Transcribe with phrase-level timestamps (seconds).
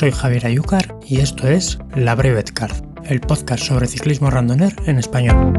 [0.00, 2.72] soy Javier Ayúcar y esto es La Brevet Card,
[3.04, 5.52] el podcast sobre ciclismo randoner en español.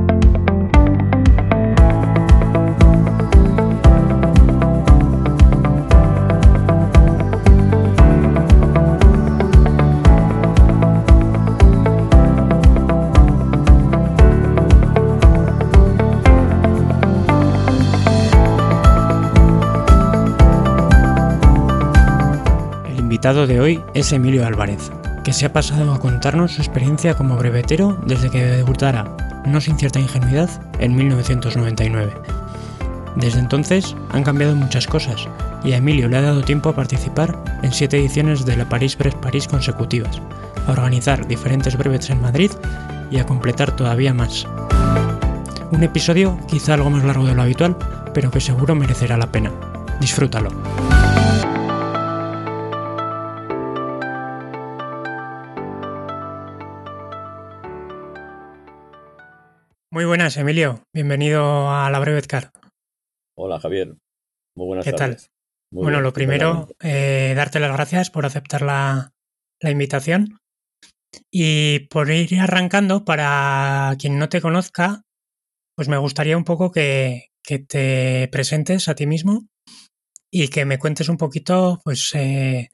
[23.32, 24.92] Invitado de hoy es Emilio Álvarez,
[25.24, 29.16] que se ha pasado a contarnos su experiencia como brevetero desde que debutara,
[29.46, 32.12] no sin cierta ingenuidad, en 1999.
[33.16, 35.30] Desde entonces han cambiado muchas cosas
[35.64, 39.48] y a Emilio le ha dado tiempo a participar en siete ediciones de la París-Brest-París
[39.48, 40.22] consecutivas,
[40.68, 42.52] a organizar diferentes brevets en Madrid
[43.12, 44.46] y a completar todavía más.
[45.72, 47.78] Un episodio quizá algo más largo de lo habitual,
[48.14, 49.54] pero que seguro merecerá la pena.
[50.02, 50.50] Disfrútalo.
[60.02, 60.84] Muy buenas, Emilio.
[60.92, 62.50] Bienvenido a la Brevet Card.
[63.38, 63.98] Hola Javier,
[64.56, 65.18] muy buenas ¿Qué tal?
[65.72, 69.12] Muy bueno, bien, lo primero, eh, darte las gracias por aceptar la,
[69.59, 70.40] la invitación.
[71.30, 75.03] Y por ir arrancando, para quien no te conozca,
[75.75, 79.46] pues me gustaría un poco que, que te presentes a ti mismo
[80.31, 82.70] y que me cuentes un poquito, pues, eh,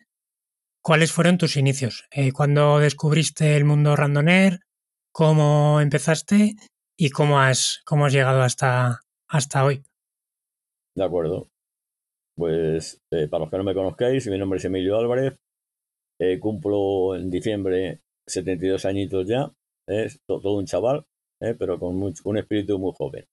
[0.82, 4.62] cuáles fueron tus inicios, eh, cuándo descubriste el mundo randoner,
[5.12, 6.56] cómo empezaste
[6.98, 9.84] y cómo has, cómo has llegado hasta, hasta hoy.
[10.96, 11.48] De acuerdo.
[12.36, 15.38] Pues eh, para los que no me conozcáis, mi nombre es Emilio Álvarez.
[16.20, 19.52] eh, cumplo en diciembre 72 añitos ya.
[19.88, 21.06] Es to- todo un chaval,
[21.42, 23.26] eh, pero con un espíritu muy joven.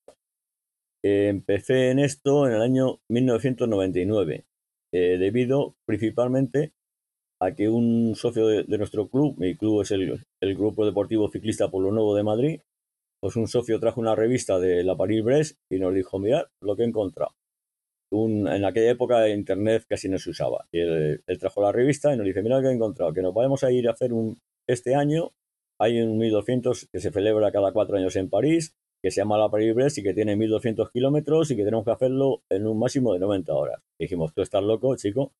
[1.02, 4.46] Eh, empecé en esto en el año 1999,
[4.92, 6.72] eh, debido principalmente
[7.40, 11.30] a que un socio de, de nuestro club, mi club es el, el Grupo Deportivo
[11.30, 12.60] Ciclista Pueblo Nuevo de Madrid,
[13.24, 16.82] pues un socio trajo una revista de la París-Brest y nos dijo, mirad lo que
[16.82, 17.34] he encontrado.
[18.12, 20.68] En aquella época internet casi no se usaba.
[20.70, 23.32] Y él, trajo la revista y nos dice, mira lo que he encontrado, que nos
[23.32, 25.32] vamos a ir a hacer un, este año,
[25.78, 29.48] hay un 1200 que se celebra cada cuatro años en París, que se llama la
[29.48, 33.20] París-Brest y que tiene 1200 kilómetros y que tenemos que hacerlo en un máximo de
[33.20, 33.82] 90 horas.
[33.98, 35.32] Dijimos, tú estás loco, chico.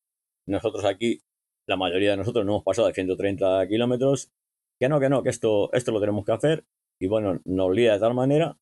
[0.47, 1.19] Nosotros aquí,
[1.67, 4.31] la mayoría de nosotros no hemos pasado de 130 kilómetros.
[4.79, 6.65] Que no, que no, que esto, esto lo tenemos que hacer.
[6.99, 8.57] Y bueno, nos lía de tal manera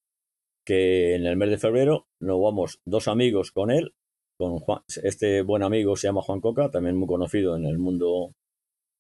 [0.66, 3.94] que en el mes de febrero nos vamos dos amigos con él,
[4.38, 4.62] con
[5.04, 8.34] este buen amigo se llama Juan Coca, también muy conocido en el mundo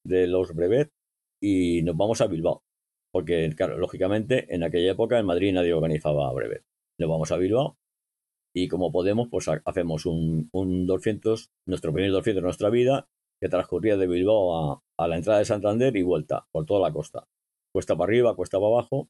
[0.06, 0.92] de los brevet,
[1.42, 2.64] y nos vamos a Bilbao,
[3.12, 6.64] porque claro, lógicamente en aquella época en Madrid nadie organizaba brevet.
[7.00, 7.78] Nos vamos a Bilbao
[8.56, 13.08] y como podemos, pues ha- hacemos un, un 200, nuestro primer 200 de nuestra vida,
[13.42, 16.94] que transcurría de Bilbao a, a la entrada de Santander y vuelta por toda la
[16.94, 17.28] costa.
[17.74, 19.10] Cuesta para arriba, cuesta para abajo,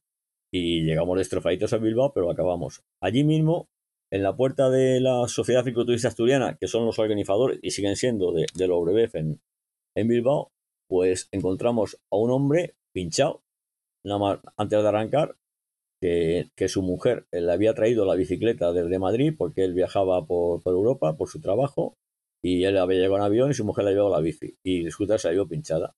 [0.56, 3.68] y llegamos destrozaditos a Bilbao, pero acabamos allí mismo,
[4.12, 8.30] en la puerta de la Sociedad Cicloturista Asturiana, que son los organizadores y siguen siendo
[8.30, 9.40] de, de los en,
[9.96, 10.52] en Bilbao,
[10.88, 13.42] pues encontramos a un hombre pinchado,
[14.04, 15.34] nada antes de arrancar,
[16.00, 20.24] que, que su mujer eh, le había traído la bicicleta desde Madrid porque él viajaba
[20.24, 21.96] por, por Europa por su trabajo
[22.42, 25.18] y él había llegado en avión y su mujer le llevó la bici y disculpa
[25.18, 25.96] se vio pinchada.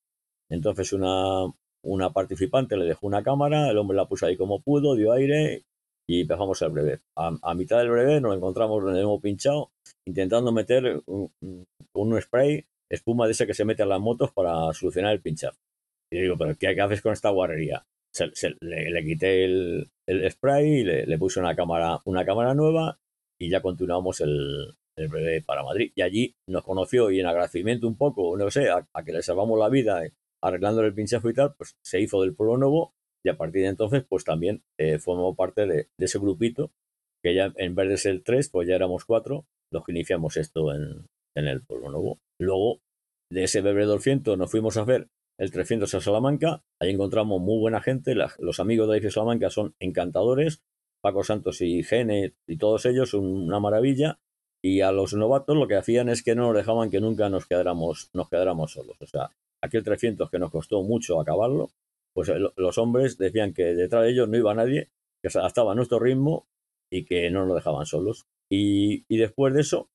[0.48, 1.52] Entonces una,
[1.86, 5.62] una participante le dejó una cámara, el hombre la puso ahí como pudo, dio aire
[6.08, 7.00] y empezamos el brevet.
[7.16, 9.70] A, a mitad del brevet nos encontramos donde hemos pinchado
[10.06, 11.30] intentando meter un,
[11.94, 15.58] un spray, espuma de ese que se mete a las motos para solucionar el pinchazo.
[16.12, 17.84] Y digo, pero ¿qué, qué haces con esta guarrería?
[18.14, 22.24] Se, se, le, le, quité el, el spray y le, le, puse una cámara, una
[22.24, 22.98] cámara nueva
[23.38, 25.92] y ya continuamos el, el brevet para Madrid.
[25.94, 29.22] Y allí nos conoció y en agradecimiento un poco, no sé, a, a que le
[29.22, 30.06] salvamos la vida
[30.42, 32.94] arreglando el pinchazo y tal, pues se hizo del pueblo nuevo
[33.24, 36.70] y a partir de entonces pues también eh, formó parte de, de, ese grupito
[37.22, 40.72] que ya en vez de ser tres, pues ya éramos cuatro los que iniciamos esto
[40.72, 41.06] en,
[41.36, 42.20] en el pueblo nuevo.
[42.40, 42.80] Luego
[43.30, 46.62] de ese BB200 nos fuimos a hacer el 300 a Salamanca.
[46.80, 48.14] Ahí encontramos muy buena gente.
[48.14, 50.62] los amigos de IFE Salamanca son encantadores.
[51.02, 54.18] Paco Santos y Gene y todos ellos, una maravilla.
[54.64, 57.46] Y a los novatos lo que hacían es que no nos dejaban que nunca nos
[57.46, 58.96] quedáramos, nos quedáramos solos.
[59.00, 59.30] O sea,
[59.62, 61.70] aquel 300 que nos costó mucho acabarlo,
[62.12, 64.90] pues los hombres decían que detrás de ellos no iba nadie,
[65.22, 66.46] que se adaptaba nuestro ritmo
[66.90, 68.26] y que no nos dejaban solos.
[68.48, 69.90] Y, después de eso,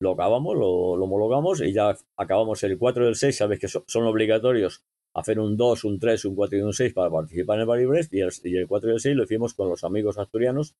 [0.00, 3.36] lo acabamos, lo, homologamos y ya acabamos el 4 y el 6.
[3.36, 4.84] Sabes que son obligatorios
[5.14, 8.12] hacer un 2, un 3, un 4 y un 6 para participar en el Baribrest
[8.12, 10.76] y el, y el 4 y el 6 lo hicimos con los amigos asturianos.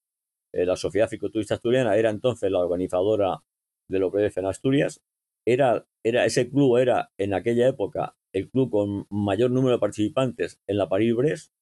[0.52, 3.42] Eh, la Sociedad Ficoturista Asturiana era entonces la organizadora
[3.88, 5.00] de lo que en Asturias.
[5.46, 10.60] Era, era, ese club era en aquella época el club con mayor número de participantes
[10.66, 11.52] en la París-Brest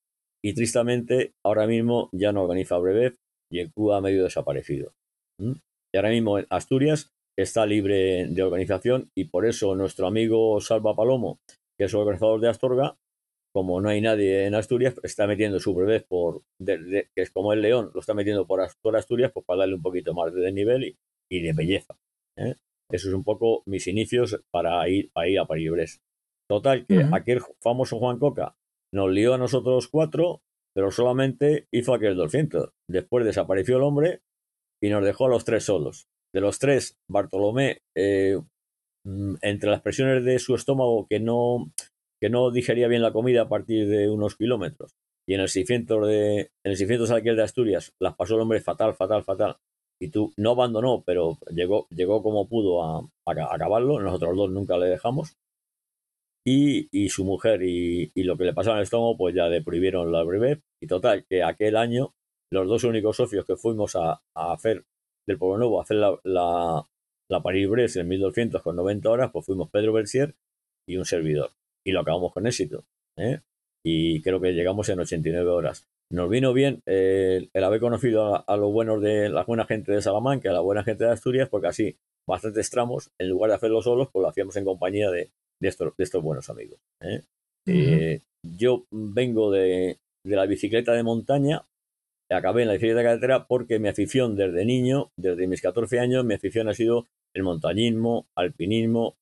[0.43, 3.17] y tristemente ahora mismo ya no organiza Brevet
[3.51, 4.95] y el club ha medio desaparecido.
[5.39, 11.39] Y ahora mismo Asturias está libre de organización y por eso nuestro amigo Salva Palomo,
[11.79, 12.97] que es organizador de Astorga,
[13.55, 17.61] como no hay nadie en Asturias, está metiendo su brevet por, que es como el
[17.61, 20.97] León, lo está metiendo por, Asturias pues para darle un poquito más de nivel
[21.29, 21.99] y, de belleza.
[22.37, 22.55] ¿eh?
[22.91, 26.01] Eso es un poco mis inicios para ir, a ir a París
[26.49, 28.57] Total, que aquel famoso Juan Coca
[28.93, 30.43] nos lió a nosotros cuatro,
[30.75, 32.71] pero solamente hizo aquel 200.
[32.89, 34.21] Después desapareció el hombre
[34.83, 36.09] y nos dejó a los tres solos.
[36.35, 38.39] De los tres, Bartolomé, eh,
[39.05, 41.71] mm, entre las presiones de su estómago que no,
[42.21, 44.95] que no digería bien la comida a partir de unos kilómetros,
[45.27, 48.61] y en el 600 de, en el 600 aquel de Asturias las pasó el hombre
[48.61, 49.57] fatal, fatal, fatal,
[50.01, 54.79] y tú no abandonó, pero llegó, llegó como pudo a, a acabarlo, nosotros dos nunca
[54.79, 55.37] le dejamos,
[56.45, 59.49] y, y su mujer y, y, lo que le pasaba en el estómago, pues ya
[59.49, 60.61] le prohibieron la brevet.
[60.81, 62.15] Y total, que aquel año
[62.53, 64.85] los dos únicos socios que fuimos a, a hacer
[65.27, 66.87] del Pueblo Nuevo, a hacer la, la,
[67.31, 70.35] la París-Brest en 1200 con 90 horas, pues fuimos Pedro Bersier
[70.87, 71.51] y un servidor.
[71.85, 72.85] Y lo acabamos con éxito.
[73.17, 73.41] ¿eh?
[73.85, 75.89] Y creo que llegamos en 89 horas.
[76.11, 79.93] Nos vino bien eh, el haber conocido a, a los buenos de la buena gente
[79.93, 81.97] de Salamanca, a la buena gente de Asturias, porque así
[82.29, 85.97] bastantes tramos, en lugar de hacerlo solos, pues lo hacíamos en compañía de, de, estos,
[85.97, 86.79] de estos buenos amigos.
[87.01, 87.23] ¿eh?
[87.67, 91.65] Eh, yo vengo de, de, la bicicleta de montaña,
[92.31, 96.25] acabé en la bicicleta de carretera porque mi afición desde niño, desde mis 14 años,
[96.25, 99.15] mi afición ha sido el montañismo, alpinismo,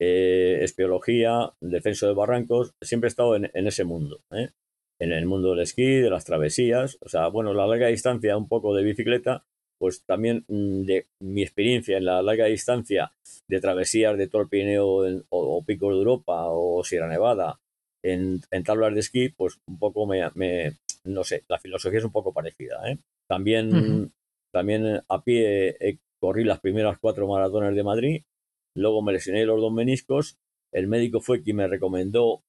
[0.00, 4.50] eh, espeología, defensa de barrancos, siempre he estado en, en ese mundo, ¿eh?
[4.98, 8.48] en el mundo del esquí, de las travesías, o sea, bueno, la larga distancia, un
[8.48, 9.44] poco de bicicleta,
[9.82, 13.12] pues también mm, de mi experiencia en la larga distancia
[13.48, 14.46] de travesías de todo
[14.78, 17.58] o, o, Pico de Europa o Sierra Nevada
[18.04, 22.32] en, tablas de esquí, pues un poco me, no sé, la filosofía es un poco
[22.32, 22.80] parecida.
[22.88, 22.98] ¿eh?
[23.28, 24.12] También,
[24.52, 25.76] también a pie
[26.20, 28.22] corrí las primeras cuatro maratones de Madrid,
[28.76, 30.38] luego me lesioné los dos meniscos,
[30.72, 32.44] el médico fue quien me recomendó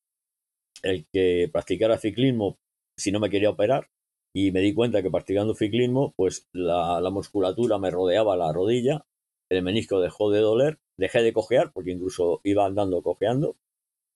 [0.83, 2.59] el que practicara ciclismo
[2.95, 3.89] si no me quería operar,
[4.33, 9.05] y me di cuenta que practicando ciclismo, pues la, musculatura me rodeaba la rodilla,
[9.49, 13.55] el menisco dejó de doler, dejé de cojear, porque incluso iba andando cojeando,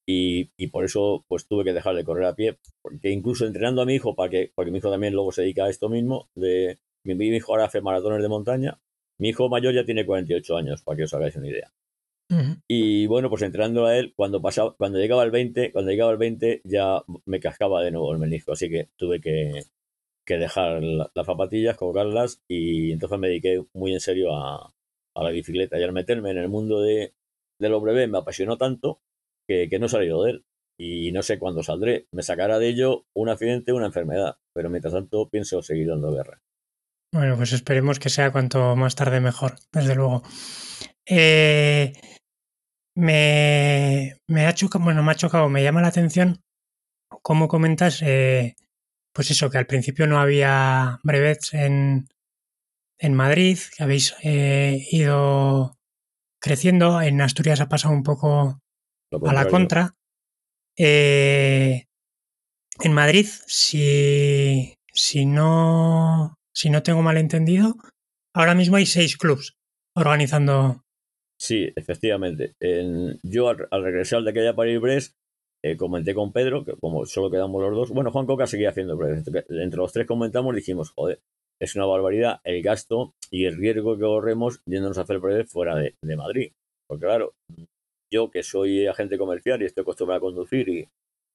[0.06, 3.86] y, por eso pues tuve que dejar de correr a pie, porque incluso entrenando a
[3.86, 6.78] mi hijo, para que, porque mi hijo también luego se dedica a esto mismo, de,
[7.04, 8.80] mi, mi hijo ahora hace maratones de montaña,
[9.18, 11.72] mi hijo mayor ya tiene 48 años, para que os hagáis una idea.
[12.66, 16.18] Y bueno, pues entrenando a él, cuando pasaba, cuando llegaba al 20, cuando llegaba al
[16.18, 19.62] 20 ya me cascaba de nuevo el menisco, así que tuve que,
[20.28, 24.74] que dejar las zapatillas, colocarlas y entonces me dediqué muy en serio a,
[25.14, 27.14] la bicicleta y al meterme en el mundo de,
[27.58, 29.00] de lo me apasionó tanto
[29.48, 30.44] que, no he salido de él
[30.78, 32.06] y no sé cuándo saldré.
[32.12, 36.40] Me sacará de ello un accidente una enfermedad, pero mientras tanto pienso seguir dando guerra.
[37.12, 40.22] Bueno, pues esperemos que sea cuanto más tarde mejor, desde luego.
[41.06, 41.94] Eh,
[42.94, 46.42] me, me, ha chocado, bueno, me ha chocado, me llama la atención
[47.22, 48.54] cómo comentas eh,
[49.18, 52.06] pues eso, que al principio no había brevets en,
[53.00, 55.76] en Madrid, que habéis eh, ido
[56.40, 57.02] creciendo.
[57.02, 58.60] En Asturias ha pasado un poco
[59.26, 59.92] a la contra.
[60.76, 61.86] Eh,
[62.80, 67.74] en Madrid, si, si, no, si no tengo mal entendido,
[68.32, 69.56] ahora mismo hay seis clubs
[69.96, 70.84] organizando.
[71.40, 72.54] Sí, efectivamente.
[73.24, 75.16] yo al, regresar de aquella París-Brest
[75.64, 78.96] eh, comenté con Pedro, que como solo quedamos los dos, bueno, Juan Coca seguía haciendo,
[78.96, 81.20] pero entre los tres comentamos, dijimos, joder,
[81.60, 85.76] es una barbaridad el gasto y el riesgo que corremos yéndonos a hacer breve fuera
[85.76, 86.52] de, Madrid.
[86.86, 87.34] Porque claro,
[88.12, 90.88] yo que soy agente comercial y estoy acostumbrado a conducir y,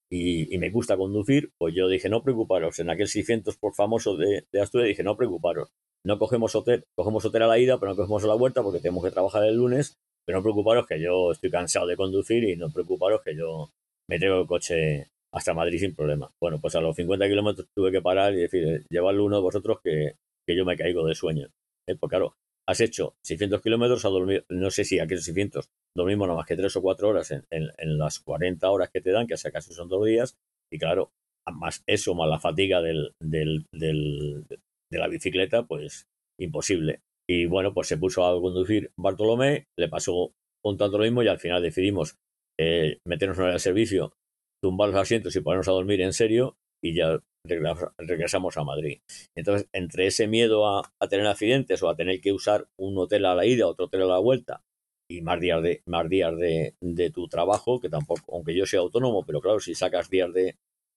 [0.09, 2.79] y, me gusta conducir, pues yo dije, no preocuparos.
[2.79, 5.69] En aquel 600 por famoso de, de Asturias dije, no preocuparos.
[6.05, 8.79] No cogemos hotel, cogemos hotel a la ida, pero no cogemos a la vuelta porque
[8.79, 9.95] tenemos que trabajar el lunes.
[10.25, 13.69] Pero no preocuparos que yo estoy cansado de conducir y no preocuparos que yo
[14.09, 16.31] me tengo el coche hasta Madrid sin problema.
[16.39, 19.79] Bueno, pues a los 50 kilómetros tuve que parar y decir, llevarlo uno de vosotros
[19.83, 20.15] que,
[20.47, 21.49] que yo me caigo de sueño.
[21.87, 21.95] ¿Eh?
[21.95, 22.35] Pues claro,
[22.67, 26.55] has hecho 600 kilómetros a dormir, no sé si aquellos 600 dormimos nada más que
[26.55, 29.89] 3 o 4 horas en, en, las 40 horas que te dan, que casi son
[29.89, 30.37] dos días,
[30.71, 31.11] y claro,
[31.51, 36.07] más eso, más la fatiga del, del, del, de la bicicleta, pues
[36.39, 37.01] imposible.
[37.27, 40.33] Y bueno, pues se puso a conducir Bartolomé, le pasó
[40.63, 42.17] un tanto lo mismo y al final decidimos
[42.59, 44.13] eh, meternos en el servicio,
[44.61, 49.01] tumbar los asientos y ponernos a dormir en serio y ya regresamos a Madrid.
[49.35, 53.35] Entonces, entre ese miedo a, tener accidentes o a tener que usar un hotel a
[53.35, 54.63] la ida, otro hotel a la vuelta,
[55.09, 59.25] y más días de, más días de, tu trabajo, que tampoco, aunque yo sea autónomo,
[59.25, 60.55] pero claro, si sacas días de,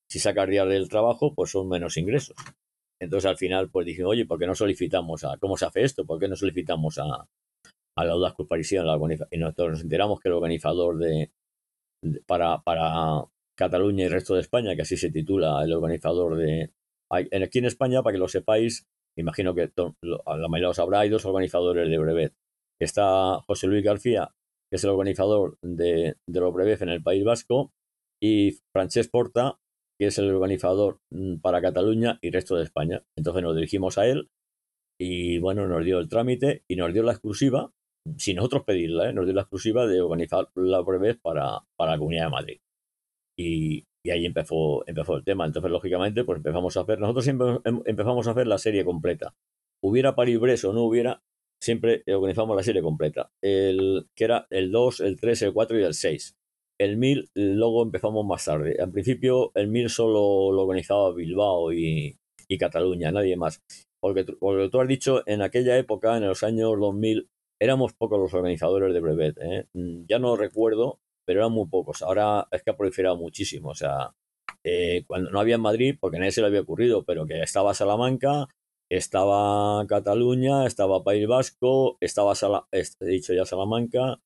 [0.08, 2.36] si sacas días del trabajo, pues son menos ingresos.
[3.00, 6.06] Entonces al final pues dije, oye, ¿por qué no solicitamos a, cómo se hace esto?
[6.06, 7.28] ¿Por qué no solicitamos a,
[7.96, 8.84] a la Audaz Cruz Parisina?
[9.30, 11.30] Y nosotros nos enteramos que el organizador de,
[12.26, 13.24] para, para
[13.56, 16.72] Cataluña y el resto de España, que así se titula el organizador de...
[17.10, 18.86] Aquí en España, para que lo sepáis,
[19.16, 19.70] imagino que
[20.02, 22.34] la mayoría lo sabrá, hay dos organizadores de Brevet.
[22.80, 24.34] Está José Luis García,
[24.70, 27.72] que es el organizador de, de los Brevet en el País Vasco,
[28.20, 29.58] y Francesc Porta,
[29.98, 33.04] que es el organizador mm, para Cataluña y resto de España.
[33.16, 34.30] Entonces nos dirigimos a él
[34.98, 37.72] y bueno, nos dio el trámite y nos dio la exclusiva,
[38.16, 39.12] sin nosotros pedirla, ¿eh?
[39.12, 42.58] nos dio la exclusiva de organizar la breves para, para la Comunidad de Madrid.
[43.38, 45.46] Y, y, ahí empezó, empezó el tema.
[45.46, 49.34] Entonces, lógicamente, pues empezamos a hacer, nosotros siempre em, empezamos a hacer la serie completa.
[49.82, 51.22] Hubiera París-Brest o no hubiera,
[51.60, 53.30] siempre organizamos la serie completa.
[53.42, 56.36] El, que era el 2, el 3, el 4 y el 6.
[56.78, 58.76] El 1000 luego empezamos más tarde.
[58.80, 62.16] Al principio el 1000 solo lo organizaba Bilbao y,
[62.58, 63.62] Cataluña, nadie más.
[64.00, 67.28] Porque, porque, tú has dicho, en aquella época, en los años 2000,
[67.60, 69.38] éramos pocos los organizadores de Brevet.
[69.40, 69.66] ¿eh?
[69.72, 72.02] Mm, ya no recuerdo, pero eran muy pocos.
[72.02, 73.70] Ahora es que ha proliferado muchísimo.
[73.70, 74.14] O sea,
[74.64, 77.40] eh, cuando no había en Madrid, porque a nadie se le había ocurrido, pero que
[77.42, 78.48] estaba Salamanca,
[78.90, 82.34] estaba Cataluña, estaba País Vasco, estaba
[82.72, 84.20] he dicho ya Salamanca,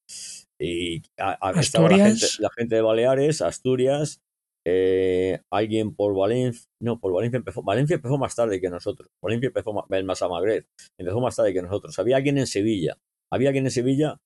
[0.58, 2.38] y Asturias.
[2.40, 4.20] La, gente, de Baleares, Asturias,
[4.66, 9.46] eh, alguien por Valencia, no, por Valencia empezó, Valencia empezó más tarde que nosotros, Valencia
[9.46, 10.66] empezó más, más a Magret,
[10.98, 12.98] empezó más tarde que nosotros, había alguien en Sevilla,
[13.32, 14.20] había alguien en Sevilla,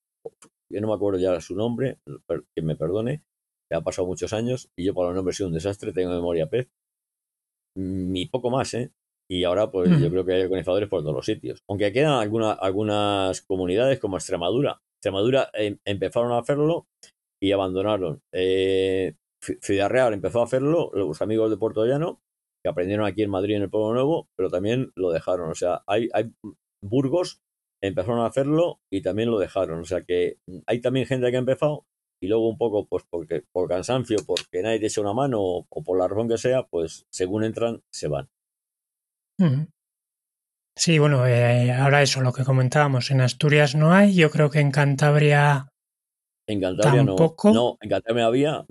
[0.71, 1.99] yo no me acuerdo ya su nombre,
[2.55, 3.23] que me perdone,
[3.71, 6.47] ya ha pasado muchos años y yo por los nombres soy un desastre, tengo memoria
[6.47, 6.69] pez,
[7.77, 8.91] ni poco más, ¿eh?
[9.29, 11.63] Y ahora, pues yo creo que hay organizadores por todos los sitios.
[11.67, 16.85] Aunque quedan algunas algunas comunidades como Extremadura, Extremadura em, empezaron a hacerlo
[17.41, 18.21] y abandonaron.
[18.31, 19.15] Eh,
[19.61, 22.21] Ciudad Real empezó a hacerlo, los amigos de Puerto Llano,
[22.63, 25.49] que aprendieron aquí en Madrid en el Pueblo Nuevo, pero también lo dejaron.
[25.49, 26.31] O sea, hay, hay
[26.83, 27.41] Burgos
[27.81, 29.79] empezaron a hacerlo y también lo dejaron.
[29.79, 31.85] O sea que hay también gente que ha empezado
[32.21, 35.65] y luego un poco pues porque por cansancio, porque nadie te echa una mano o,
[35.83, 38.29] por la razón que sea, pues según entran se van.
[40.77, 44.59] Sí, bueno, eh, ahora eso, lo que comentábamos, en Asturias no hay, yo creo que
[44.59, 45.69] en Cantabria.
[46.47, 47.51] En Cantabria tampoco.
[47.51, 47.77] no.
[47.81, 48.65] en Cantabria había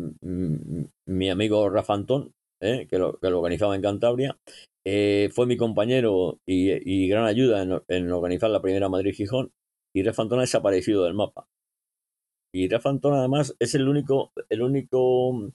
[1.07, 4.37] mi amigo Rafa Antón, eh, que, lo, que, lo, organizaba en Cantabria.
[4.87, 9.53] Eh, fue mi compañero y, gran ayuda en, organizar la primera Madrid-Gijón.
[9.95, 11.47] Y Rafa Antón ha desaparecido del mapa.
[12.53, 15.53] Y Rafa Antón, además, es el único, el único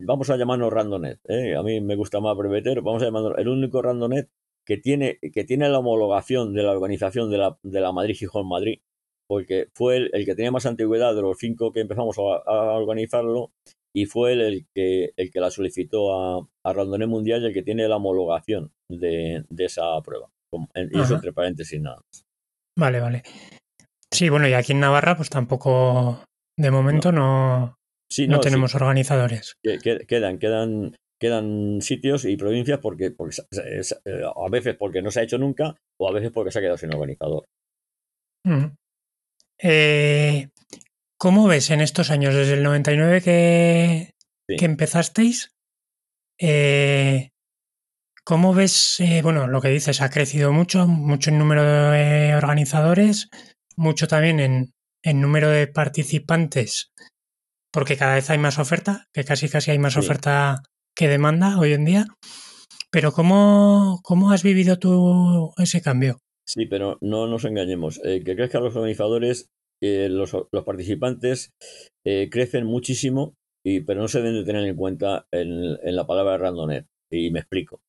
[0.00, 1.18] vamos a llamarnos randonet.
[1.28, 2.82] A mí me gusta más brevetero.
[2.82, 4.28] Vamos a llamarlo el único randonet
[4.66, 8.48] que tiene, que tiene la homologación de la organización de la, de la Madrid Gijón
[8.48, 8.80] Madrid,
[9.28, 12.22] porque fue el, que tenía más antigüedad de los cinco que empezamos a,
[12.76, 13.52] organizarlo
[13.94, 17.62] y fue el, el, que, el que la solicitó a, a Mundial y el que
[17.62, 20.30] tiene la homologación de, de esa prueba.
[20.74, 22.24] Y eso entre paréntesis nada más.
[22.78, 23.22] Vale, vale.
[24.10, 26.24] Sí, bueno, y aquí en Navarra pues tampoco,
[26.58, 27.76] de momento no,
[28.28, 29.56] no, tenemos organizadores.
[29.62, 35.38] Quedan, quedan quedan sitios y provincias porque, porque a veces porque no se ha hecho
[35.38, 37.44] nunca o a veces porque se ha quedado sin organizador.
[39.58, 40.48] Eh,
[41.24, 44.10] ¿Cómo ves en estos años, desde el 99 que,
[44.58, 45.54] que empezasteis?
[46.38, 47.30] Eh,
[48.24, 53.30] ¿Cómo ves, bueno, lo que dices, ha crecido mucho, mucho en número de organizadores,
[53.74, 56.92] mucho también en, en número de participantes,
[57.72, 60.56] porque cada vez hay más oferta, que casi casi hay más oferta
[60.94, 62.04] que demanda hoy en día.
[62.90, 66.18] Pero ¿cómo, cómo has vivido tú ese cambio?
[66.46, 67.98] Sí, pero no nos engañemos.
[68.04, 69.48] Eh, que crezcan los organizadores,
[69.82, 71.52] eh, los, los, participantes
[72.04, 76.06] eh, crecen muchísimo, y, pero no se deben de tener en cuenta en, en la
[76.06, 76.86] palabra randonet.
[77.10, 77.80] Y me explico.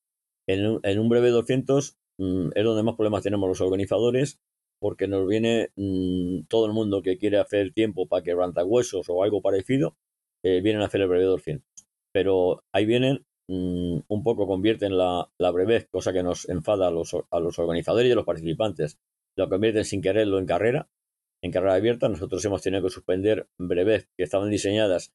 [0.48, 4.38] En en un breve 200 mm, es donde más problemas tenemos los organizadores,
[4.80, 9.22] porque nos viene mm, todo el mundo que quiere hacer tiempo para que huesos o
[9.22, 9.96] algo parecido,
[10.44, 11.66] eh, vienen a hacer el brevet 200.
[12.12, 16.90] Pero ahí vienen, mm, un poco convierten la, la brevet, cosa que nos enfada a
[16.90, 18.98] los, a los organizadores y a los participantes,
[19.36, 20.88] lo convierten sin quererlo en carrera,
[21.42, 22.08] en carrera abierta.
[22.08, 25.12] Nosotros hemos tenido que suspender brevet que estaban diseñadas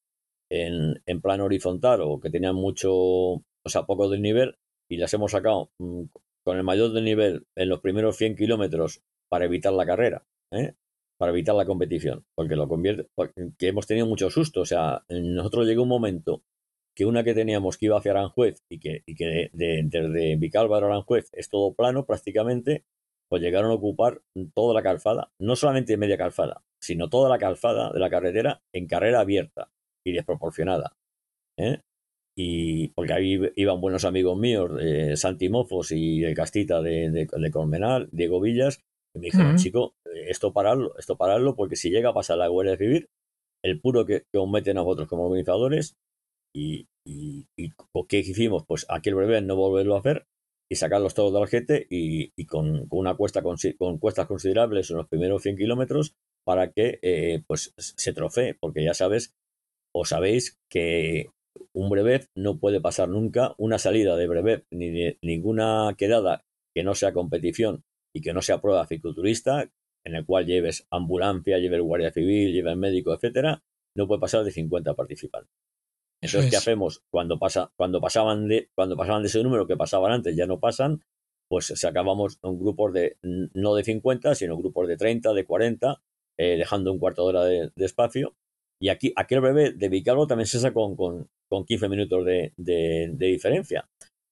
[0.49, 4.57] en, en plano horizontal o que tenían mucho, o sea, poco del nivel
[4.89, 6.03] y las hemos sacado mm,
[6.43, 10.73] con el mayor del nivel en los primeros 100 kilómetros para evitar la carrera, ¿eh?
[11.17, 13.07] para evitar la competición, porque lo convierte,
[13.57, 16.43] que hemos tenido mucho susto, o sea, nosotros llegó un momento
[16.95, 20.87] que una que teníamos que iba hacia Aranjuez y que, y que de, desde Vicálvaro
[20.87, 22.83] a Aranjuez es todo plano prácticamente,
[23.31, 24.21] pues llegaron a ocupar
[24.53, 28.87] toda la calzada, no solamente media calzada, sino toda la calzada de la carretera en
[28.87, 29.69] carrera abierta
[30.05, 30.93] y desproporcionada.
[31.57, 31.79] ¿eh?
[32.37, 37.51] y porque ahí iban buenos amigos míos, eh, Santi Mofos y el Castita de, de,
[37.51, 38.79] Colmenal, Diego Villas,
[39.13, 39.93] y me dijeron, chico,
[40.27, 43.09] esto pararlo, esto pararlo, porque si llega a pasar la Guardia Civil,
[43.63, 45.95] el puro que, que os meten a vosotros como organizadores,
[46.55, 47.45] y, y,
[48.07, 48.65] ¿qué hicimos?
[48.65, 50.25] Pues aquel breve no volverlo a hacer
[50.71, 55.41] y sacarlos todos del gente y, con, una cuesta con, cuestas considerables en los primeros
[55.43, 59.33] 100 kilómetros para que eh, pues se trofee, porque ya sabes
[59.93, 61.27] o sabéis que
[61.75, 66.85] un brevet no puede pasar nunca una salida de brevet ni de ninguna quedada que
[66.85, 67.83] no sea competición
[68.15, 69.69] y que no sea prueba cicloturista,
[70.05, 73.61] en el cual lleves ambulancia, lleves guardia civil, lleves médico, etcétera,
[73.97, 75.51] no puede pasar de 50 participantes.
[76.21, 79.75] Eso es que hacemos cuando pasa, cuando pasaban de, cuando pasaban de ese número que
[79.75, 81.03] pasaban antes, ya no pasan,
[81.49, 86.01] pues sacábamos un grupo de no de 50, sino grupos de 30, de 40,
[86.37, 88.35] eh, dejando un cuarto de hora de, espacio.
[88.79, 93.89] Y aquí, aquel breve de Vicalvo también se sacó con, con 15 minutos de, diferencia.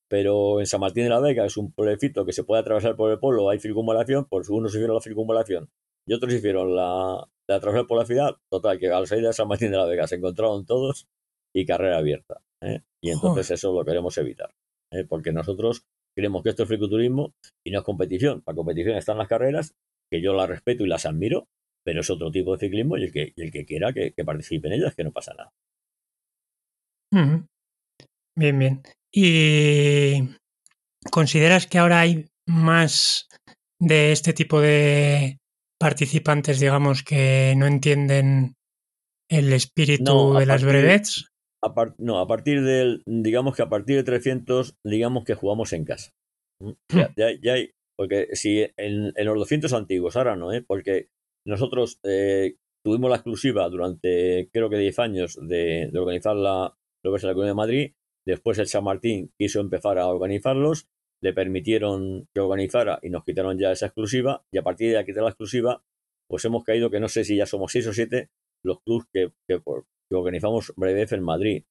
[0.08, 3.11] Pero en San Martín de la Vega es un pueblecito que se puede atravesar por
[3.11, 5.70] el pueblo, hay circunvalación, pues unos hicieron la circunvalación
[6.07, 8.35] y otros hicieron la, la atravesar por la ciudad.
[8.50, 11.07] Total, que al salir de San Martín de la Vega se encontraron todos
[11.55, 12.42] y carrera abierta.
[12.64, 12.81] ¿eh?
[13.03, 14.51] Y entonces eso lo queremos evitar.
[14.92, 15.05] ¿eh?
[15.07, 15.83] Porque nosotros
[16.16, 17.33] creemos que esto es fricoturismo
[17.66, 18.44] y no es competición.
[18.46, 19.74] La competición están las carreras,
[20.12, 21.48] que yo las respeto y las admiro,
[21.85, 24.68] pero es otro tipo de ciclismo y el que, el que quiera que, que participe
[24.68, 25.51] en ellas, que no pasa nada.
[28.38, 28.81] Bien, bien.
[29.14, 30.35] ¿Y
[31.12, 33.27] consideras que ahora hay más
[33.79, 35.38] de este tipo de
[35.79, 38.55] participantes, digamos, que no entienden
[39.29, 41.29] el espíritu de las brevets?
[41.98, 46.11] No, a partir del, digamos que a partir de 300, digamos que jugamos en casa.
[46.61, 46.72] ¿Mm?
[47.17, 50.63] Ya, ya, hay, porque si en, en, los 200 antiguos, ahora no, ¿eh?
[50.65, 51.09] porque
[51.45, 57.11] nosotros eh, tuvimos la exclusiva durante creo que 10 años de, de organizar la, lo
[57.11, 57.93] que es la Comunidad de Madrid.
[58.25, 60.87] Después el San Martín quiso empezar a organizarlos,
[61.22, 64.43] le permitieron que organizara y nos quitaron ya esa exclusiva.
[64.51, 65.83] Y a partir de quitar la exclusiva,
[66.29, 68.29] pues hemos caído que no sé si ya somos seis o siete
[68.63, 69.61] los clubes que, que,
[70.15, 71.63] organizamos Brevef en Madrid.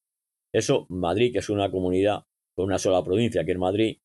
[0.53, 2.25] Eso, Madrid, que es una comunidad
[2.57, 3.99] con una sola provincia, que es Madrid,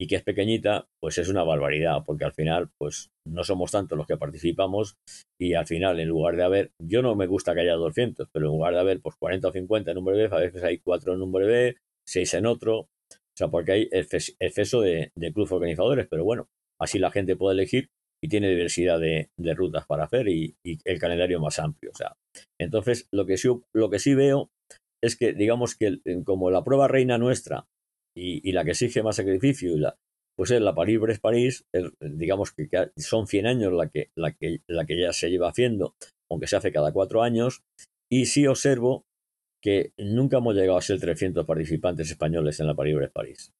[0.00, 3.98] y que es pequeñita, pues es una barbaridad, porque al final, pues no somos tantos
[3.98, 4.96] los que participamos
[5.40, 8.46] y al final, en lugar de haber, yo no me gusta que haya 200, pero
[8.46, 11.14] en lugar de haber pues 40 o 50 en un breve, a veces hay 4
[11.14, 12.88] en un breve, 6 en otro, o
[13.36, 16.48] sea, porque hay exceso de, de clubes organizadores, pero bueno,
[16.80, 17.90] así la gente puede elegir
[18.22, 22.16] y tiene diversidad de, rutas para hacer y, el calendario más amplio, o sea,
[22.60, 24.50] entonces lo que sí, lo que sí veo
[25.02, 27.66] es que digamos que como la prueba reina nuestra
[28.16, 29.96] y, la que exige más sacrificio y la,
[30.36, 31.64] pues es la París-Brest-París,
[32.00, 35.94] digamos que son 100 años la que, la, que, la que ya se lleva haciendo,
[36.30, 37.62] aunque se hace cada cuatro años,
[38.10, 39.04] y sí observo
[39.62, 43.50] que nunca hemos llegado a ser 300 participantes españoles en la París-Brest-París.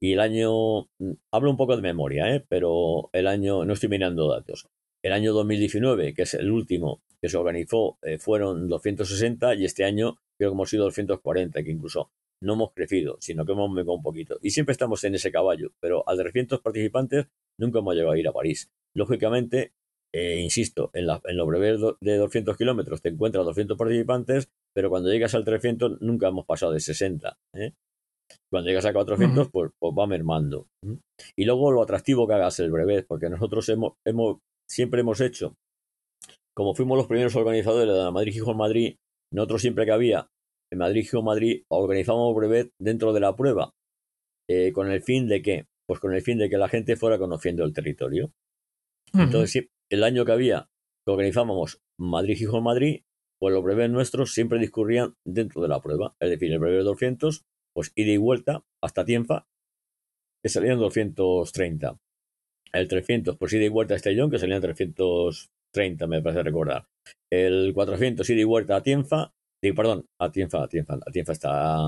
[0.00, 2.44] Y el año, mm, hablo un poco de memoria, ¿eh?
[2.48, 4.68] pero el año, no estoy mirando datos,
[5.02, 9.84] el año 2019, que es el último que se organizó, eh, fueron 260 y este
[9.84, 12.10] año creo que hemos sido 240, que incluso
[12.42, 14.38] no hemos crecido, sino que hemos mejorado un poquito.
[14.42, 17.26] Y siempre estamos en ese caballo, pero de 300 participantes
[17.58, 18.70] nunca hemos llegado a ir a París.
[18.94, 19.72] Lógicamente,
[20.12, 24.90] eh, insisto, en, la, en los breves de 200 kilómetros te encuentras 200 participantes, pero
[24.90, 27.38] cuando llegas al 300 nunca hemos pasado de 60.
[27.54, 27.72] ¿eh?
[28.50, 30.66] Cuando llegas a 400, pues, pues, va mermando.
[31.36, 35.54] Y luego lo atractivo que hagas el brevet, porque nosotros hemos, hemos, siempre hemos hecho,
[36.56, 38.96] como fuimos los primeros organizadores de la Madrid-Gijón-Madrid,
[39.32, 40.28] nosotros siempre que había
[40.74, 43.74] en Madrid Madrid organizamos brevet dentro de la prueba.
[44.48, 45.66] Eh, ¿Con el fin de qué?
[45.86, 48.32] Pues con el fin de que la gente fuera conociendo el territorio.
[49.12, 50.68] Entonces, el año que había
[51.06, 53.02] que organizábamos Madrid Gijón Madrid,
[53.38, 56.16] pues los breves nuestros siempre discurrían dentro de la prueba.
[56.20, 57.44] Es decir, el breve 200,
[57.74, 59.46] pues ida y vuelta hasta Tienfa,
[60.42, 61.98] que salían 230.
[62.72, 66.86] El 300, pues ida y vuelta a Estellón, que salían 330, me parece recordar.
[67.30, 69.32] El 400, ida y vuelta a Tienfa,
[69.64, 71.78] Sí, perdón, Atienza, Atienza, Atienza está,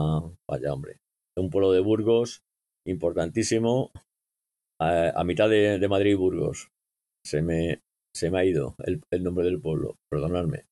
[0.49, 0.97] vaya hombre,
[1.37, 2.43] un pueblo de Burgos
[2.87, 3.91] importantísimo,
[4.81, 6.71] a, mitad de, Madrid y Burgos.
[7.23, 7.83] Se me,
[8.15, 10.65] se me ha ido el, nombre del pueblo, perdonadme.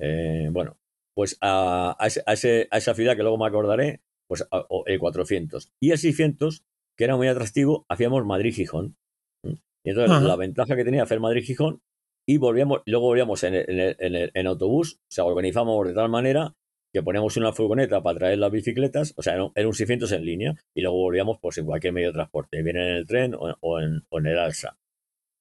[0.00, 0.78] Eh, bueno,
[1.14, 4.46] pues a, a, esa ciudad que luego me acordaré, pues
[4.86, 5.72] el 400.
[5.80, 6.64] Y el 600,
[6.96, 8.96] que era muy atractivo, hacíamos Madrid-Gijón.
[9.42, 11.82] Y entonces la ventaja que tenía hacer Madrid-Gijón
[12.26, 16.54] y volvíamos, luego volvíamos en, en, en, autobús, o sea, organizamos de tal manera
[16.90, 20.54] que poníamos una furgoneta para traer las bicicletas, o sea, era un 600 en línea,
[20.74, 24.04] y luego volvíamos pues en cualquier medio de transporte, bien en el tren o, en,
[24.10, 24.78] en, el alza.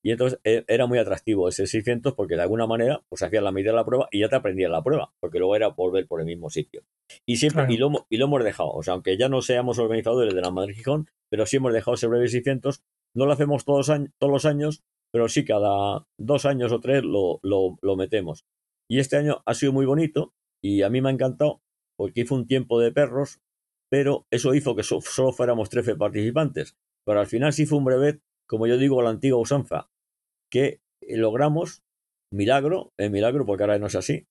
[0.03, 3.51] Y entonces e, era muy atractivo ese 600 porque de alguna manera pues hacías la
[3.51, 6.19] mitad de la prueba y ya te aprendías la prueba, porque luego era volver por
[6.19, 6.83] el mismo sitio.
[7.25, 10.33] Y siempre, y, lo, y lo hemos dejado, o sea, aunque ya no seamos organizadores
[10.33, 12.83] de la Madrid Gijón, pero sí hemos dejado ese breve 600
[13.15, 13.87] no lo hacemos todos,
[14.17, 18.45] todos los años, pero sí cada dos años o tres lo, lo, metemos.
[18.89, 21.61] Y este año ha sido muy bonito y a mí me ha encantado
[21.95, 23.39] porque hizo un tiempo de perros,
[23.89, 26.75] pero eso hizo que solo fuéramos 13 participantes.
[27.05, 29.89] Pero al final sí fue un brevet, como yo digo, la antigua usanza,
[30.53, 31.81] que logramos,
[32.31, 34.27] milagro, el milagro, porque ahora no es así,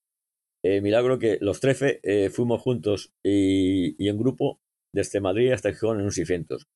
[0.64, 4.60] eh, milagro que los 13 eh, fuimos juntos y, en grupo
[4.94, 6.68] desde Madrid hasta Gijón en un 600.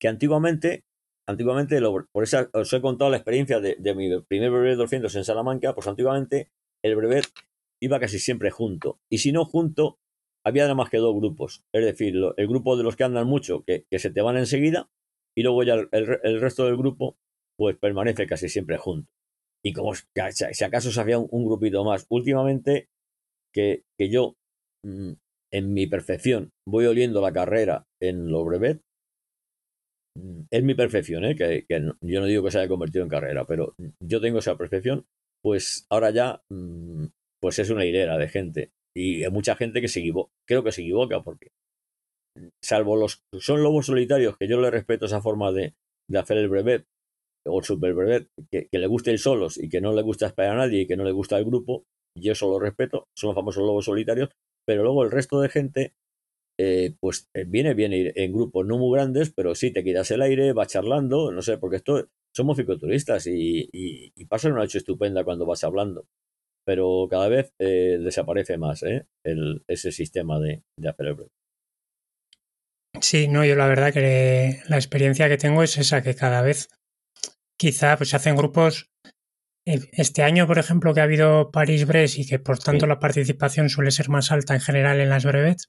[0.00, 0.84] Que antiguamente
[1.26, 1.78] antiguamente,
[2.12, 5.86] por eso os he contado la experiencia de, mi primer brevet 200 en Salamanca, pues
[5.86, 6.50] antiguamente
[6.82, 7.26] el brevet
[7.82, 9.00] iba casi siempre junto.
[9.10, 9.98] Y si no junto,
[10.46, 11.62] había nada más que dos grupos.
[11.72, 14.90] Es decir, el grupo de los que andan mucho, que, se te van enseguida,
[15.36, 17.18] y luego ya el, resto del grupo,
[17.58, 19.10] pues permanece casi siempre junto.
[19.64, 20.04] Y como si
[20.64, 22.06] acaso se había un, grupito más.
[22.10, 22.88] Últimamente,
[23.54, 24.34] que, que yo,
[24.84, 25.12] mm,
[25.52, 28.82] en mi perfección, voy oliendo la carrera en los brevet,
[30.50, 31.34] es mi perfección, ¿eh?
[31.34, 35.06] que, yo no digo que se haya convertido en carrera, pero yo tengo esa perfección,
[35.42, 37.06] pues ahora ya mm,
[37.40, 38.72] pues es una hilera de gente.
[38.96, 41.48] Y hay mucha gente que se equivoca, creo que se equivoca, porque
[42.62, 45.74] salvo los son lobos solitarios, que yo le respeto esa forma de,
[46.16, 46.86] hacer el brevet,
[47.46, 50.52] o el super brevet, que, le guste el solos y que no le gusta esperar
[50.52, 51.84] a nadie y que no le gusta el grupo,
[52.16, 54.30] yo eso lo respeto, son los famosos lobos solitarios,
[54.66, 55.94] pero luego el resto de gente
[56.58, 60.22] eh, pues eh, viene bien en grupos no muy grandes, pero sí te quitas el
[60.22, 64.78] aire, vas charlando, no sé, porque esto somos ficoturistas y, y, y pasan una noche
[64.78, 66.06] estupenda cuando vas hablando.
[66.66, 71.14] Pero cada vez eh, desaparece más el, ese sistema de, de hacer
[73.00, 76.68] Sí, no, yo la verdad que la experiencia que tengo es esa, que cada vez
[77.58, 78.90] quizá pues se hacen grupos.
[79.64, 83.90] Este año, por ejemplo, que ha habido París-Brest y que por tanto la participación suele
[83.90, 85.68] ser más alta en general en las brevets,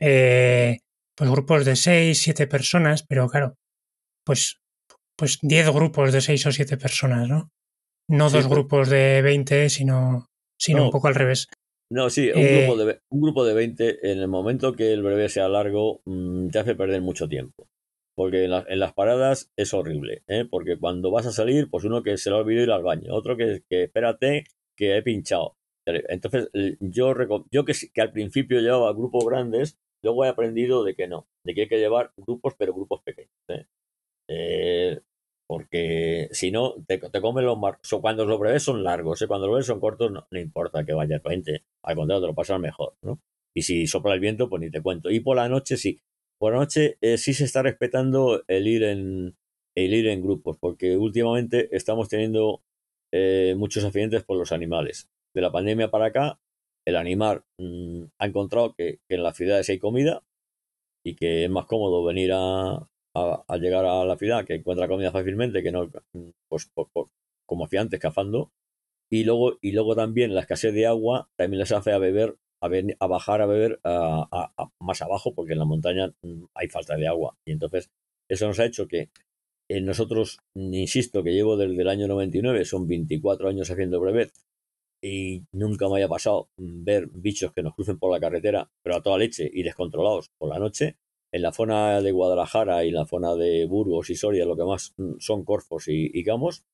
[0.00, 0.78] eh,
[1.14, 3.54] pues grupos de seis, siete personas, pero claro,
[4.24, 4.60] pues,
[5.16, 7.50] pues diez grupos de seis o siete personas, ¿no?
[8.10, 10.26] No dos pues grupos de veinte, sino,
[10.58, 11.46] sino un poco al revés.
[11.90, 15.02] No, sí, un, grupo eh, de, un grupo de 20, en el momento que el
[15.02, 17.66] breve sea largo, mm, te hace perder mucho tiempo.
[18.18, 20.44] Porque en, en las paradas es horrible, ¿eh?
[20.50, 23.14] porque cuando vas a salir, pues uno que se le ha olvidado ir al baño,
[23.14, 24.44] otro que, que espérate,
[24.76, 25.56] que he pinchado.
[25.86, 26.50] Entonces,
[26.80, 27.14] yo,
[27.50, 31.54] yo que, que al principio llevaba grupos grandes, Luego he aprendido de que no, de
[31.54, 33.32] que hay que llevar grupos, pero grupos pequeños.
[33.48, 33.66] ¿eh?
[34.28, 35.00] Eh,
[35.46, 39.26] porque si no, te, te comen los mar Cuando los breves son largos, ¿eh?
[39.26, 42.60] cuando los breves son cortos, no, importa que vaya el al contrario, te lo pasas
[42.60, 42.94] mejor.
[43.02, 43.20] ¿no?
[43.54, 45.10] Y si sopla el viento, pues ni te cuento.
[45.10, 46.00] Y por la noche sí.
[46.38, 49.36] Por la noche sí se está respetando el ir en,
[49.76, 52.62] el ir en grupos, porque últimamente estamos teniendo
[53.56, 55.08] muchos accidentes por los animales.
[55.34, 56.38] De la pandemia para acá
[56.88, 60.22] el animal mm, ha encontrado que, en las ciudades hay comida
[61.04, 62.88] y que es más cómodo venir a,
[63.60, 65.90] llegar a la ciudad, que encuentra comida fácilmente, que no,
[66.48, 66.70] pues,
[67.46, 68.52] como hacía antes, cazando.
[69.10, 73.06] Y luego, y luego también la escasez de agua también les hace a beber, a,
[73.06, 73.80] bajar a beber
[74.80, 77.36] más abajo, porque en la montaña mm, hay falta de agua.
[77.44, 77.90] Y entonces
[78.28, 79.10] eso nos ha hecho que
[79.70, 84.32] eh, nosotros, insisto, que llevo desde el año 99, son 24 años haciendo brevet,
[85.02, 89.02] y nunca me haya pasado ver bichos que nos crucen por la carretera, pero a
[89.02, 90.96] toda leche y descontrolados por la noche.
[91.30, 94.94] En la zona de Guadalajara y la zona de Burgos y Soria lo que más
[95.18, 96.64] son corfos y, gamos,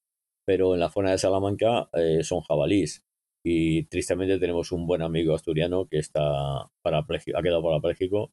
[0.46, 3.03] pero en la zona de Salamanca eh, son jabalís.
[3.44, 8.32] Y tristemente tenemos un buen amigo asturiano que está parapléjico, ha quedado parapléjico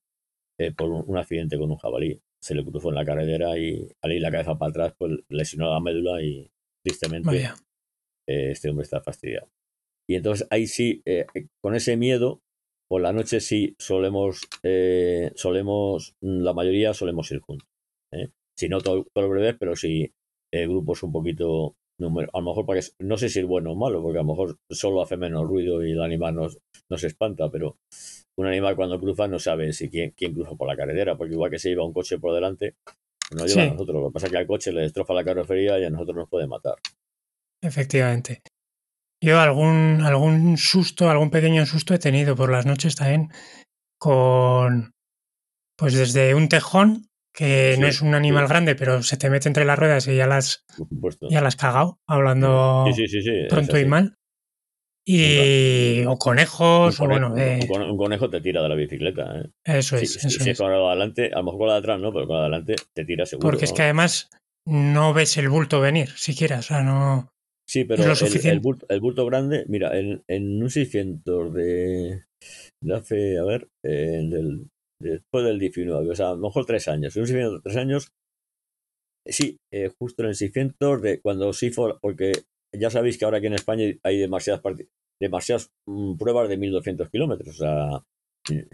[0.57, 2.21] eh, por un, accidente con un jabalí.
[2.39, 5.71] Se le cruzó en la carretera y al ir la cabeza para atrás, pues lesionó
[5.71, 6.49] la médula y
[6.83, 7.49] tristemente
[8.27, 9.49] eh, este hombre está fastidiado.
[10.11, 12.41] Y entonces ahí sí, eh, eh, con ese miedo,
[12.89, 17.69] por la noche sí solemos, eh, solemos, la mayoría solemos ir juntos.
[18.57, 20.13] Si no todo, el breve, pero sí
[20.51, 22.29] grupos un poquito número.
[22.33, 24.27] A lo mejor para que, no sé si es bueno o malo, porque a lo
[24.27, 26.47] mejor solo hace menos ruido y el animal no,
[26.89, 27.77] no se espanta, pero
[28.37, 31.51] un animal cuando cruza no sabe si quién, quién cruza por la carretera, porque igual
[31.51, 32.75] que se lleva un coche por delante,
[33.35, 34.01] no lleva a nosotros.
[34.01, 36.29] Lo que pasa es que al coche le destroza la carrocería y a nosotros nos
[36.29, 36.75] puede matar.
[37.61, 38.41] Efectivamente.
[39.23, 43.29] Yo algún, algún susto, algún pequeño susto he tenido por las noches también
[43.99, 44.91] con,
[45.77, 49.65] pues desde un tejón, que no es un animal grande, pero se te mete entre
[49.65, 50.65] las ruedas y ya las,
[51.29, 52.85] ya las cagado, hablando
[53.49, 54.15] pronto y mal.
[55.03, 57.33] Y, o conejos, o bueno.
[57.33, 59.39] Un, conejo te tira de la bicicleta.
[59.39, 59.49] ¿eh?
[59.65, 60.13] Eso es.
[60.13, 62.27] Si, es con la de adelante, a lo mejor con la de atrás no, pero
[62.27, 63.49] con la de adelante te tira seguro.
[63.49, 64.29] Porque es que además
[64.65, 67.29] no ves el bulto venir, siquiera, o sea, no.
[67.67, 72.23] Sí, pero el, bulto, grande, mira, en, en un 600 de,
[72.83, 74.67] de hace, a ver, del,
[75.01, 77.77] después del 19, o sea, a lo mejor tres años, en un 600 de tres
[77.77, 78.11] años,
[79.25, 82.33] sí, eh, justo en el 600 de cuando sí fue, porque
[82.73, 84.61] ya sabéis que ahora aquí en España hay demasiadas,
[85.19, 88.03] demasiadas mm, pruebas de 1200 kilómetros, o sea,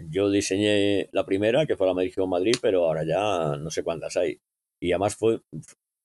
[0.08, 4.16] yo diseñé la primera, que fue la México Madrid, pero ahora ya no sé cuántas
[4.16, 4.40] hay.
[4.80, 5.40] Y además fue,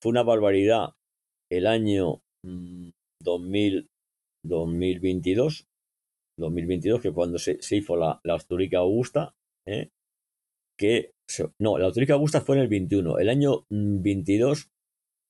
[0.02, 0.90] fue una barbaridad
[1.50, 3.88] el año 2000,
[4.46, 5.68] 2022,
[6.38, 9.34] 2022, que cuando se, hizo la, la Asturica Augusta,
[9.66, 9.90] ¿eh?
[10.78, 11.12] Que
[11.60, 13.18] no, la Asturica Augusta fue en el 21.
[13.20, 14.70] El año 22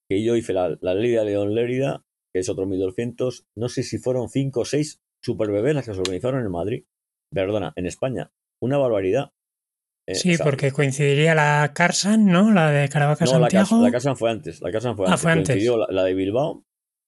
[0.09, 2.03] que yo hice la, la Lérida León Lérida,
[2.33, 5.93] que es otro 1200, no sé si fueron 5 o 6 super bebés las que
[5.93, 6.83] se organizaron en Madrid,
[7.31, 8.31] perdona, en España.
[8.61, 9.31] Una barbaridad.
[10.05, 12.51] Eh, sí, porque coincidiría la Carsan, ¿no?
[12.51, 13.81] La de Caravaca no, Santiago.
[13.81, 14.61] La, Carsan fue antes.
[14.61, 15.47] La Carsan fue ah, antes.
[15.47, 16.65] Coincidió La, de Bilbao,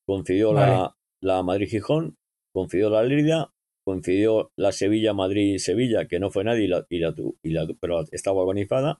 [0.07, 2.17] coincidió la, la Madrid-Gijón,
[2.53, 3.53] coincidió la Lérida,
[3.85, 8.99] coincidió la Sevilla-Madrid-Sevilla, que no fue nadie, y la, y la, pero estaba organizada.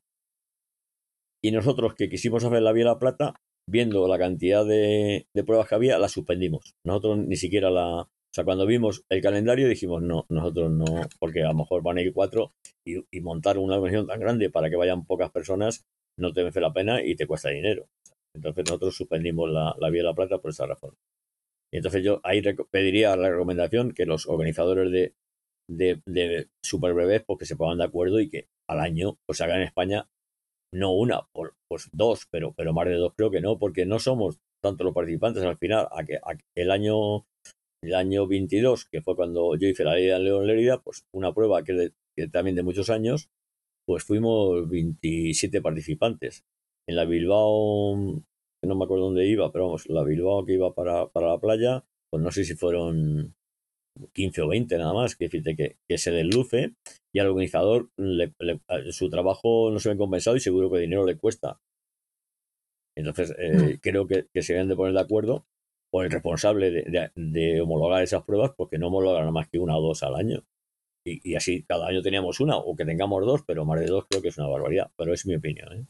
[1.43, 3.35] Y nosotros que quisimos hacer la Vía La Plata,
[3.69, 6.73] viendo la cantidad de, pruebas que había, la suspendimos.
[6.85, 8.01] Nosotros ni siquiera la...
[8.01, 10.85] O sea, cuando vimos el calendario dijimos, no, nosotros no,
[11.19, 12.51] porque a lo mejor van a ir cuatro
[12.85, 15.85] y, montar una organización tan grande para que vayan pocas personas
[16.19, 17.87] no te merece la pena y te cuesta dinero.
[18.35, 20.95] Entonces nosotros suspendimos la, la Vía de la Plata por esa razón.
[21.77, 25.13] Entonces yo ahí pediría la recomendación que los organizadores de,
[25.69, 26.49] de, de
[27.25, 30.09] pues que se pongan de acuerdo y que al año pues hagan en España
[30.73, 33.99] no una, por, pues dos, pero, pero más de dos creo que no, porque no
[33.99, 36.19] somos tanto los participantes al final, a que,
[36.55, 37.25] el año
[37.85, 41.33] el año 22, que fue cuando yo hice la ley de León Lerida, pues una
[41.33, 41.91] prueba que,
[42.31, 43.29] también de muchos años,
[43.85, 46.43] pues fuimos 27 participantes.
[46.87, 48.23] En la Bilbao,
[48.65, 51.83] no me acuerdo dónde iba, pero vamos, la Bilbao que iba para, para la playa,
[52.09, 53.35] pues no sé si fueron
[54.13, 56.73] 15 o 20 nada más, que decirte que, que se desluce
[57.13, 57.89] y al organizador
[58.91, 61.59] su trabajo no se ve compensado y seguro que el dinero le cuesta.
[62.97, 63.79] Entonces, eh, mm.
[63.81, 65.45] creo que, se deben de poner de acuerdo
[65.93, 66.71] o el responsable
[67.15, 70.43] de, homologar esas pruebas, porque no homologan más que una o dos al año.
[71.05, 74.21] Y, así cada año teníamos una, o que tengamos dos, pero más de dos creo
[74.21, 74.91] que es una barbaridad.
[74.97, 75.71] Pero es mi opinión.
[75.73, 75.85] ¿eh?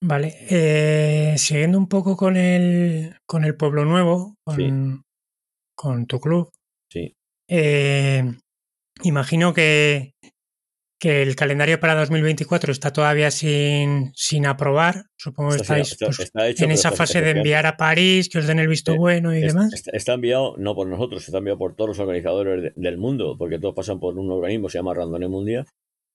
[0.00, 0.36] Vale.
[0.48, 5.02] Eh, siguiendo un poco con el, con el Pueblo Nuevo, con,
[5.74, 6.50] con tu club.
[6.90, 7.14] Sí.
[7.48, 8.24] Eh,
[9.02, 10.14] imagino que,
[10.98, 15.04] que el calendario para 2024 está todavía sin, sin aprobar.
[15.16, 18.68] Supongo que estáis pues, en esa fase de enviar a París, que os den el
[18.68, 19.72] visto eh, bueno y demás.
[19.92, 23.74] Está, enviado no por nosotros, está enviado por todos los organizadores del mundo, porque todos
[23.74, 25.66] pasan por un organismo, se llama Randonnée Mundial,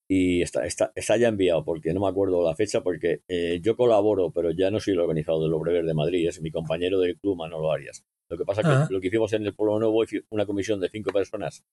[0.08, 3.76] y está, está, está ya enviado, porque no me acuerdo la fecha, porque eh, yo
[3.76, 7.18] colaboro, pero ya no soy el organizador del Obrever de Madrid, es mi compañero del
[7.18, 8.04] club Manolo Arias.
[8.28, 8.86] Lo que pasa es que ah.
[8.90, 11.64] lo que hicimos en el Pueblo Nuevo fue una comisión de cinco personas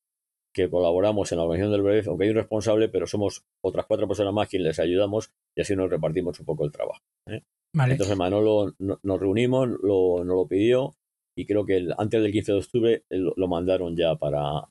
[0.53, 4.07] que colaboramos en la organización del breve, aunque hay un responsable, pero somos otras cuatro
[4.07, 7.01] personas más quienes les ayudamos y así nos repartimos un poco el trabajo.
[7.27, 7.41] ¿eh?
[7.73, 10.93] Entonces Manolo nos reunimos, lo, nos lo pidió
[11.37, 14.67] y creo que antes del 15 de octubre lo, mandaron ya para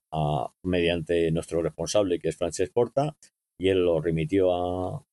[0.62, 3.16] mediante nuestro responsable que es Francesc Porta
[3.60, 5.04] y él lo remitió a,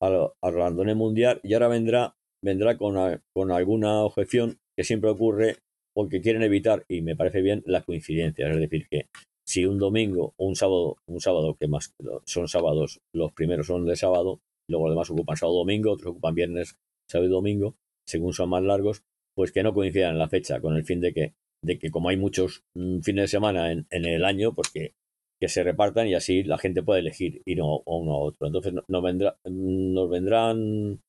[0.00, 2.96] a, Mundial y ahora vendrá vendrá con,
[3.32, 5.58] con alguna objeción que siempre ocurre
[5.94, 8.50] porque quieren evitar, y me parece bien, las coincidencias.
[8.50, 9.08] Es decir, que
[9.46, 13.84] si un domingo o un sábado, un sábado que más son sábados, los primeros son
[13.84, 16.76] de sábado, luego los demás ocupan sábado domingo, otros ocupan viernes,
[17.08, 19.02] sábado y domingo, según son más largos,
[19.36, 22.08] pues que no coincidan en la fecha, con el fin de que, de que como
[22.08, 24.94] hay muchos mm, fines de semana en, el año, pues que,
[25.42, 28.46] que, se repartan y así la gente puede elegir ir a uno a otro.
[28.46, 31.00] Entonces nos, vendrá, nos vendrán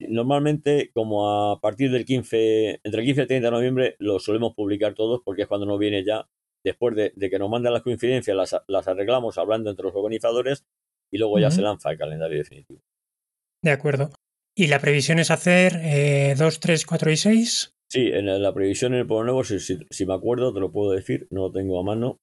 [0.00, 4.18] Normalmente, como a partir del 15, entre el 15 y el 30 de noviembre, lo
[4.18, 6.26] solemos publicar todos porque es cuando nos viene ya,
[6.64, 10.64] después de, que nos mandan las coincidencias, las, arreglamos hablando entre los organizadores
[11.12, 12.80] y luego ya se lanza el calendario definitivo.
[13.62, 14.10] De acuerdo.
[14.56, 17.70] ¿Y la previsión es hacer 2, 3, 4 y 6?
[17.90, 20.60] Sí, en la, la previsión en el Pueblo Nuevo, si, si, si me acuerdo, te
[20.60, 22.18] lo puedo decir, no lo tengo a mano,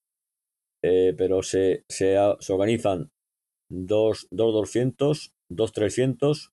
[0.84, 3.10] eh, pero se, se, se organizan
[3.70, 6.52] dos, dos 200, dos 300,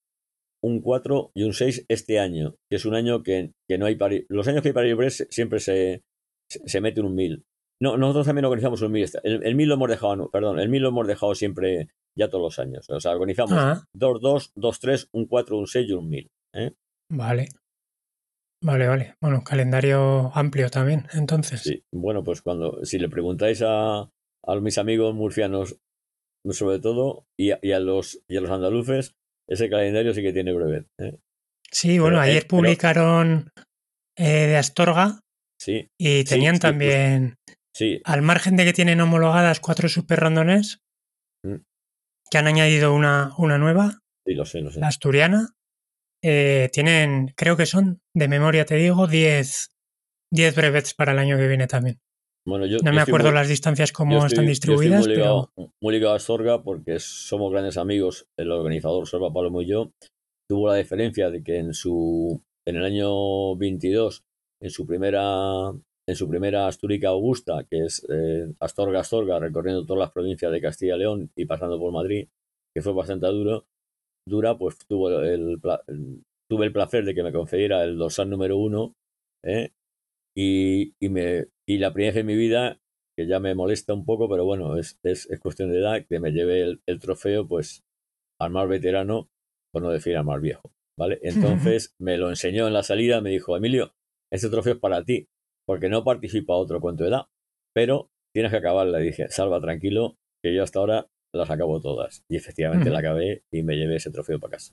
[0.63, 3.97] un 4 y un 6 este año, que es un año que, que no hay
[3.97, 4.25] París.
[4.29, 6.03] Los años que hay París Brest siempre se,
[6.51, 7.45] se, mete un 1000.
[7.81, 9.05] No, nosotros también organizamos un 1000.
[9.05, 11.89] este- El, el 1000 lo hemos dejado, perdón, el 1000 lo hemos dejado siempre
[12.19, 12.91] ya todos los años.
[12.91, 16.29] O sea, organizamos Ah, 2, 2, 2, 3, un 4, un 6 y un 1000.
[16.55, 16.73] ¿eh?
[17.13, 17.49] vale.
[18.61, 19.15] Vale, vale.
[19.21, 21.61] Bueno, calendario amplio también, entonces.
[21.61, 24.11] Sí, bueno, pues cuando, si le preguntáis a,
[24.45, 25.79] a mis amigos murcianos,
[26.51, 29.15] sobre todo, y a, y a los, y a los andaluces,
[29.49, 30.87] ese calendario sí que tiene brevet.
[30.99, 31.19] ¿eh?
[31.71, 33.51] Sí, bueno, eh, ayer pero- publicaron
[34.17, 35.21] eh, de Astorga
[35.61, 37.37] Sí, y tenían sí, también,
[37.75, 40.79] sí, al margen de que tienen homologadas cuatro super randones,
[41.45, 41.57] Mm.
[42.31, 44.81] que han añadido una, una nueva, sí, lo sé, lo sé.
[44.81, 45.51] la asturiana,
[46.23, 49.71] eh, tienen, creo que son, de memoria te digo, 10
[50.33, 51.99] 10 brevets para el año que viene también.
[52.47, 55.17] Bueno, yo, No me acuerdo muy- las distancias cómo estoy- están yo distribuidas, estoy muy
[55.17, 59.67] ligado, pero muy ligado a Astorga porque somos grandes amigos, el organizador Sorba Palomo y
[59.67, 59.91] yo.
[60.49, 64.23] Tuvo la diferencia de que en su en el año 22,
[64.63, 65.71] en su primera
[66.09, 70.61] en su primera Astúrica Augusta, que es eh, Astorga Astorga, recorriendo todas las provincias de
[70.63, 72.29] Castilla y León y pasando por Madrid,
[72.75, 73.67] que fue bastante duro,
[74.27, 78.57] dura, pues tuvo el, el- tuve el placer de que me concediera el dorsal número
[78.57, 78.95] uno,
[79.45, 79.69] ¿eh?
[80.35, 82.81] y, y, me, y la primera vez en mi vida,
[83.15, 86.19] que ya me molesta un poco, pero bueno, es, es, es cuestión de edad, que
[86.19, 87.85] me llevé el, el trofeo, pues,
[88.41, 89.29] al más veterano,
[89.71, 91.19] por no decir al más viejo, ¿vale?
[91.23, 93.93] Entonces me lo enseñó en la salida, me dijo, Emilio,
[94.33, 95.29] este trofeo es para ti,
[95.67, 97.27] porque no participa otro con tu edad,
[97.75, 99.01] pero tienes que acabarla.
[99.01, 102.25] Y dije, salva tranquilo, que yo hasta ahora las acabo todas.
[102.31, 104.73] Y efectivamente la acabé y me llevé ese trofeo para casa.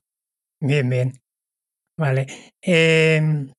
[0.61, 1.11] bien, bien.
[1.97, 2.27] Vale.
[2.61, 3.51] Em,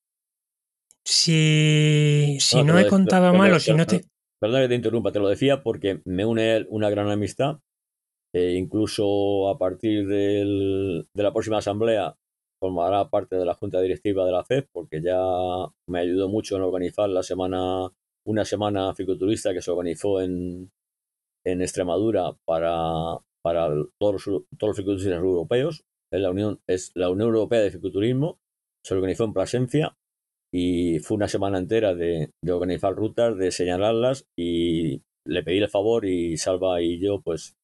[1.07, 4.03] si si No, he de- contado mal o si no te...
[4.41, 7.59] Perdona que te interrumpa, te lo decía porque me une una gran amistad.
[8.35, 12.15] e incluso a partir del- de la próxima asamblea
[12.61, 15.19] formará parte de la junta directiva de la FED porque ya
[15.89, 17.89] me ayudó mucho en organizar la semana,
[18.27, 20.71] una semana ficoturista que se organizó en,
[21.47, 25.85] en Extremadura para, para todos, los, todos los ficoturistas europeos.
[26.13, 28.39] Es la, Unión, es la Unión Europea de Ficoturismo.
[28.85, 29.97] Se organizó en Plasencia
[30.53, 35.69] y fue una semana entera de, de organizar rutas, de señalarlas y le pedí el
[35.69, 37.57] favor y Salva y yo, pues,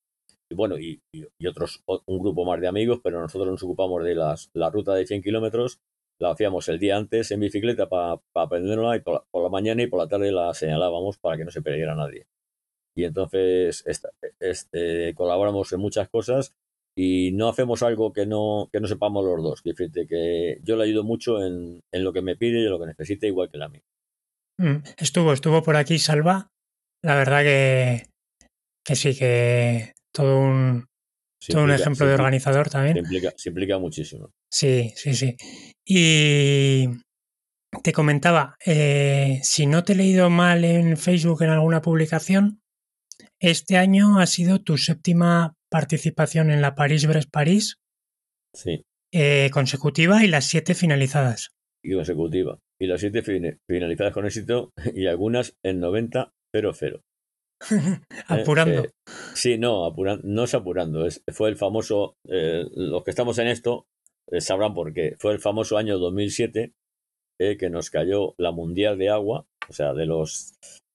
[0.50, 4.14] y bueno, y, y- otros, un grupo más de amigos, pero nosotros nos ocupamos de
[4.14, 5.80] las, la ruta de 100 kilómetros,
[6.20, 10.00] la hacíamos el día antes en bicicleta para aprenderla y por la, mañana y por
[10.00, 12.26] la tarde la señalábamos para que no se perdiera nadie.
[12.96, 13.84] Y entonces
[14.40, 16.54] este, colaboramos en muchas cosas
[16.96, 19.62] y no hacemos algo que no, que no sepamos los dos.
[19.62, 22.78] Fíjate que yo le ayudo mucho en, en lo que me pide y en lo
[22.81, 23.83] que necesite, igual que la mía.
[24.59, 26.48] Mm, Estuvo, estuvo por aquí Salva.
[27.02, 28.07] La verdad que,
[28.85, 30.85] que sí, que todo un,
[31.40, 32.98] Se todo un ejemplo de organizador Se también.
[32.98, 34.31] implica, se implica muchísimo.
[34.52, 35.35] Sí, sí, sí.
[35.85, 36.88] Y
[37.83, 42.61] te comentaba, eh, si no te he leído mal en Facebook en alguna publicación,
[43.40, 47.78] este año ha sido tu séptima participación en la París-Brest-París
[48.54, 48.82] Sí,
[49.12, 51.50] eh, consecutiva y las siete finalizadas.
[51.85, 52.58] y consecutiva.
[52.80, 57.00] Y las siete fin- finalizadas con éxito y algunas en 90-0-0.
[58.28, 58.85] Apurando.
[58.85, 58.90] Eh,
[59.35, 61.06] sí, no, apuran- no es apurando.
[61.06, 63.87] Es, fue el famoso, eh, los que estamos en esto
[64.30, 65.16] eh, sabrán por qué.
[65.18, 66.72] Fue el famoso año 2007
[67.40, 70.52] eh, que nos cayó la Mundial de Agua, o sea, de los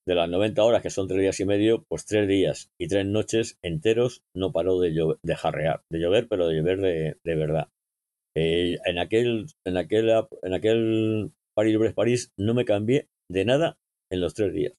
[0.08, 3.04] de las 90 horas, que son tres días y medio, pues tres días y tres
[3.04, 7.34] noches enteros no paró de, llover, de jarrear, de llover, pero de llover de, de
[7.34, 7.68] verdad.
[8.34, 10.10] Eh, en aquel, en aquel,
[10.42, 13.78] en aquel París París no me cambié de nada
[14.10, 14.72] en los tres días,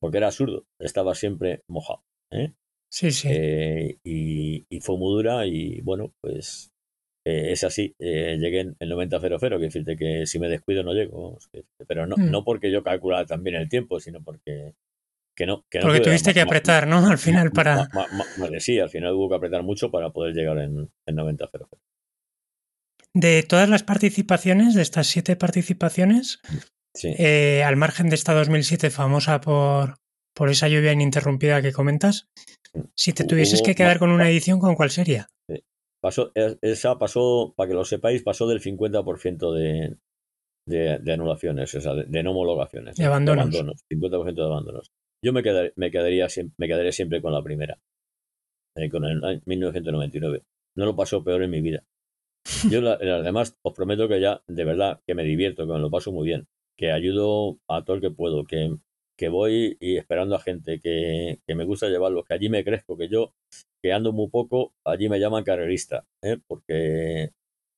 [0.00, 2.02] porque era absurdo, estaba siempre mojado.
[2.32, 2.52] ¿eh?
[2.90, 3.28] Sí, sí.
[3.30, 6.71] Eh, y, y fue muy dura y bueno, pues
[7.24, 7.94] eh, es así.
[7.98, 11.38] Eh, llegué en el 90-00, que decirte que si me descuido no llego.
[11.86, 12.30] pero no, Mm.
[12.30, 14.74] no porque yo calculaba también el tiempo, sino porque
[15.36, 15.64] que no.
[15.70, 16.96] Que no Porque tuviste más- que más- apretar, ¿no?
[17.10, 17.88] Al final para...
[17.92, 18.08] más-
[18.58, 21.68] sí, al final hubo que apretar mucho para poder llegar en, en 90-00.
[23.14, 26.40] De todas las participaciones, de estas siete participaciones,
[26.94, 27.14] Sí.
[27.18, 29.96] eh, al margen de esta 2007 famosa por,
[30.34, 32.28] por esa lluvia ininterrumpida que comentas,
[32.94, 35.28] si te Hubo- tuvieses que quedar con una edición, ¿con cuál sería?
[36.02, 39.96] Pasó, es- esa pasó, para que lo sepáis, pasó del 50% de,
[40.66, 42.96] de, de anulaciones, o sea, de, de no homologaciones.
[42.96, 43.04] De
[43.54, 43.82] abandonos.
[43.88, 44.90] 50% de abandonos.
[45.24, 46.26] Yo me, quedar- me, quedaría,
[46.58, 47.78] me quedaré siempre con la primera,
[48.76, 50.42] eh, con el año 1999.
[50.76, 51.84] No lo pasó peor en mi vida.
[52.70, 55.72] Yo, la- en las demás, os prometo que ya, de verdad, que me divierto, que
[55.72, 56.46] me lo paso muy bien.
[56.76, 58.74] que ayudo a todo el que puedo, que,
[59.16, 62.96] que voy y esperando a gente, que, que me gusta llevarlos, que allí me crezco,
[62.96, 63.34] que yo,
[63.82, 66.38] que ando muy poco, allí me llaman carrerista, ¿eh?
[66.46, 67.32] porque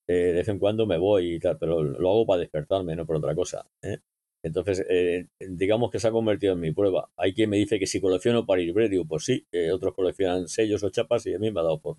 [0.06, 3.06] eh, de vez en cuando me voy y tal, pero lo hago para despertarme, no
[3.06, 3.66] por otra cosa.
[3.82, 3.98] ¿eh?
[4.42, 7.10] Entonces, eh, digamos que se ha convertido en mi prueba.
[7.16, 10.84] Hay quien me dice que si colecciono para ir digo, pues sí, otros coleccionan sellos
[10.84, 11.96] o chapas y a mí me ha dado por,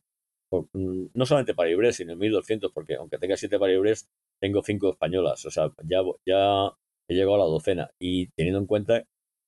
[0.74, 4.08] mm, no solamente para Ibres, sino en 1200, porque aunque tenga siete para Ibres,
[4.40, 5.46] tengo cinco españolas.
[5.46, 6.72] O sea, ya, ya
[7.08, 7.92] he llegado a la docena.
[8.00, 9.06] Y teniendo en cuenta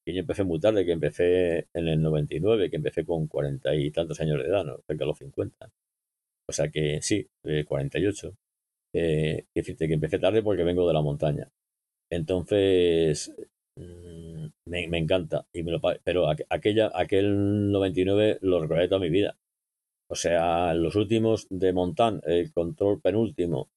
[0.08, 3.92] que yo empecé muy tarde, que empecé en el 99, que empecé con cuarenta y
[3.92, 4.78] tantos años de edad, ¿no?
[4.88, 5.70] cerca de los 50.
[6.48, 7.28] O sea que sí,
[7.68, 8.34] 48.
[8.94, 11.52] Eh, decirte que empecé tarde porque vengo de la montaña.
[12.10, 13.36] Entonces,
[13.76, 15.46] mm, me, encanta.
[15.52, 19.38] Y me lo, pero aquella, aquel 99 lo recordaré toda mi vida.
[20.10, 23.70] O sea, los últimos de Montán, el control penúltimo,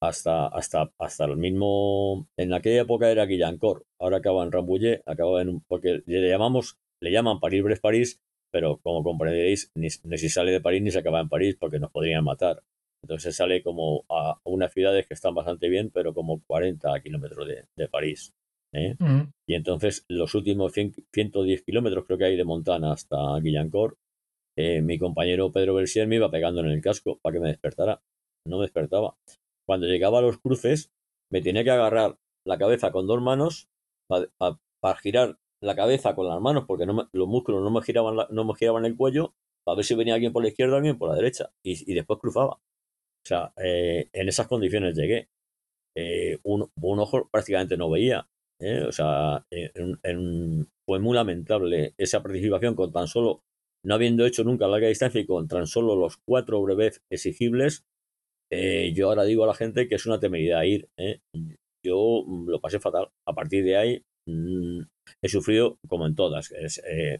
[0.00, 2.28] hasta, hasta, hasta el mismo.
[2.36, 5.60] En aquella época era Guillancor, ahora acaba en Rambouillet, acaba en un.
[5.66, 8.20] Porque le llamamos, le llaman París-Brest-París,
[8.50, 11.78] pero como comprenderéis, ni, ni, si sale de París ni se acaba en París porque
[11.78, 12.62] nos podrían matar.
[13.02, 17.88] Entonces sale como a unas ciudades que están bastante bien, pero como 40 kilómetros de,
[17.88, 18.34] París.
[18.72, 18.96] ¿eh?
[18.98, 19.30] Mm.
[19.46, 23.96] Y entonces los últimos 110 kilómetros creo que hay de Montana hasta Guillancourt,
[24.60, 28.02] eh, mi compañero Pedro Bersier me iba pegando en el casco para que me despertara.
[28.44, 29.14] No me despertaba.
[29.68, 30.90] Cuando llegaba a los cruces,
[31.30, 33.68] me tenía que agarrar la cabeza con dos manos
[34.08, 38.54] para, girar la cabeza con las manos, porque los músculos no me giraban no me
[38.54, 41.16] giraban el cuello, para ver si venía alguien por la izquierda o alguien por la
[41.16, 41.52] derecha.
[41.62, 42.60] y después cruzaba.
[43.24, 45.28] O sea, eh, en esas condiciones llegué.
[45.94, 48.28] Eh, un, ojo prácticamente no veía.
[48.60, 48.84] ¿eh?
[48.88, 49.46] O sea,
[50.86, 53.42] fue muy lamentable esa participación con tan solo,
[53.84, 57.84] no habiendo hecho nunca larga distancia y con tan solo los cuatro breves exigibles.
[58.50, 60.88] Yo ahora digo a la gente que es una temeridad ir.
[61.84, 63.08] Yo lo pasé fatal.
[63.26, 64.80] A partir de ahí mm,
[65.22, 66.52] he sufrido como en todas.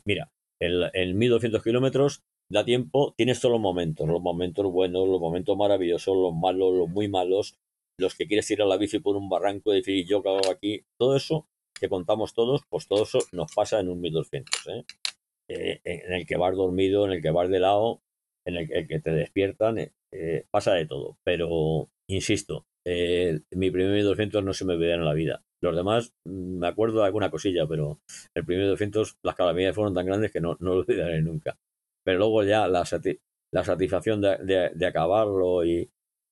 [0.04, 5.20] mira, en, en 1200 kilómetros da tiempo, tienes todos los momentos, los momentos buenos, los
[5.20, 7.56] momentos maravillosos, los malos, los muy malos,
[7.98, 10.84] los que quieres ir a la bici por un barranco y decir yo hago aquí,
[10.98, 11.46] todo eso
[11.78, 14.84] que contamos todos, pues todo eso nos pasa en un 1200, ¿eh?
[15.50, 18.02] Eh, en el que vas dormido, en el que vas de lado,
[18.46, 19.78] en el, que te despiertan,
[20.12, 25.14] eh, pasa de todo, pero insisto, mi primer 1200 no se me olvida en la
[25.14, 25.42] vida.
[25.60, 28.00] Los demás, mm, me acuerdo de alguna cosilla, pero
[28.34, 31.58] el primer 200, las calamidades fueron tan grandes que no, no lo olvidaré nunca
[32.08, 32.84] pero luego ya la,
[33.52, 35.90] la satisfacción de, de, acabarlo y,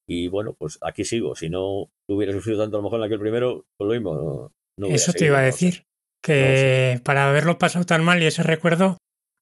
[0.09, 1.37] y, bueno, pues aquí sigo.
[1.37, 4.53] Si no hubiera sufrido tanto a lo mejor en aquel primero, pues lo mismo.
[4.79, 5.83] No, Eso te iba a decir,
[6.25, 8.97] que para haberlo pasado tan mal y ese recuerdo,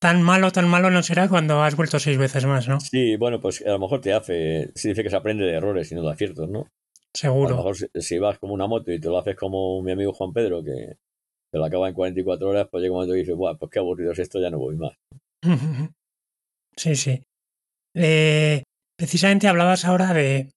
[0.04, 2.78] tan malo, tan malo no será cuando has vuelto seis veces más, ¿no?
[2.78, 5.94] Sí, bueno, pues a lo mejor te hace, dice que se aprende de errores y
[5.94, 6.68] no de aciertos, ¿no?
[7.14, 7.46] Seguro.
[7.46, 10.12] A lo mejor si, vas como una moto y te lo haces como mi amigo
[10.12, 10.98] Juan Pedro, que
[11.50, 13.78] te lo acaba en 44 horas, pues llega un momento y dices, Buah, pues qué
[13.78, 14.92] aburrido es esto, ya no voy más.
[16.76, 17.22] Sí, sí.
[17.94, 18.64] Eh,
[18.98, 20.50] precisamente hablabas ahora de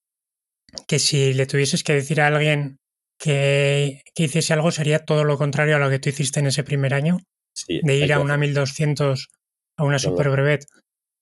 [0.88, 2.80] que si le tuvieses que decir a alguien
[3.20, 6.64] que, que, hiciese algo sería todo lo contrario a lo que tú hiciste en ese
[6.64, 7.20] primer año,
[7.68, 9.30] de ir a una 1200,
[9.78, 10.66] a una super brevet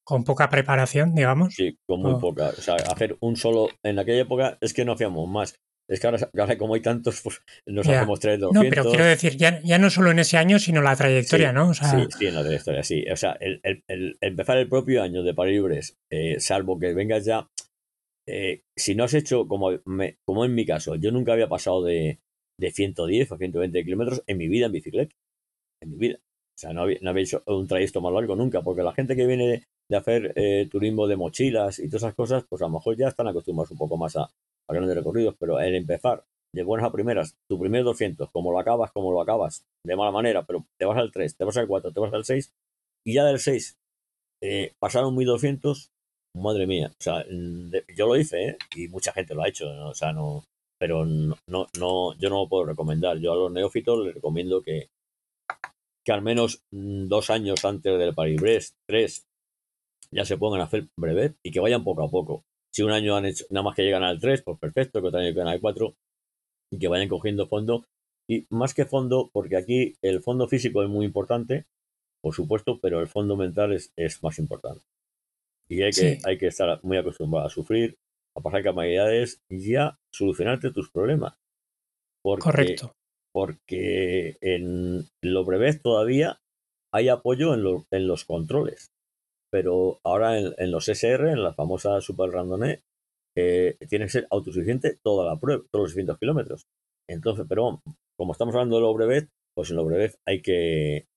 [0.03, 1.55] con poca preparación, digamos.
[1.55, 2.49] Sí, con muy poca.
[2.49, 5.55] O sea, hacer un solo, en aquella época es que no hacíamos más.
[5.87, 9.61] Es que ahora, como hay tantos, pues nos hacemos tres No, pero quiero decir, ya,
[9.61, 11.73] ya, no solo en ese año, sino la trayectoria, ¿no?
[11.75, 11.83] sí,
[12.17, 13.05] sí, en la trayectoria, sí.
[13.11, 17.47] O sea, el, el, empezar el propio año de París eh, salvo que vengas ya,
[18.27, 21.83] eh, si no has hecho, como, me, como en mi caso, yo nunca había pasado
[21.83, 22.19] de,
[22.59, 25.15] de 110 o 120 kilómetros en mi vida en bicicleta.
[25.81, 26.19] En mi vida.
[26.55, 29.15] O sea, no había, no había hecho un trayecto más largo nunca, porque la gente
[29.15, 32.71] que viene de, hacer eh, turismo de mochilas y todas esas cosas, pues a lo
[32.71, 36.63] mejor ya están acostumbrados un poco más a, a grandes recorridos, pero el empezar de
[36.63, 40.43] buenas a primeras, tu primer 200, como lo acabas, como lo acabas, de mala manera,
[40.45, 42.53] pero te vas al 3, te vas al 4, te vas al 6,
[43.05, 43.77] y ya del 6
[44.41, 45.89] eh, pasaron 1200,
[46.37, 47.25] madre mía, o sea,
[47.95, 48.57] yo lo hice, ¿eh?
[48.75, 50.45] y mucha gente lo ha hecho, o sea, no,
[50.79, 53.17] pero no, no, yo no lo puedo recomendar.
[53.17, 54.89] Yo a los neófitos les recomiendo que,
[56.05, 59.27] que al menos mm, dos años antes del Paris-Brest, tres,
[60.11, 62.45] ya se pongan a hacer brevet y que vayan poco a poco.
[62.71, 65.19] Si un año han hecho, nada más que llegan al 3, pues perfecto, que otro
[65.19, 65.95] año llegan al 4
[66.71, 67.85] y que vayan cogiendo fondo.
[68.29, 71.65] Y más que fondo, porque aquí el fondo físico es muy importante,
[72.21, 74.83] por supuesto, pero el fondo mental es, es más importante.
[75.69, 77.97] Y hay que, hay que estar muy acostumbrado a sufrir,
[78.35, 81.35] a pasar calamidades y a solucionarte tus problemas.
[82.21, 82.93] Correcto.
[83.35, 86.39] Porque en lo breves todavía
[86.93, 88.95] hay apoyo en, en los controles
[89.55, 92.81] pero ahora en, los SR, en la famosa Super Randonnée,
[93.37, 96.67] eh, tiene que ser autosuficiente toda la prueba, todos los 600 kilómetros.
[97.09, 97.81] Entonces, pero
[98.17, 101.07] como estamos hablando de los brevet, pues en los brevet hay que,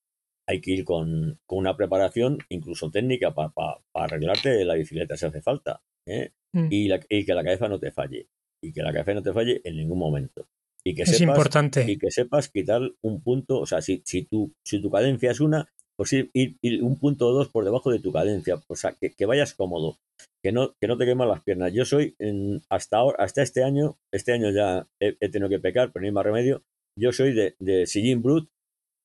[0.48, 3.50] hay que ir con, una preparación, incluso técnica, para
[3.92, 5.80] arreglarte la bicicleta si hace falta.
[6.06, 6.30] ¿eh?
[6.52, 6.68] Mm.
[6.70, 8.28] Y, y, que la cabeza no te falle.
[8.62, 10.46] Y que la cabeza no te falle en ningún momento.
[10.84, 11.84] Y que es sepas, importante.
[11.90, 15.40] Y que sepas quitar un punto, o sea, si, si, tu, si tu cadencia es
[15.40, 18.62] una, pues ir, ir, un punto o dos por debajo de tu cadencia.
[18.68, 19.98] O sea, que, que, vayas cómodo,
[20.42, 21.72] que no, que no te quemas las piernas.
[21.72, 25.92] Yo soy, en, hasta ahora, hasta este año, este año ya he, tenido que pecar,
[25.92, 26.62] pero no hay más remedio.
[26.98, 28.48] Yo soy de, de sillín brut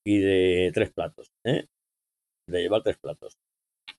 [0.06, 1.66] y de tres platos, ¿eh?
[2.48, 3.36] De llevar tres platos.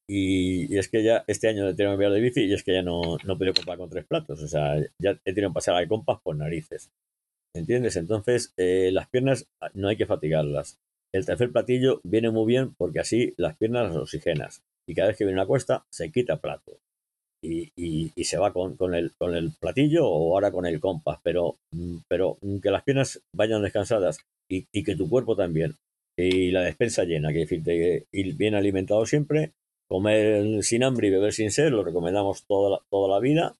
[0.07, 2.73] Y, es que ya este año he tenido que cambiar de bici y es que
[2.73, 4.41] ya no, no he comprar con tres platos.
[4.41, 6.91] O sea, ya he tenido que pasar al compás por narices.
[7.55, 7.95] ¿Entiendes?
[7.95, 10.77] Entonces, eh, las piernas ah, no hay que fatigarlas.
[11.13, 14.61] El tercer platillo viene muy bien porque así las piernas las oxigenas.
[14.85, 16.77] Y cada vez que viene una cuesta, se quita plato.
[17.41, 21.19] Y, y, se va con, con, el, con el platillo o ahora con el compás.
[21.23, 25.75] Pero, mm, pero que las piernas vayan descansadas y, y que tu cuerpo también.
[26.17, 29.53] Y la despensa llena, que decirte, ir bien alimentado siempre,
[29.87, 33.55] comer sin hambre y beber sin sed, lo recomendamos toda toda la vida.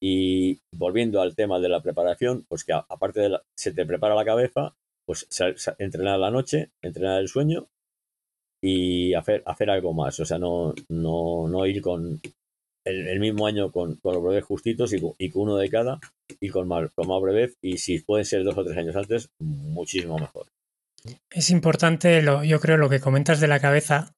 [0.00, 4.24] Y volviendo al tema de la preparación, pues que aparte de se te prepara la
[4.24, 4.74] cabeza,
[5.06, 5.26] pues
[5.78, 7.68] entrenar la noche, entrenar el sueño
[8.62, 10.18] y hacer, hacer algo más.
[10.20, 12.20] O sea, no, no, no ir con
[12.84, 16.00] el, mismo año con, con, los breves justitos y, con uno de cada
[16.40, 17.54] y con más, con más breves.
[17.62, 20.46] Y si pueden ser dos o tres años antes, muchísimo mejor.
[21.30, 24.12] Es importante, lo, yo creo, lo que comentas de la cabeza,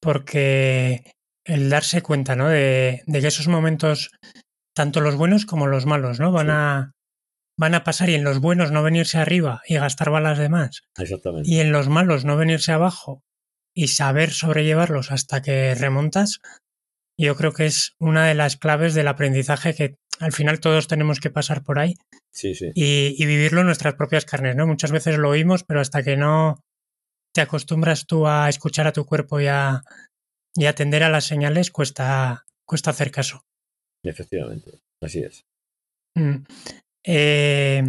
[0.00, 1.12] porque
[1.44, 2.48] el darse cuenta, ¿no?
[2.48, 4.10] De, que esos momentos,
[4.74, 6.32] tanto los buenos como los malos, ¿no?
[6.32, 6.92] Van a
[7.58, 10.82] van a pasar y en los buenos no venirse arriba y gastar balas de más.
[10.98, 11.50] Exactamente.
[11.50, 13.22] Y en los malos no venirse abajo
[13.74, 16.40] y saber sobrellevarlos hasta que remontas,
[17.18, 21.20] yo creo que es una de las claves del aprendizaje que al final todos tenemos
[21.20, 21.94] que pasar por ahí
[22.32, 22.70] sí, sí.
[22.74, 24.66] Y, vivirlo en nuestras propias carnes, ¿no?
[24.66, 26.64] Muchas veces lo oímos, pero hasta que no
[27.32, 29.82] te acostumbras tú a escuchar a tu cuerpo y a,
[30.66, 33.44] atender a las señales, cuesta, cuesta hacer caso.
[34.02, 35.44] Efectivamente, así es.
[36.14, 36.44] Mm.
[37.04, 37.82] Eh,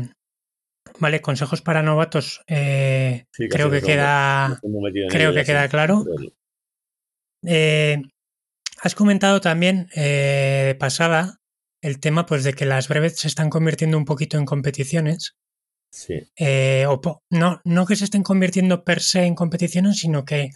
[0.99, 2.41] vale, consejos para novatos.
[2.47, 4.59] Eh, creo que queda,
[5.09, 6.03] creo que queda claro.
[7.45, 8.01] Eh,
[8.82, 11.39] has comentado también de pasada
[11.84, 15.36] el tema pues de que las breves se están convirtiendo un poquito en competiciones.
[15.91, 16.32] Sí.
[16.38, 16.88] Eh,
[17.30, 20.51] no, no que se estén convirtiendo per se en competiciones, sino que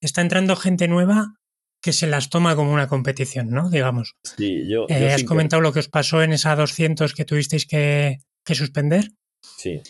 [0.00, 1.34] está entrando gente nueva
[1.82, 3.70] que se las toma como una competición, ¿no?
[3.70, 4.16] Digamos.
[4.36, 8.18] Sí, yo, eh, has comentado lo que os pasó en esa 200 que tuvisteis que,
[8.46, 9.12] suspender.
[9.42, 9.80] Sí.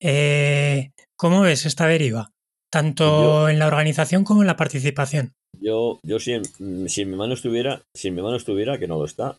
[0.00, 2.32] Eh, ¿Cómo ves esta deriva?
[2.70, 5.32] Tanto en la organización como en la participación.
[5.60, 8.98] Yo, yo si, en, si mi mano estuviera, si en mi mano estuviera, que no
[8.98, 9.38] lo está,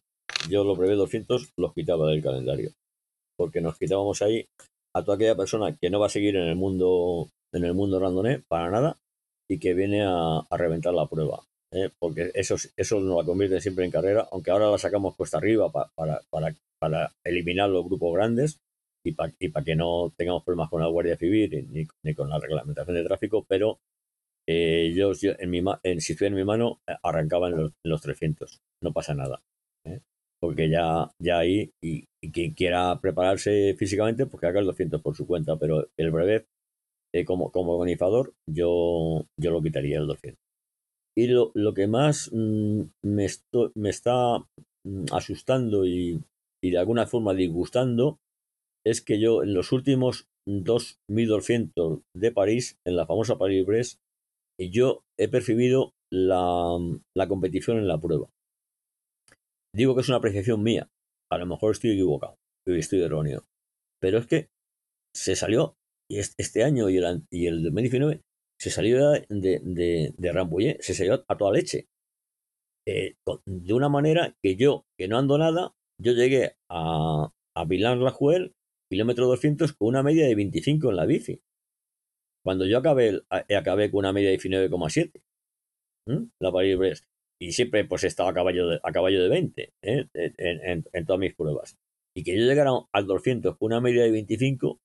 [0.49, 2.72] yo los breves 200 los quitaba del calendario.
[3.38, 4.45] Porque nos quitábamos ahí
[4.95, 7.99] a toda aquella persona que no va a seguir en el mundo en el mundo
[7.99, 8.97] randoné para nada
[9.49, 11.43] y que viene a, reventar la prueba.
[11.72, 11.89] ¿Eh?
[11.99, 15.72] Porque eso, eso nos la convierte siempre en carrera, aunque ahora la sacamos cuesta arriba
[15.72, 18.59] para, para, para, eliminar los grupos grandes
[19.05, 22.39] y para y que no tengamos problemas con la Guardia Civil ni, ni con la
[22.39, 23.80] reglamentación de tráfico, pero
[24.47, 28.59] eh, yo, en mi, en, si estuviera en mi mano arrancaba en los, los 300,
[28.82, 29.41] no pasa nada
[30.39, 35.15] porque ya, ya ahí, y, quien quiera prepararse físicamente, pues que haga el 200 por
[35.15, 36.47] su cuenta, pero el brevet,
[37.13, 40.38] eh, como, como organizador, yo, yo lo quitaría el 200.
[41.18, 43.28] Y lo, lo que más mm, me,
[43.76, 44.38] me está
[44.86, 46.22] mm, asustando y,
[46.64, 48.20] y, de alguna forma disgustando
[48.86, 53.99] es que yo en los últimos 2.200 de París, en la famosa París-Brest,
[54.60, 56.78] yo he percibido la,
[57.16, 58.30] la competición en la prueba.
[59.76, 60.89] Digo que es una apreciación mía.
[61.32, 63.45] A lo mejor estoy equivocado, estoy erróneo.
[64.01, 64.49] Pero es que
[65.16, 65.76] se salió,
[66.10, 68.22] este año y el, y el 2019,
[68.60, 71.88] se salió de, de, de se salió a toda leche.
[72.88, 78.12] Eh, de una manera que yo, que no ando nada, yo llegué a, a la
[78.12, 78.53] Juel,
[78.89, 81.41] kilómetro 200, con una media de 25 en la bici.
[82.43, 85.22] Cuando yo acabé, acabé con una media de 19,7.
[86.39, 87.05] La París-Brest
[87.41, 90.07] y siempre pues he estado a caballo de, a caballo de 20 ¿eh?
[90.14, 91.78] en, todas mis pruebas.
[92.16, 94.80] Y que yo llegara al 200 con una media de 25,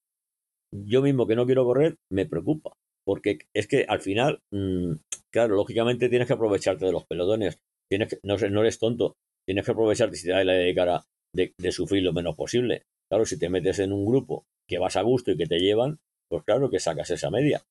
[0.72, 2.72] yo mismo que no quiero correr, me preocupa.
[3.06, 4.94] Porque es que al final, mm,
[5.32, 7.58] claro, lógicamente tienes que aprovecharte de los pelotones.
[7.90, 9.16] Tienes que, no, no eres tonto.
[9.46, 10.74] Tienes que aprovecharte si te da la de
[11.34, 12.84] de, de sufrir lo menos posible.
[13.10, 15.98] Claro, si te metes en un grupo que vas a gusto y que te llevan,
[16.30, 17.62] pues claro que sacas esa media.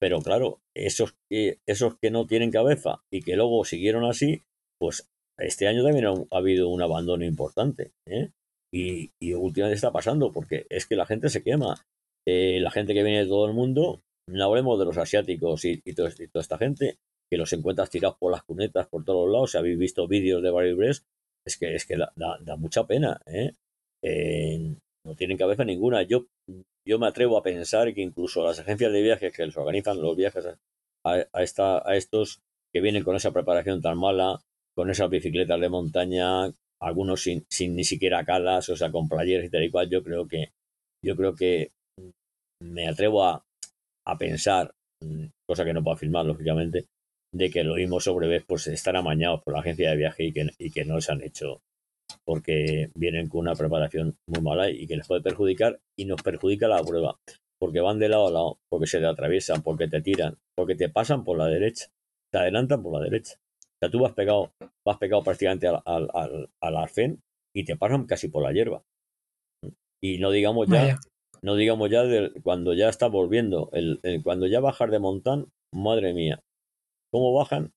[0.00, 4.42] Pero claro, esos que, esos que no tienen cabeza y que luego siguieron así,
[4.78, 5.08] pues
[5.38, 7.92] este año también ha, habido un abandono importante.
[8.06, 8.30] ¿eh?
[8.72, 11.86] Y, y, últimamente está pasando porque es que la gente se quema.
[12.26, 15.80] eh, la gente que viene de todo el mundo, no hablemos de los asiáticos y,
[15.94, 16.98] toda esta gente,
[17.30, 20.50] que los encuentras tirados por las cunetas por todos lados, si habéis visto vídeos de
[20.50, 21.04] Barry Brest,
[21.46, 23.52] es que, es que da, mucha pena, ¿eh?
[25.06, 26.02] no tienen cabeza ninguna.
[26.02, 26.26] Yo,
[26.86, 30.16] yo me atrevo a pensar que incluso las agencias de viajes que les organizan los
[30.16, 30.56] viajes a,
[31.32, 32.40] a, esta, a estos
[32.72, 34.40] que vienen con esa preparación tan mala,
[34.74, 39.46] con esas bicicletas de montaña, algunos sin, sin ni siquiera calas, o sea, con playeras
[39.46, 40.52] y tal y cual, yo creo que,
[41.04, 41.72] yo creo que
[42.60, 43.44] me atrevo a,
[44.06, 46.86] a pensar, mm, cosa que no puedo afirmar, lógicamente,
[47.32, 50.32] de que lo mismo sobre vez pues están amañados por la agencia de viaje y
[50.32, 51.62] que, y que no se han hecho
[52.24, 56.68] porque vienen con una preparación muy mala y que les puede perjudicar y nos perjudica
[56.68, 57.18] la prueba
[57.58, 60.90] porque van de lado a lado, porque se te atraviesan, porque te tiran, porque te
[60.90, 61.86] pasan por la derecha,
[62.30, 63.36] te adelantan por la derecha.
[63.36, 64.52] O sea, tú vas pegado,
[64.84, 67.22] vas pegado prácticamente al, al, al, arcén
[67.54, 68.82] y te pasan casi por la hierba.
[70.02, 70.98] Y no digamos ya,
[71.44, 76.14] no digamos ya de cuando ya está volviendo, el, cuando ya bajar de montán, madre
[76.14, 76.40] mía,
[77.12, 77.74] cómo bajan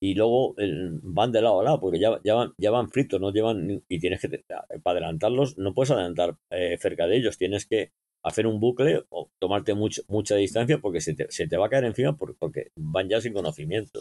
[0.00, 0.54] y luego
[1.02, 3.98] van de lado a lado, porque ya, ya, van, ya van fritos, no llevan, y
[3.98, 4.42] tienes que,
[4.82, 7.92] para adelantarlos, no puedes adelantar eh, cerca de ellos, tienes que
[8.24, 11.68] hacer un bucle o tomarte mucho, mucha distancia porque se te, se te va a
[11.68, 14.00] caer encima porque, van ya sin conocimiento.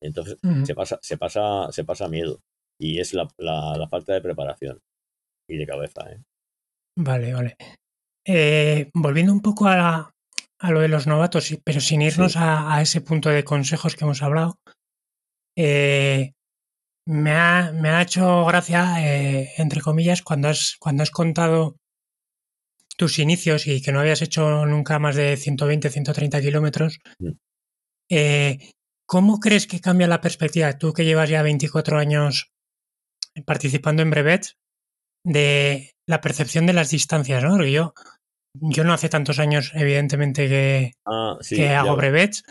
[0.00, 2.38] Entonces se, pasa, se, pasa, se pasa miedo
[2.80, 4.78] y es la, la, falta de preparación
[5.48, 6.08] y de cabeza.
[6.12, 6.22] ¿eh?
[6.96, 7.56] Vale, vale.
[8.30, 10.12] Eh, volviendo un poco a,
[10.58, 14.04] a, lo de los novatos, pero sin irnos a, a, ese punto de consejos que
[14.04, 14.58] hemos hablado,
[15.56, 16.32] eh,
[17.06, 21.76] me, ha, me, ha, hecho gracia, eh, entre comillas, cuando has, cuando has contado
[22.98, 26.98] tus inicios y que no habías hecho nunca más de 120, 130 kilómetros.
[27.18, 27.30] Mm.
[28.10, 28.58] Eh,
[29.06, 30.76] ¿Cómo crees que cambia la perspectiva?
[30.76, 32.52] Tú que llevas ya 24 años
[33.46, 34.52] participando en brevet,
[35.24, 37.64] de la percepción de las distancias, ¿no?
[37.64, 37.94] yo,
[38.60, 42.44] yo no hace tantos años, evidentemente, que, ah, que hago brevets,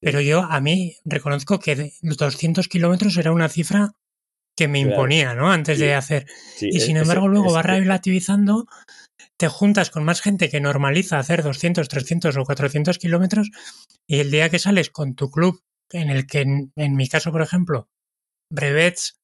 [0.00, 3.92] pero yo, a mí, reconozco que los 200 kilómetros era una cifra
[4.56, 5.50] que me imponía, ¿no?
[5.50, 6.26] Antes de hacer.
[6.60, 8.66] y sin embargo, luego va relativizando,
[9.36, 13.50] te juntas con más gente que normaliza hacer 200, 300 o 400 kilómetros
[14.06, 15.60] y el día que sales con tu club,
[15.90, 17.88] en el que, en, mi caso, por ejemplo,
[18.50, 19.16] brevets,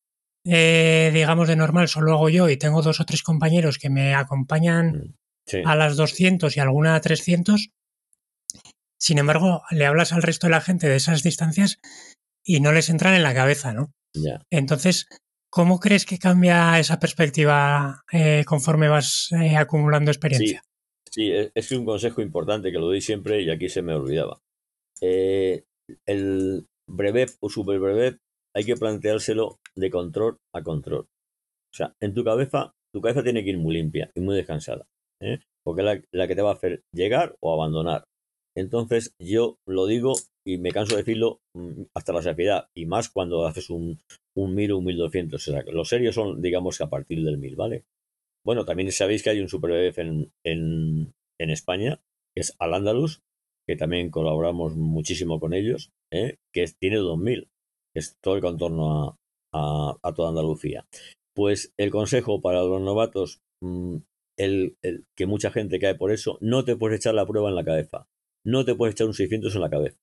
[0.45, 4.14] eh, digamos, de normal solo hago yo y tengo dos o tres compañeros que me
[4.14, 5.16] acompañan
[5.64, 7.70] a las 200 y alguna a 300,
[9.01, 11.80] sin embargo, le hablas al resto de la gente de esas distancias
[12.44, 13.92] y no les entran en la cabeza, ¿no?
[14.51, 15.07] Entonces,
[15.51, 20.62] ¿cómo crees que cambia esa perspectiva eh, conforme vas eh, acumulando experiencia?
[21.11, 24.40] Sí, es un consejo importante que lo doy siempre y aquí se me olvidaba.
[25.01, 25.64] Eh,
[26.07, 28.18] el brevet o super brevet
[28.55, 31.07] hay que planteárselo de control a control.
[31.72, 34.86] O sea, en tu cabeza, tu cabeza tiene que ir muy limpia y muy descansada.
[35.64, 38.05] Porque es la, que te va a hacer llegar o abandonar.
[38.57, 40.14] Entonces yo lo digo
[40.47, 44.01] y me canso de decirlo mm, hasta la saciedad y más cuando haces un,
[44.37, 45.49] un 1000 o un 1200.
[45.49, 47.85] O sea, los serios son, digamos, a partir del 1000, ¿vale?
[48.45, 52.01] Bueno, también sabéis que hay un Super en, en, en España,
[52.35, 53.21] que es Al Andalus,
[53.68, 56.39] que también colaboramos muchísimo con ellos, ¿eh?
[56.53, 57.49] que tiene 2000,
[57.95, 59.16] que es todo el contorno
[59.55, 60.87] a, a, toda Andalucía.
[61.37, 63.99] Pues el consejo para los novatos, mm,
[64.41, 64.76] el,
[65.14, 68.09] que mucha gente cae por eso, no te puedes echar la prueba en la cabeza
[68.45, 69.99] no te puedes echar un 600 en la cabeza.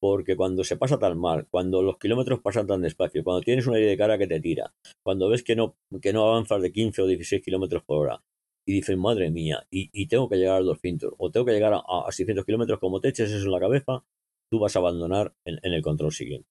[0.00, 3.78] Porque cuando se pasa tan mal, cuando los kilómetros pasan tan despacio, cuando tienes una
[3.78, 7.02] idea de cara que te tira, cuando ves que no, que no avanzas de 15
[7.02, 8.22] o 16 kilómetros por hora,
[8.64, 11.78] y dices, madre mía, y, tengo que llegar a 200, o tengo que llegar a,
[11.78, 14.04] a 600 kilómetros, como te eches eso en la cabeza,
[14.50, 16.48] tú vas a abandonar en, el control siguiente.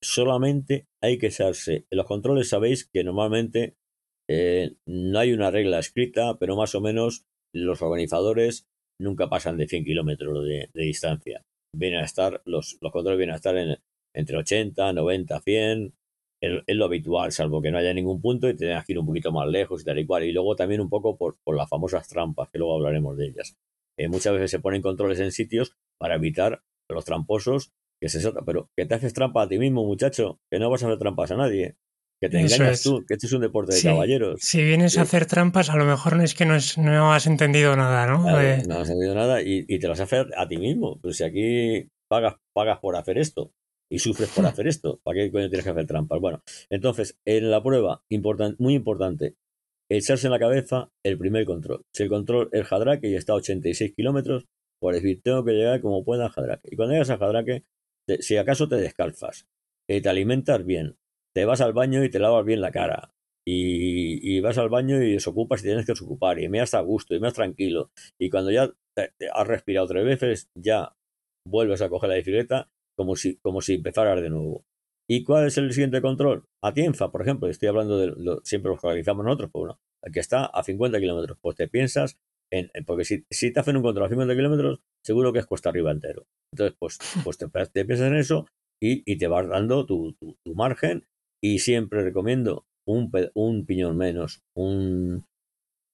[0.00, 1.86] Solamente hay que echarse.
[1.90, 3.76] En los controles sabéis que normalmente
[4.34, 8.66] eh, no hay una regla escrita, pero más o menos los organizadores
[8.98, 11.44] nunca pasan de 100 kilómetros de, distancia.
[11.76, 13.76] Vienen a estar, los, los controles vienen a estar en,
[14.14, 15.94] entre 80, 90, 100.
[16.40, 19.30] Es, lo habitual, salvo que no haya ningún punto y tengas que ir un poquito
[19.32, 20.24] más lejos y tal y cual.
[20.24, 23.56] Y luego también un poco por, las famosas trampas, que luego hablaremos de ellas.
[23.98, 28.70] Eh, muchas veces se ponen controles en sitios para evitar los tramposos que se pero
[28.76, 31.36] que te haces trampa a ti mismo, muchacho, que no vas a hacer trampas a
[31.36, 31.76] nadie.
[32.22, 34.38] Que te engañas tú, que este es un deporte de caballeros.
[34.40, 37.74] Si vienes a hacer trampas, a lo mejor es que no, es, no has entendido
[37.74, 38.18] nada, ¿no?
[38.22, 38.36] No
[38.78, 41.00] has entendido nada y, te lo vas a hacer a ti mismo.
[41.00, 43.50] Pues si aquí pagas, pagas por hacer esto
[43.90, 46.20] y sufres por hacer esto, ¿para qué coño tienes que hacer trampas?
[46.20, 48.04] Bueno, entonces, en la prueba,
[48.58, 49.34] muy importante,
[49.90, 51.82] echarse en la cabeza el primer control.
[51.92, 54.46] Si el control es Jadraque y está a 86 kilómetros,
[54.80, 56.68] por decir, tengo que llegar como pueda a Jadraque.
[56.70, 57.64] Y cuando llegas a Jadraque,
[58.20, 59.48] si acaso te descalzas,
[59.88, 60.96] eh, te alimentas bien,
[61.34, 63.12] te vas al baño y te lavas bien la cara.
[63.46, 66.38] Y, vas al baño y desocupas y tienes que desocupar.
[66.38, 67.90] Y me das a gusto y me tranquilo.
[68.20, 68.72] Y cuando ya
[69.32, 70.94] has respirado tres veces, ya
[71.48, 74.64] vuelves a coger la bicicleta como si, como si empezaras de nuevo.
[75.10, 76.44] ¿Y cuál es el siguiente control?
[76.62, 79.78] A Tienfa, por ejemplo, estoy hablando de, lo, siempre los realizamos nosotros, pues bueno,
[80.12, 82.16] que está a 50 kilómetros, pues te piensas
[82.52, 85.70] en, porque si, si, te hacen un control a 50 kilómetros, seguro que es cuesta
[85.70, 86.26] arriba entero.
[86.52, 88.46] Entonces, pues, pues te, te piensas en eso
[88.80, 91.04] y, y te vas dando tu, tu, tu, margen
[91.42, 95.24] y siempre recomiendo un, un piñón menos, un,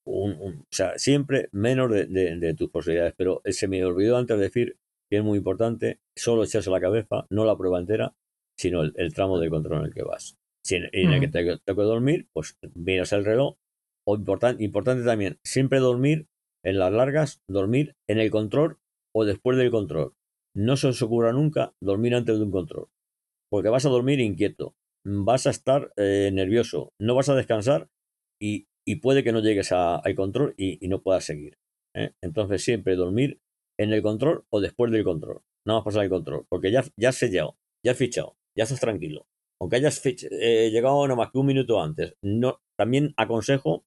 [0.04, 3.14] un, o sea, siempre menos de, de, de, tus posibilidades.
[3.16, 4.76] Pero se me olvidó antes de decir
[5.10, 8.14] que es muy importante solo echarse la cabeza, no la prueba entera,
[8.58, 10.36] sino el, el tramo de control en el que vas.
[10.64, 13.56] Si en, en el que te toca dormir, pues miras el reloj.
[14.06, 16.26] O important, importante también, siempre dormir
[16.64, 18.78] en las largas, dormir en el control
[19.14, 20.14] o después del control.
[20.54, 22.88] No se os ocurra nunca dormir antes de un control,
[23.50, 24.74] porque vas a dormir inquieto,
[25.08, 27.88] vas a estar eh, nervioso, no vas a descansar
[28.40, 31.58] y, y puede que no llegues al control y, no puedas seguir.
[31.94, 32.12] ¿eh?
[32.22, 33.40] Entonces siempre dormir
[33.78, 35.40] en el control o después del control.
[35.66, 38.64] No vas a pasar el control, porque ya, ya has sellado, ya has fichado, ya
[38.64, 39.26] estás tranquilo.
[39.60, 43.84] Aunque hayas eh, llegado no más que un minuto antes, no, también aconsejo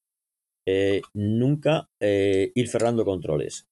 [0.67, 3.67] eh, nunca ir cerrando controles.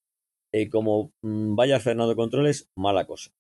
[0.72, 3.32] Como mm, vayas cerrando controles, mala cosa.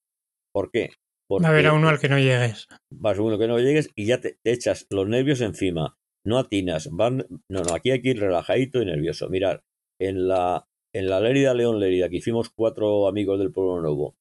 [0.53, 0.91] ¿Por qué?
[1.29, 2.67] Porque Va a haber a uno al que no llegues.
[2.91, 5.97] Vas a uno que no llegues y ya te, te echas los nervios encima.
[6.25, 6.89] No atinas.
[6.91, 9.29] Van, no, no, aquí hay que ir relajadito y nervioso.
[9.29, 9.63] Mirar,
[10.01, 14.15] en la, en la Lérida León Lérida, que hicimos cuatro amigos del Pueblo Nuevo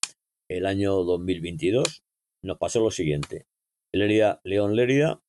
[0.51, 2.05] el año 2022,
[2.45, 3.47] nos pasó lo siguiente.
[3.95, 5.23] Lérida León Lérida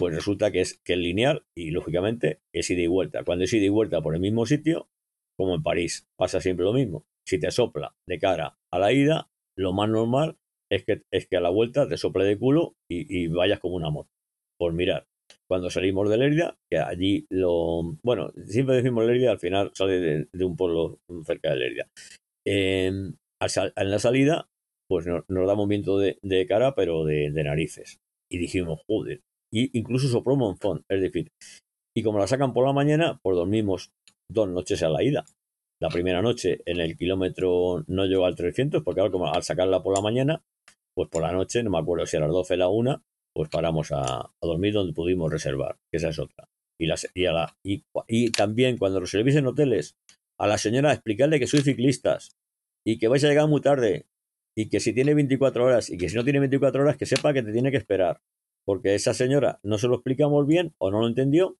[0.00, 3.22] pues resulta que es, que es lineal y lógicamente es ida y vuelta.
[3.22, 4.88] Cuando es ida y vuelta por el mismo sitio,
[5.36, 7.04] como en París, pasa siempre lo mismo.
[7.26, 10.38] Si te sopla de cara a la ida, lo más normal
[10.70, 13.76] es que, es que a la vuelta te sople de culo y, y vayas como
[13.76, 14.10] una moto.
[14.58, 15.06] Por mirar,
[15.48, 17.96] cuando salimos de Lérida, que allí lo.
[18.02, 21.88] Bueno, siempre decimos Lérida, al final sale de, un pueblo cerca de Lérida.
[22.46, 24.48] Eh, en la salida,
[24.88, 27.98] pues nos, nos damos viento de, cara, pero de, narices.
[28.30, 31.32] Y dijimos, joder, y incluso sopló un monzón, es decir,
[31.96, 33.90] y como la sacan por la mañana, pues dormimos
[34.30, 35.24] dos noches a la ida.
[35.82, 39.82] La primera noche en el kilómetro no llegó al 300, porque ahora como al sacarla
[39.82, 40.42] por la mañana,
[40.94, 43.02] pues por la noche, no me acuerdo si a las 12 o la 1,
[43.34, 46.48] pues paramos a, a, dormir donde pudimos reservar, que esa es otra.
[46.78, 49.96] Y, la, y, a la, y, y también cuando reservéis en hoteles,
[50.38, 52.36] a la señora explicarle que sois ciclistas
[52.86, 54.06] y que vais a llegar muy tarde
[54.56, 57.32] y que si tiene 24 horas y que si no tiene 24 horas, que sepa
[57.32, 58.20] que te tiene que esperar
[58.64, 61.58] porque esa señora no se lo explicamos bien o no lo entendió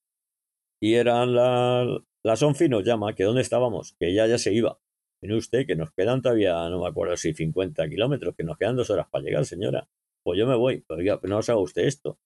[0.80, 4.78] y eran la, la Sonfi nos llama que dónde estábamos, que ella ya se iba.
[5.20, 8.76] Tiene usted que nos quedan todavía, no me acuerdo si 50 kilómetros, que nos quedan
[8.76, 9.88] dos horas para llegar, señora.
[10.24, 12.18] Pues yo me voy, pero no os haga usted esto,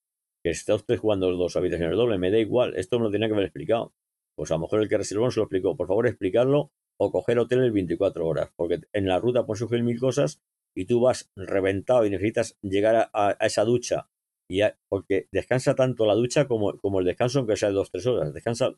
[0.44, 3.28] que está usted jugando los dos habitaciones doble, me da igual, esto me lo tenía
[3.28, 3.92] que haber explicado.
[4.36, 7.10] Pues a lo mejor el que reservó no se lo explicó, por favor explicarlo o
[7.10, 10.42] coger hoteles 24 horas, porque en la ruta pueden surgir mil cosas
[10.76, 14.08] y tú vas reventado y necesitas llegar a, esa ducha
[14.48, 18.06] y porque descansa tanto la ducha como, como el descanso, aunque sea de dos tres
[18.06, 18.34] horas.
[18.34, 18.76] Descansa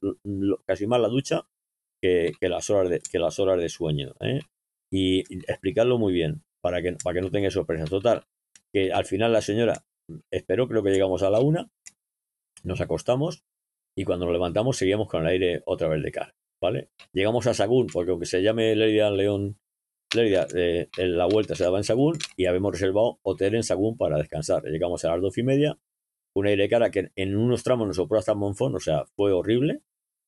[0.65, 1.49] casi más la ducha
[2.03, 4.15] que, que, las horas de, que las horas de sueño.
[4.21, 4.41] ¿eh?
[4.93, 5.21] Y,
[5.51, 7.85] explicarlo muy bien para que, para que no tenga sorpresa.
[7.85, 8.25] Total,
[8.73, 9.85] que al final la señora
[10.33, 11.69] esperó, creo que llegamos a la una,
[12.63, 13.45] nos acostamos
[13.97, 16.35] y cuando nos levantamos seguíamos con el aire otra vez de cara.
[16.63, 16.89] ¿Vale?
[17.13, 19.59] Llegamos a Sagún, porque aunque se llame Leria León
[20.15, 23.97] Lérida, eh, en la vuelta se daba en Sagún y habíamos reservado hotel en Sagún
[23.97, 24.63] para descansar.
[24.65, 25.79] Llegamos a las doce y media,
[26.35, 29.83] un aire cara que en unos tramos nos sopló hasta Monfón, o sea, fue horrible,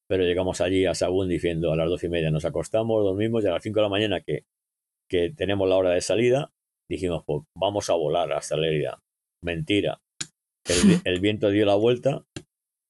[0.09, 3.49] pero llegamos allí a Sagún diciendo a las doce y media nos acostamos, dormimos y
[3.49, 4.45] a las cinco de la mañana que,
[5.09, 6.53] que tenemos la hora de salida,
[6.89, 9.03] dijimos, pues vamos a volar hasta Lérida.
[9.43, 10.01] Mentira.
[10.67, 12.25] El, el viento dio la vuelta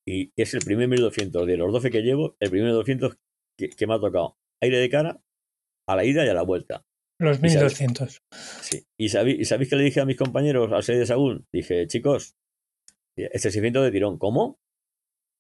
[0.07, 3.17] y es el primer 1200 de los 12 que llevo, el primer 200
[3.59, 4.37] que, que me ha tocado.
[4.63, 5.21] Aire de cara
[5.89, 6.85] a la ida y a la vuelta.
[7.21, 8.23] Los 1200.
[8.61, 8.87] Sí.
[8.97, 11.47] ¿Y sabéis, ¿Y sabéis que le dije a mis compañeros al 6 de Sagún?
[11.53, 12.37] Dije, chicos,
[13.17, 14.61] este 600 de tirón, ¿cómo?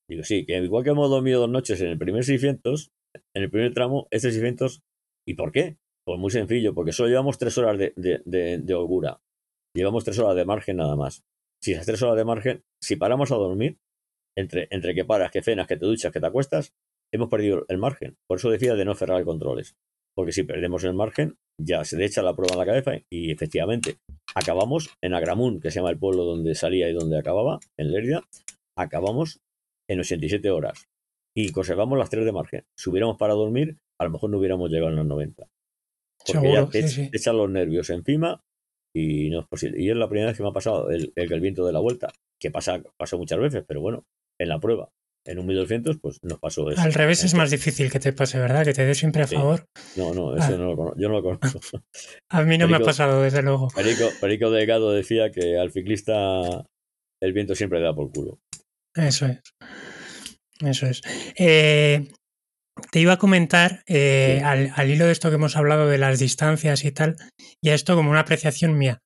[0.08, 2.90] Digo, sí, que igual que hemos dormido dos noches en el primer 600,
[3.34, 4.82] en el primer tramo, este 600,
[5.26, 5.76] ¿y por qué?
[6.06, 9.20] Pues muy sencillo, porque solo llevamos tres horas de, de, de, holgura.
[9.76, 11.24] Llevamos tres horas de margen nada más.
[11.62, 13.78] Si esas tres horas de margen, si paramos a dormir,
[14.36, 16.72] entre, entre que paras, que cenas, que te duchas, que te acuestas,
[17.12, 18.16] hemos perdido el margen.
[18.26, 19.76] Por eso decía de no cerrar controles
[20.18, 23.30] porque si perdemos el margen, ya se le echa la prueba en la cabeza y
[23.30, 23.98] efectivamente
[24.34, 28.24] acabamos en Agramun, que se llama el pueblo donde salía y donde acababa, en Lérida,
[28.76, 29.38] acabamos
[29.88, 30.88] en 87 horas
[31.34, 32.64] y conservamos las 3 de margen.
[32.76, 35.44] Si hubiéramos para dormir, a lo mejor no hubiéramos llegado a los 90.
[36.18, 37.10] Porque Seguro, ya te, sí, sí.
[37.12, 38.42] echan los nervios encima
[38.94, 39.80] y no es posible.
[39.80, 41.78] Y es la primera vez que me ha pasado el, el, el viento de la
[41.80, 44.04] vuelta, que pasa, pasa muchas veces, pero bueno,
[44.38, 44.90] en la prueba.
[45.26, 46.80] en un 1200, pues nos pasó eso.
[46.80, 48.64] Al revés es más difícil que te pase, ¿verdad?
[48.64, 49.66] Que te dé siempre a favor.
[49.96, 50.56] No, no, eso Ah.
[50.56, 50.98] no lo conozco.
[51.00, 51.60] Yo no lo conozco.
[52.30, 53.68] A mí no me ha pasado, desde luego.
[53.76, 56.64] Perico, Perico Delgado decía que al ciclista
[57.20, 58.38] el viento siempre le da por culo.
[58.98, 59.40] Eso es.
[60.60, 61.02] Eso es.
[61.36, 62.10] Eh,
[62.90, 66.18] te iba a comentar, eh, al, al hilo de esto que hemos hablado de las
[66.18, 67.16] distancias y tal,
[67.62, 68.98] y a esto como una apreciación mía,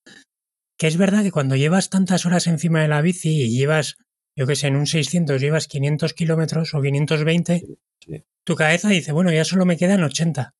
[0.79, 3.97] que es verdad que cuando llevas tantas horas encima de la bici y llevas,
[4.39, 8.25] yo que sé, en un 600 llevas 500 kilómetros o 520, Sí, sí.
[8.47, 10.53] tu cabeza dice, bueno, ya solo me quedan 80.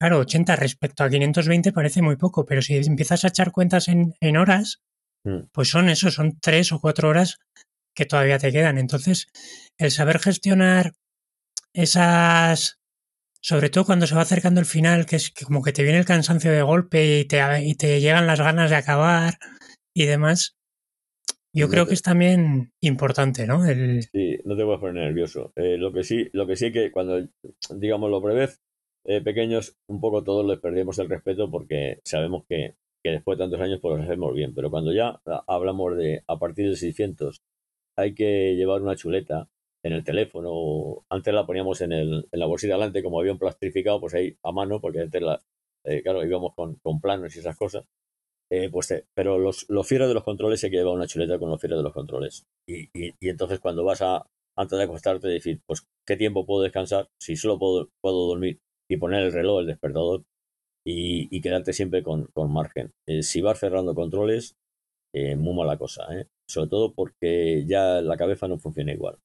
[0.00, 4.14] Claro, 80 respecto a 520 parece muy poco, pero si empiezas a echar cuentas en,
[4.20, 4.78] en horas,
[5.24, 5.48] Mm.
[5.52, 7.38] pues son eso, son tres o cuatro horas
[7.98, 8.78] que todavía te quedan.
[8.78, 9.26] Entonces,
[9.78, 10.92] el saber gestionar
[11.74, 12.78] esas,
[13.42, 15.98] sobre todo cuando se va acercando el final, que es que como que te viene
[15.98, 19.38] el cansancio de golpe y te, y te llegan las ganas de acabar
[19.94, 20.56] y demás,
[21.54, 23.66] yo No creo te- que es también importante, ¿no?
[23.66, 25.52] El, Sí, no te puedes poner nervioso.
[25.56, 27.26] Eh, lo que sí, lo que sí que cuando,
[27.76, 28.60] digamos, los breves
[29.04, 33.44] eh, pequeños, un poco todos les perdemos el respeto porque sabemos que, que después de
[33.44, 34.54] tantos años pues los hacemos bien.
[34.54, 37.42] Pero cuando ya hablamos de a partir de 600
[37.98, 39.48] hay que llevar una chuleta
[39.82, 41.04] en el teléfono.
[41.10, 41.90] Antes la poníamos en,
[42.30, 45.42] la bolsita delante, como había un plastificado, pues ahí a mano, porque antes la,
[45.84, 47.84] eh, claro, íbamos con, con planos y esas cosas.
[48.50, 51.38] Eh, pues te- pero los, los fieros de los controles hay que llevar una chuleta
[51.38, 52.46] con los fieros de los controles.
[52.66, 52.88] Y,
[53.28, 54.26] entonces cuando vas a,
[54.56, 57.08] antes de acostarte, decir, pues, ¿qué tiempo puedo descansar?
[57.20, 60.24] Si solo puedo, puedo dormir y poner el reloj, el despertador,
[60.86, 62.92] y, quedarte siempre con, con margen.
[63.06, 64.56] Eh, si vas cerrando controles,
[65.14, 66.26] eh, muy mala cosa, ¿eh?
[66.48, 69.18] Sobre todo porque ya la cabeza no funciona igual.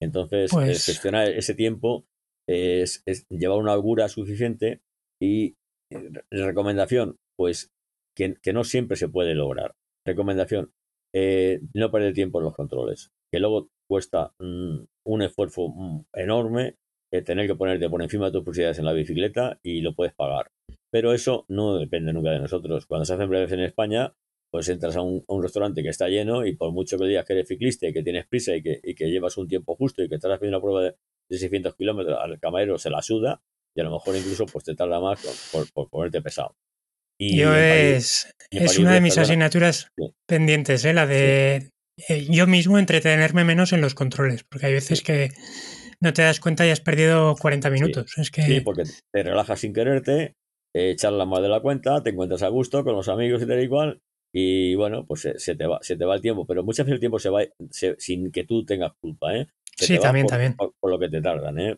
[0.00, 2.04] Entonces, eh, Pues- gestionar ese tiempo
[2.48, 4.80] es, es llevar una holgura suficiente
[5.20, 5.54] y
[5.92, 7.70] eh, re- recomendación, pues
[8.16, 9.74] que, que no siempre se puede lograr.
[10.06, 10.72] Recomendación,
[11.14, 16.76] eh, no perder tiempo en los controles, que luego cuesta mm, un esfuerzo mm, enorme
[17.12, 20.14] eh, tener que ponerte por encima de tus posibilidades en la bicicleta y lo puedes
[20.14, 20.50] pagar.
[20.90, 22.86] Pero eso no depende nunca de nosotros.
[22.86, 24.14] Cuando se hacen breves en España,
[24.52, 27.24] pues entras a un, a un restaurante que está lleno y por mucho que digas
[27.24, 30.02] que eres ciclista y que tienes prisa y que, y que llevas un tiempo justo
[30.02, 30.94] y que estás haciendo una prueba de,
[31.30, 33.40] de 600 kilómetros, al camarero se la suda
[33.74, 36.54] y a lo mejor incluso pues te tarda más por, por ponerte pesado.
[37.18, 40.12] Y yo París- es, es una de mis asignaturas Sí.
[40.28, 40.92] pendientes, ¿eh?
[40.92, 41.70] la de
[42.08, 45.04] eh, yo mismo entretenerme menos en los controles, porque hay veces Sí.
[45.04, 45.30] que
[46.00, 48.18] no te das cuenta y has perdido 40 minutos.
[48.18, 48.82] Es que Sí, porque
[49.12, 50.34] te relajas sin quererte,
[50.74, 53.62] eh, charlas más de la cuenta, te encuentras a gusto con los amigos y tal
[53.62, 54.00] y cual,
[54.32, 56.94] y bueno, pues se, se te, va, se te va el tiempo, pero muchas veces
[56.96, 59.46] el tiempo se va se- sin que tú tengas culpa, ¿eh?
[59.76, 60.54] Se Sí, te también, por, también.
[60.56, 61.76] Por, por lo que te tardan, ¿eh?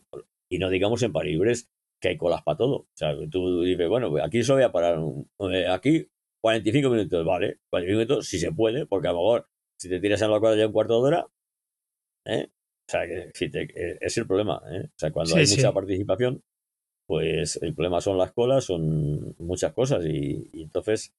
[0.49, 1.69] Y no digamos en Paribres
[2.01, 2.75] que hay colas para todo.
[2.75, 6.07] O sea, tú dices, bueno, pues aquí solo voy a parar, un- eh, aquí
[6.41, 9.47] 45 minutos, vale, 45 minutos si se puede, porque a lo mejor
[9.79, 11.27] si te tiras en la cuadra ya un cuarto de hora,
[12.25, 12.47] ¿eh?
[12.87, 14.85] O sea, que, si te- eh, es el problema, ¿eh?
[14.85, 15.55] O sea, cuando Sí, hay sí.
[15.57, 16.41] mucha participación,
[17.07, 21.13] pues el problema son las colas, son muchas cosas y, y entonces,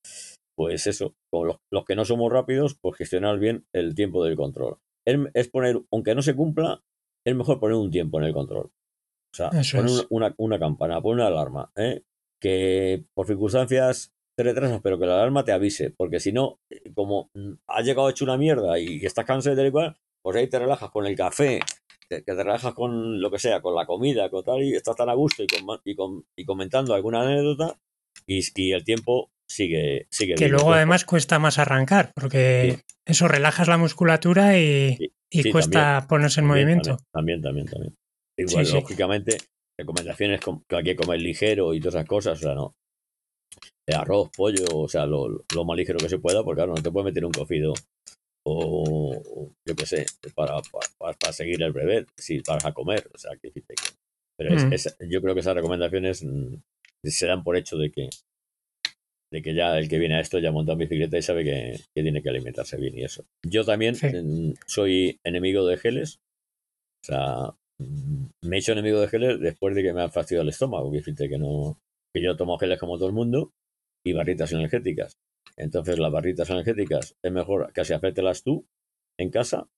[0.56, 4.36] pues eso, con los, los que no somos rápidos, pues gestionar bien el tiempo del
[4.36, 4.78] control.
[5.06, 6.82] Es, es poner, aunque no se cumpla,
[7.24, 8.66] es mejor poner un tiempo en el control.
[8.66, 12.02] O sea, Eso poner una, una, una campana, poner una alarma, ¿eh?
[12.40, 16.92] que por circunstancias te retrasas, pero que la alarma te avise, porque si no, eh,
[16.94, 19.96] como mm, has llegado hecho una mierda y, y estás cansado de tal y cual,
[20.22, 21.60] pues ahí te relajas con el café,
[22.08, 24.96] te, que te relajas con lo que sea, con la comida, con tal, y estás
[24.96, 27.78] tan a gusto y, con, y, con, y comentando alguna anécdota,
[28.26, 32.94] y, y el tiempo sigue, sigue que luego además cuesta más arrancar, porque Sí.
[33.06, 36.96] eso relajas la musculatura y, Sí, y sí, cuesta ponerse en También, movimiento.
[37.12, 37.94] También, también, también.
[38.38, 39.38] Igual, lógicamente,
[39.78, 42.74] recomendaciones com- que hay que comer ligero y todas esas cosas, o sea, no.
[43.88, 46.82] Eh, arroz, pollo, o sea, lo, lo más ligero que se pueda, porque claro, no
[46.82, 47.72] te puedes meter un cocido
[48.48, 50.54] o, yo qué sé, para,
[50.98, 53.62] para, para seguir el brevet, si vas a comer, o sea, que, que-
[54.38, 54.72] pero es- Mm.
[54.72, 56.54] es- yo creo que esas recomendaciones mm,
[57.04, 58.08] se dan por hecho de que
[59.36, 61.78] de que ya el que viene a esto ya monta en bicicleta y sabe que,
[61.94, 63.24] que tiene que alimentarse bien y eso.
[63.46, 64.08] Yo también Sí.
[64.66, 66.20] soy enemigo de geles,
[67.02, 70.42] o sea, mm, me he hecho enemigo de geles después de que me han fastidiado
[70.44, 71.78] el estómago, que fíjate que no,
[72.14, 73.52] que yo tomo geles como todo el mundo
[74.04, 75.18] y barritas energéticas.
[75.58, 78.64] Entonces las barritas energéticas es mejor casi hacértelas tú
[79.18, 79.68] en casa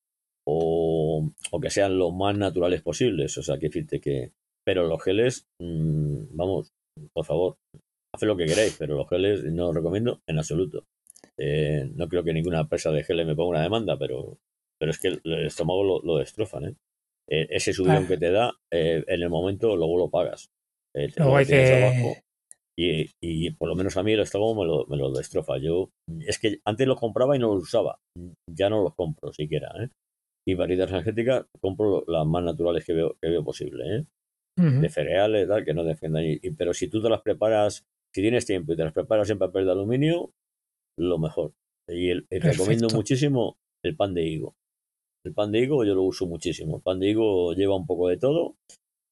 [0.47, 4.31] o, o que sean lo más naturales posibles, o sea, que fíjate que...
[4.65, 6.71] Pero los geles, mm, vamos,
[7.13, 7.55] por favor,
[8.19, 10.85] haced lo que queráis, pero los geles no os recomiendo en absoluto.
[11.37, 14.37] Eh, no creo que ninguna empresa de geles me ponga una demanda, pero,
[14.77, 16.65] pero es que el, el estómago lo, lo destrozan.
[16.65, 16.75] ¿eh?
[17.29, 18.07] Eh, ese subidón Ah.
[18.07, 20.49] que te da, eh, en el momento luego lo pagas.
[20.93, 22.15] Luego hay que- abajo
[22.77, 25.57] y, y por lo menos a mí el estómago me lo, me lo destroza.
[25.57, 25.91] Yo
[26.27, 27.99] es que antes los compraba y no los usaba.
[28.47, 29.71] Ya no los compro siquiera.
[29.81, 29.89] ¿eh?
[30.47, 34.05] y variedades energéticas compro las más naturales que veo, que veo posible, ¿eh?
[34.57, 36.23] De cereales, tal, que no defiendan.
[36.25, 39.39] Y, pero si tú te las preparas, si tienes tiempo y te las preparas en
[39.39, 40.31] papel de aluminio,
[40.97, 41.53] lo mejor.
[41.87, 44.55] Y el, recomiendo muchísimo el pan de higo.
[45.25, 46.77] El pan de higo yo lo uso muchísimo.
[46.77, 48.55] El pan de higo lleva un poco de todo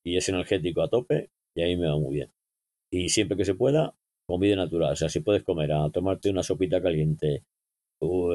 [0.05, 2.31] y es energético a tope y ahí me va muy bien.
[2.91, 3.95] Y siempre que se pueda,
[4.27, 4.93] comida natural.
[4.93, 7.43] O sea, si puedes comer a tomarte una sopita caliente
[7.99, 8.33] o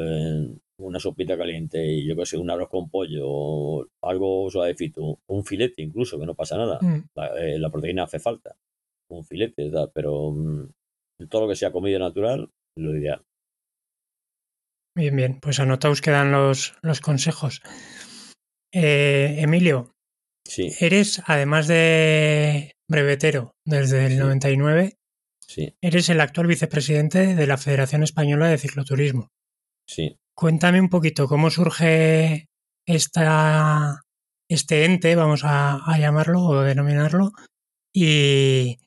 [0.78, 5.44] una sopita caliente y yo qué sé, un arroz con pollo o algo suavecito, un
[5.44, 6.78] filete incluso, que no pasa nada.
[6.80, 7.04] Mm.
[7.38, 8.56] Eh, la, proteína hace falta.
[9.12, 10.72] Un filete, pero mm,
[11.28, 13.22] todo lo que sea comida natural, lo ideal.
[14.96, 17.60] Bien, bien, pues anotaos quedan los, los consejos.
[18.72, 19.92] Eh, Emilio,
[20.46, 20.70] sí.
[20.80, 24.94] eres, además de brevetero desde el 99,
[25.40, 25.74] sí.
[25.82, 29.28] eres el actual vicepresidente de la Federación Española de Cicloturismo.
[29.86, 30.16] Sí.
[30.34, 32.46] Cuéntame un poquito cómo surge
[32.86, 34.00] esta,
[34.48, 37.32] este ente, vamos a, a llamarlo o denominarlo,
[37.94, 38.78] y,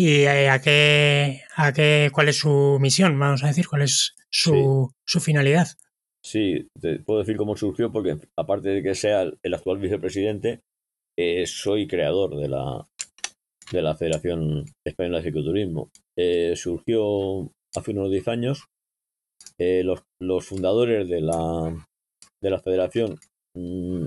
[0.00, 4.14] y eh, a qué, a qué, cuál es su misión, vamos a decir, cuál es
[4.30, 5.66] su, su finalidad.
[6.22, 10.62] Sí, te puedo decir cómo surgió, porque aparte de que sea el actual vicepresidente,
[11.16, 12.86] eh, soy creador de la,
[13.72, 15.90] de la Federación Española de Cicloturismo.
[16.16, 18.68] Eh, surgió hace unos 10 años.
[19.58, 21.74] los, los, fundadores de la,
[22.40, 23.18] de la federación
[23.54, 24.04] mm,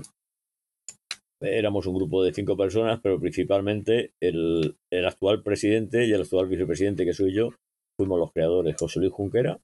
[1.42, 6.48] éramos un grupo de cinco personas, pero principalmente el, el, actual presidente y el actual
[6.48, 7.50] vicepresidente, que soy yo,
[7.96, 9.60] fuimos los creadores, José Luis Junquera,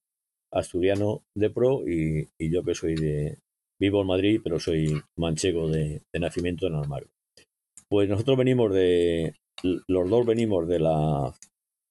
[0.52, 3.38] asturiano de pro, y, yo que soy de...
[3.80, 7.08] Vivo en Madrid, pero soy manchego de, nacimiento en Almagro.
[7.88, 9.34] Pues nosotros venimos de...
[9.86, 11.32] Los dos venimos de la,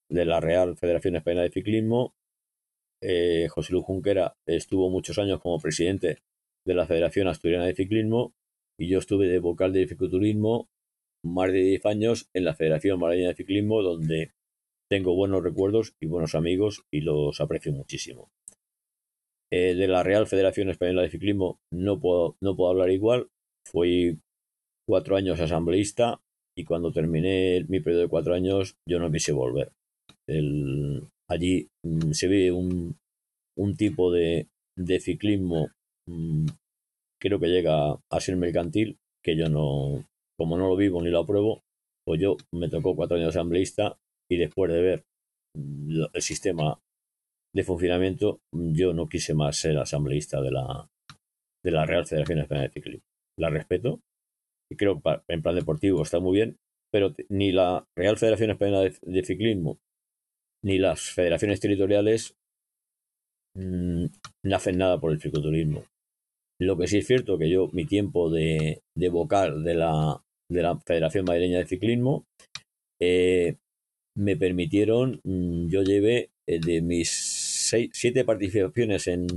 [0.09, 2.13] de la Real Federación Española de Ciclismo.
[3.01, 6.17] Eh, José Luis Junquera estuvo muchos años como presidente
[6.65, 8.33] de la Federación Asturiana de Ciclismo
[8.79, 10.69] y yo estuve de vocal de cicloturismo
[11.23, 14.31] más de 10 años en la Federación Malagueña de Ciclismo, donde
[14.89, 18.29] tengo buenos recuerdos y buenos amigos y los aprecio muchísimo.
[19.51, 23.29] Eh, de la Real Federación Española de Ciclismo no puedo, no puedo hablar igual.
[23.65, 24.19] Fui
[24.87, 26.21] cuatro años asambleísta
[26.55, 29.71] y cuando terminé mi periodo de cuatro años yo no quise volver.
[31.29, 32.97] allí mm, se ve un,
[33.57, 34.47] un tipo de,
[34.77, 35.69] de ciclismo
[36.07, 36.47] mm,
[37.19, 40.07] creo que llega a ser mercantil, que yo no,
[40.37, 41.63] como no lo vivo ni lo apruebo,
[42.05, 43.99] pues yo me tocó cuatro años asambleísta
[44.29, 45.03] y después de ver
[45.55, 46.79] el sistema
[47.53, 50.89] de funcionamiento, yo no quise más ser asambleísta de la,
[51.63, 53.03] de la Real Federación Española de Ciclismo.
[53.39, 54.01] La respeto
[54.69, 56.57] y creo que en plan deportivo está muy bien,
[56.91, 59.79] pero ni la Real Federación Española de, Ciclismo
[60.63, 62.35] ni las federaciones territoriales
[63.55, 64.05] mm,
[64.43, 65.85] no hacen nada por el cicloturismo.
[66.59, 70.61] Lo que sí es cierto que yo, mi tiempo de, de vocal de la, de
[70.61, 72.25] la Federación Madrileña de Ciclismo,
[72.99, 73.57] eh,
[74.15, 79.27] me permitieron, mm, yo llevé eh, de mis seis, siete participaciones en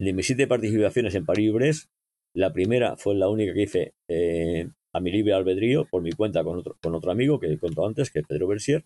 [0.00, 1.88] de mis siete participaciones en París
[2.34, 6.42] la primera fue la única que hice eh, a mi libre albedrío por mi cuenta
[6.42, 8.84] con otro, con otro amigo que he contado antes, que es Pedro Bersier,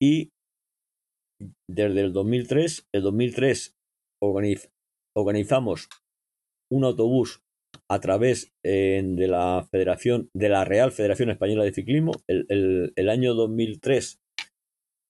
[0.00, 0.30] y
[1.68, 3.74] desde el 2003, el 2003
[5.16, 5.88] organizamos
[6.70, 7.42] un autobús
[7.90, 12.12] a través eh, de la Federación, de la Real Federación Española de Ciclismo.
[12.28, 14.20] El, el, año 2003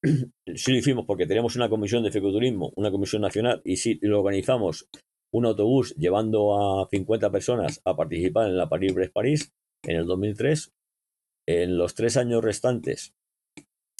[0.54, 4.20] sí lo hicimos porque teníamos una comisión de cicloturismo, una comisión nacional, y sí lo
[4.20, 4.88] organizamos
[5.32, 9.52] un autobús llevando a 50 personas a participar en la París-Brest-París
[9.84, 10.72] en el 2003.
[11.48, 13.14] En los tres años restantes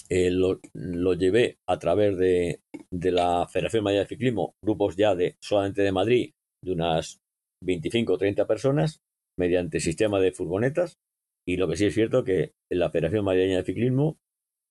[0.09, 5.15] eh, lo, lo, llevé a través de, de la Federación Madrid de Ciclismo, grupos ya
[5.15, 6.33] de solamente de Madrid,
[6.65, 7.21] de unas
[7.63, 9.01] 25 o 30 personas
[9.39, 10.99] mediante sistema de furgonetas
[11.49, 14.19] y lo que sí es cierto que la Federación Madrileña de Ciclismo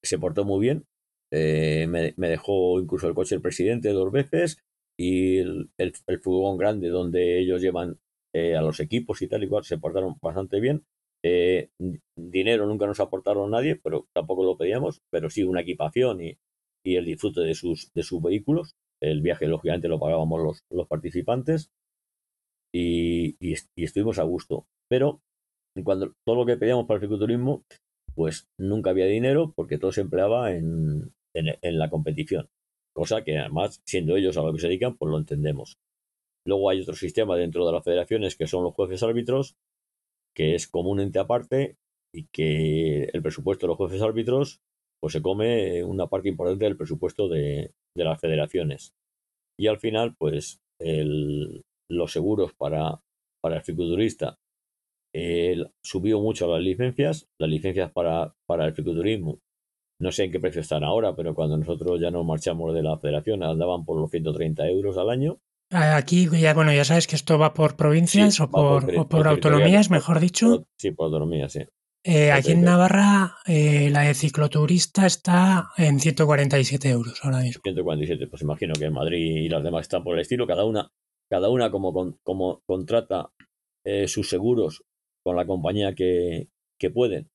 [0.04, 0.86] se portó muy bien.
[1.34, 4.64] Eh, me, dejó incluso el coche el presidente dos veces
[4.96, 5.70] y el,
[6.22, 8.00] furgón grande donde ellos llevan
[8.34, 10.86] eh, a los equipos y tal y cual se portaron bastante bien.
[11.26, 11.70] Eh,
[12.16, 16.38] dinero nunca nos aportaron nadie, pero tampoco lo pedíamos, pero sí una equipación y,
[16.86, 18.76] y el disfrute de sus, de sus vehículos.
[19.02, 21.72] El viaje, lógicamente, lo pagábamos los, los participantes
[22.74, 23.36] y,
[23.76, 24.66] estuvimos a gusto.
[24.90, 25.22] Pero
[25.84, 27.64] cuando todo lo que pedíamos para el cicloturismo,
[28.16, 32.50] pues nunca había dinero porque todo se empleaba en, en, la competición.
[32.96, 35.78] Cosa que además, siendo ellos a lo que se dedican, pues lo entendemos.
[36.46, 39.56] Luego hay otro sistema dentro de las federaciones que son los jueces árbitros,
[40.36, 41.78] que es comúnmente aparte
[42.14, 44.62] y que el presupuesto de los jueces árbitros
[45.00, 48.94] pues se come una parte importante del presupuesto de, de las federaciones.
[49.60, 53.02] Y al final, pues el, los seguros para
[53.42, 54.38] para el fisiculturista
[55.82, 59.40] subió mucho las licencias, las licencias para, para el fisiculturismo
[60.00, 62.98] no sé en qué precio están ahora, pero cuando nosotros ya nos marchamos de la
[62.98, 65.40] federación andaban por los 130 euros al año.
[65.72, 69.90] Aquí ya, bueno, ya sabes que esto va por provincias o, por, o por autonomías,
[69.90, 70.66] mejor dicho.
[70.78, 71.62] Sí, por autonomías, sí.
[72.04, 77.62] Eh, aquí en Navarra eh, la de cicloturista está en 147 euros ahora mismo.
[77.64, 80.90] 147, pues imagino que en Madrid y las demás están por el estilo, cada una,
[81.30, 83.32] cada una como, como contrata
[83.86, 84.84] eh, sus seguros
[85.24, 86.48] con la compañía que,
[86.80, 87.30] que pueden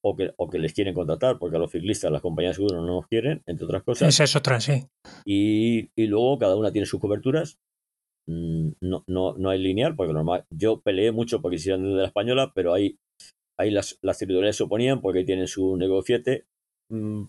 [0.00, 2.84] o, que, o que les quieren contratar, porque a los ciclistas las compañías de seguros
[2.84, 4.08] no nos quieren, entre otras cosas.
[4.08, 4.84] Esa es otra, sí.
[5.24, 7.58] Y, y luego cada una tiene sus coberturas.
[8.28, 10.44] Mm, no, no, no hay lineal, porque normal.
[10.50, 12.96] Yo peleé mucho porque quisieran de la española, pero ahí
[13.58, 16.46] ahí las, las se oponían porque tienen su negociete,
[16.90, 17.24] mm,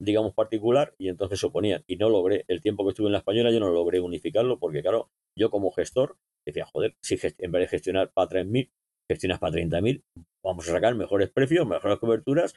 [0.00, 1.84] digamos, particular, y entonces se oponían.
[1.86, 4.82] Y no logré, el tiempo que estuve en la española, yo no logré unificarlo, porque
[4.82, 8.70] claro, yo como gestor decía, joder, si en vez de gestionar para 3.000,
[9.08, 10.02] gestionas para 30.000,
[10.42, 12.54] vamos a sacar mejores precios, mejores coberturas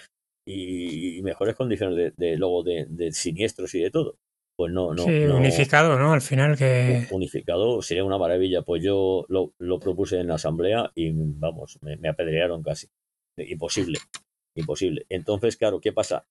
[0.48, 4.18] y mejores condiciones de, de luego de, de, siniestros y de todo.
[4.56, 6.14] Pues no, no, sí, unificado, ¿no?
[6.14, 7.08] Al final que...
[7.10, 8.62] Unificado sería una maravilla.
[8.62, 12.88] Pues yo lo, lo propuse en la asamblea y vamos, me, me, apedrearon casi.
[13.36, 13.98] Imposible,
[14.56, 15.08] imposible.
[15.10, 16.28] Entonces, claro, ¿qué pasa?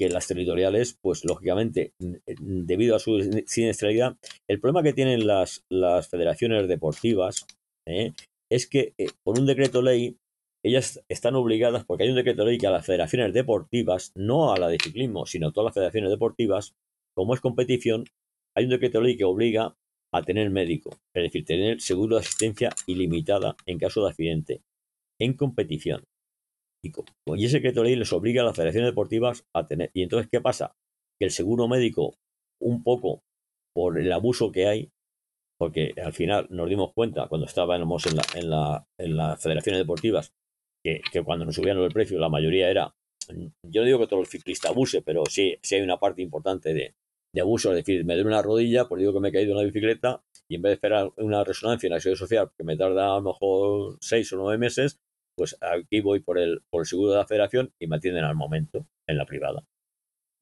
[0.00, 1.92] Que las territoriales, pues lógicamente,
[2.38, 4.16] debido a su siniestralidad,
[4.48, 7.46] el problema que tienen las, las federaciones deportivas
[7.86, 8.12] ¿eh?
[8.50, 10.16] es que eh, por un decreto ley
[10.64, 14.58] ellas están obligadas, porque hay un decreto ley que a las federaciones deportivas, no a
[14.58, 16.74] la de ciclismo, sino a todas las federaciones deportivas,
[17.14, 18.04] como es competición,
[18.56, 19.76] hay un decreto ley que obliga
[20.12, 24.62] a tener médico, es decir, tener seguro de asistencia ilimitada en caso de accidente,
[25.18, 26.04] en competición.
[26.82, 26.92] Y,
[27.36, 29.90] y ese decreto ley les obliga a las federaciones deportivas a tener.
[29.94, 30.72] Y entonces, ¿qué pasa?
[31.18, 32.14] Que el seguro médico,
[32.60, 33.22] un poco
[33.74, 34.90] por el abuso que hay,
[35.58, 39.80] porque al final nos dimos cuenta cuando estábamos en, la, en, la, en las federaciones
[39.80, 40.32] deportivas
[40.82, 42.94] que, que, cuando nos subían el precio la mayoría era,
[43.28, 46.72] yo no digo que todo el ciclista abuse, pero sí, sí hay una parte importante
[46.72, 46.94] de,
[47.34, 49.58] de abuso, es decir, me duele una rodilla, pues digo que me he caído en
[49.58, 52.76] una bicicleta y en vez de esperar una resonancia en la seguridad social que me
[52.76, 54.98] tarda a lo mejor seis o nueve meses,
[55.40, 58.34] pues aquí voy por el, por el seguro de la federación y me atienden al
[58.34, 59.64] momento en la privada.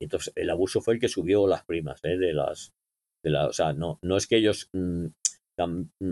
[0.01, 2.19] Y entonces el abuso fue el que subió las primas ¿eh?
[2.19, 2.73] de las,
[3.23, 5.07] de la, o sea, no, no es que ellos mmm,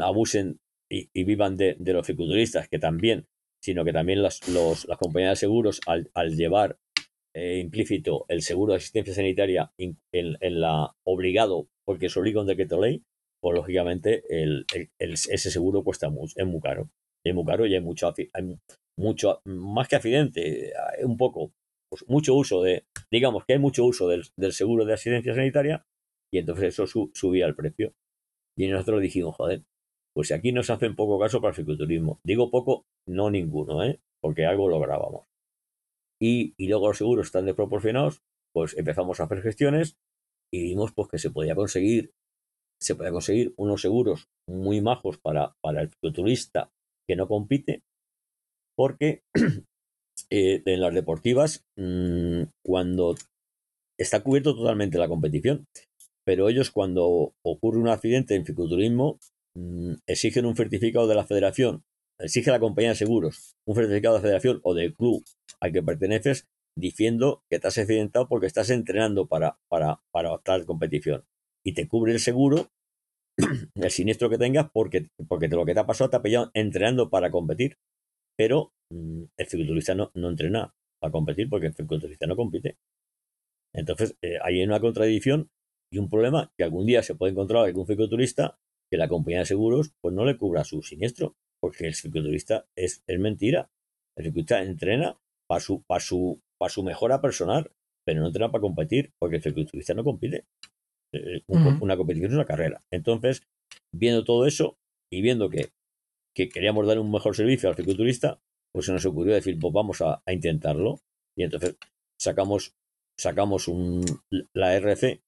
[0.00, 3.26] abusen y, y vivan de, de, los fisiculturistas, que también,
[3.60, 6.78] sino que también las, los, las compañías de seguros al, al llevar
[7.34, 12.46] eh, implícito el seguro de asistencia sanitaria en, en, la obligado, porque se obliga un
[12.46, 13.02] decreto ley,
[13.40, 16.88] pues lógicamente el, el, el, ese seguro cuesta mucho, es muy caro.
[17.26, 18.56] Es muy caro hay mucho, hay
[18.98, 20.72] mucho más que accidente,
[21.02, 21.52] un poco,
[21.90, 25.84] pues mucho uso de, digamos que hay mucho uso del, del seguro de asistencia sanitaria
[26.32, 27.94] y entonces eso su, subía el precio.
[28.58, 29.64] Y nosotros dijimos, joder,
[30.14, 32.20] pues aquí nos hacen poco caso para el fisiculturismo.
[32.24, 34.00] Digo poco, no ninguno, ¿eh?
[34.22, 35.26] porque algo lo grabamos
[36.20, 38.22] y, y luego los seguros están desproporcionados,
[38.54, 39.96] pues empezamos a hacer gestiones
[40.52, 42.12] y vimos pues que se podía conseguir
[42.80, 46.70] se podía conseguir unos seguros muy majos para, para el futurista
[47.06, 47.82] que no compite,
[48.76, 49.22] porque
[50.30, 53.14] eh, en las deportivas, mmm, cuando
[53.98, 55.66] está cubierto totalmente la competición,
[56.24, 59.18] pero ellos cuando ocurre un accidente en fisiculturismo
[59.54, 61.82] mmm, exigen un certificado de la federación
[62.18, 65.22] exige la compañía de seguros un certificado de federación o del club
[65.60, 70.66] al que perteneces diciendo que te has accidentado porque estás entrenando para, para, para tal
[70.66, 71.24] competición.
[71.64, 72.68] Y te cubre el seguro,
[73.74, 77.10] el siniestro que tengas, porque, porque lo que te ha pasado te ha pillado entrenando
[77.10, 77.76] para competir.
[78.36, 82.76] Pero mmm, el fisiculturista no, no entrena para competir porque el fisiculturista no compite.
[83.74, 85.50] Entonces, eh, hay una contradicción
[85.92, 88.58] y un problema que algún día se puede encontrar algún fisiculturista
[88.90, 93.02] que la compañía de seguros pues no le cubra su siniestro porque el cicloturista es,
[93.06, 93.70] es mentira.
[94.16, 95.18] El ciclista entrena
[95.48, 97.70] para su, para, su, para su mejora personal,
[98.04, 100.44] pero no entrena para competir, porque el cicloturista no compite.
[101.46, 101.78] Uh -huh.
[101.80, 102.82] Una competición es una carrera.
[102.90, 103.42] Entonces,
[103.92, 104.76] viendo todo eso
[105.12, 105.70] y viendo que,
[106.34, 108.40] que queríamos dar un mejor servicio al cicloturista,
[108.72, 111.00] pues se nos ocurrió decir, pues vamos a, a intentarlo.
[111.36, 111.76] Y entonces
[112.18, 112.74] sacamos,
[113.18, 114.04] sacamos un,
[114.54, 115.20] la RC.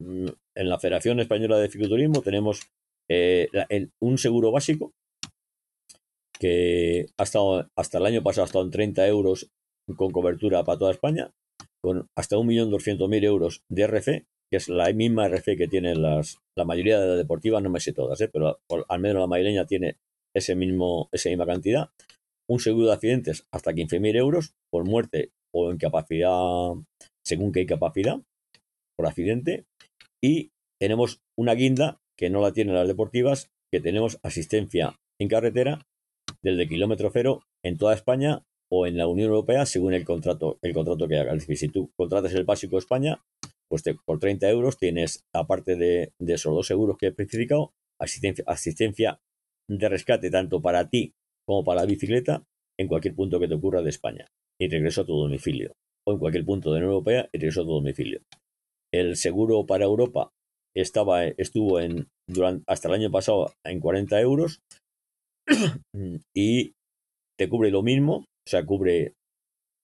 [0.00, 2.60] Mm, en la Federación Española de Cicloturismo tenemos
[3.10, 4.92] eh, la, el, un seguro básico
[6.38, 9.48] que ha estado, hasta el año pasado ha estado en 30 euros
[9.96, 11.30] con cobertura para toda España,
[11.80, 16.66] con hasta 1.200.000 euros de RC, que es la misma RC que tienen las, la
[16.66, 18.28] mayoría de las deportivas, no me sé todas, ¿eh?
[18.28, 19.96] pero por, al menos la madrileña tiene
[20.36, 21.88] ese mismo, esa misma cantidad.
[22.50, 26.74] Un seguro de accidentes hasta 15.000 euros por muerte o incapacidad,
[27.24, 28.20] según qué incapacidad,
[28.98, 29.64] por accidente.
[30.22, 35.86] Y tenemos una guinda que no la tienen las deportivas, que tenemos asistencia en carretera
[36.42, 40.74] desde kilómetro cero en toda España o en la Unión Europea según el contrato, el
[40.74, 41.36] contrato que hagas.
[41.36, 43.22] Es decir, si tú contratas el básico España,
[43.72, 49.18] pues por 30 euros tienes, aparte de, esos dos seguros que he especificado, asistencia, asistencia
[49.66, 51.14] de rescate tanto para ti
[51.46, 52.44] como para la bicicleta
[52.78, 54.26] en cualquier punto que te ocurra de España
[54.60, 55.72] y regreso a tu domicilio.
[56.06, 58.20] O en cualquier punto de la Unión Europea y regreso a tu domicilio.
[58.92, 60.28] El seguro para Europa
[60.76, 64.58] estaba, estuvo en, durante, hasta el año pasado en 40 euros
[66.36, 66.72] y
[67.38, 69.14] te cubre lo mismo, o sea, cubre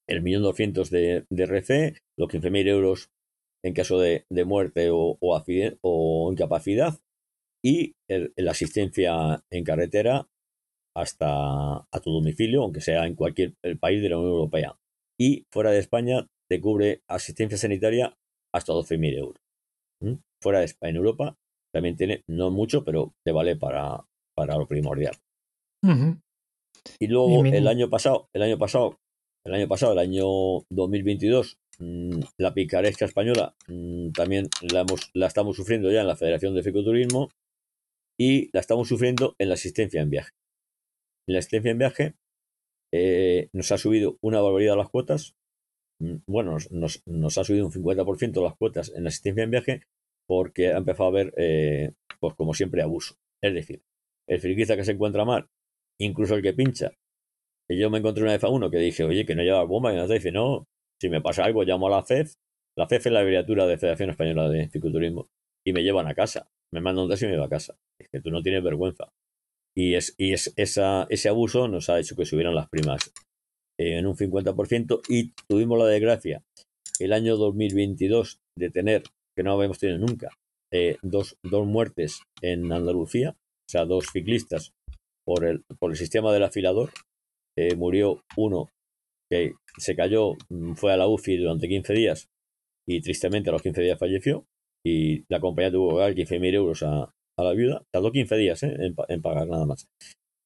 [0.07, 3.09] el millón doscientos de, de RC, los 15.000 euros
[3.65, 6.99] en caso de, muerte o, o, incapacidad
[7.63, 10.29] y la asistencia en carretera
[10.97, 14.79] hasta a tu domicilio, aunque sea en cualquier país de la Unión Europea.
[15.19, 18.17] Y fuera de España te cubre asistencia sanitaria
[18.55, 19.43] hasta 12.000 euros.
[20.41, 21.37] Fuera de España, en Europa,
[21.73, 24.05] también tiene, no mucho, pero te vale para,
[24.35, 25.17] para lo primordial.
[26.99, 28.99] Y luego el año pasado, el año pasado,
[29.45, 30.27] el año pasado, el año
[30.71, 34.85] 2022, mm, la picaresca española mm, también la,
[35.27, 37.31] estamos sufriendo ya en la Federación de Ficoturismo
[38.19, 40.33] y la estamos sufriendo en la asistencia en viaje.
[41.29, 42.15] En la asistencia en viaje
[42.93, 45.35] eh, nos ha subido una barbaridad las cuotas.
[46.01, 49.83] Mm, bueno, nos, nos, ha subido un 50% las cuotas en la asistencia en viaje
[50.27, 53.15] porque ha empezado a haber, eh, pues como siempre, abuso.
[53.43, 53.83] Es decir,
[54.27, 55.49] el friquista que se encuentra mal
[55.99, 56.93] incluso el que pincha.
[57.69, 59.97] Yo me encontré una vez a uno que dije, oye, que no lleva bomba, y
[59.97, 60.67] nos dice, no,
[61.01, 62.35] si me pasa algo, llamo a la FEF.
[62.77, 65.29] La FEF es la abreviatura de Federación Española de Ficulturismo.
[65.67, 66.49] Y me llevan a casa.
[66.73, 67.77] Me mandan un taxi y me va a casa.
[68.01, 69.13] Es que tú no tienes vergüenza.
[69.77, 73.13] Y, es, y es, esa, ese abuso nos ha hecho que subieran las primas
[73.79, 76.43] en un 50% y tuvimos la desgracia
[76.99, 79.05] el año 2022 de tener,
[79.37, 80.31] que no habíamos tenido nunca,
[80.73, 84.73] eh, dos, dos muertes en Andalucía, o sea, dos ciclistas
[85.25, 86.91] por el, por el sistema del afilador.
[87.57, 88.71] Eh, murió uno
[89.31, 92.29] que se cayó, mm, fue a la UFI durante 15 días
[92.87, 94.47] y tristemente a los 15 días falleció.
[94.85, 97.85] Y la compañía tuvo que pagar 15.000 euros a, la viuda.
[97.93, 98.75] Tardó 15 días ¿eh?
[99.09, 99.87] en, pagar nada más.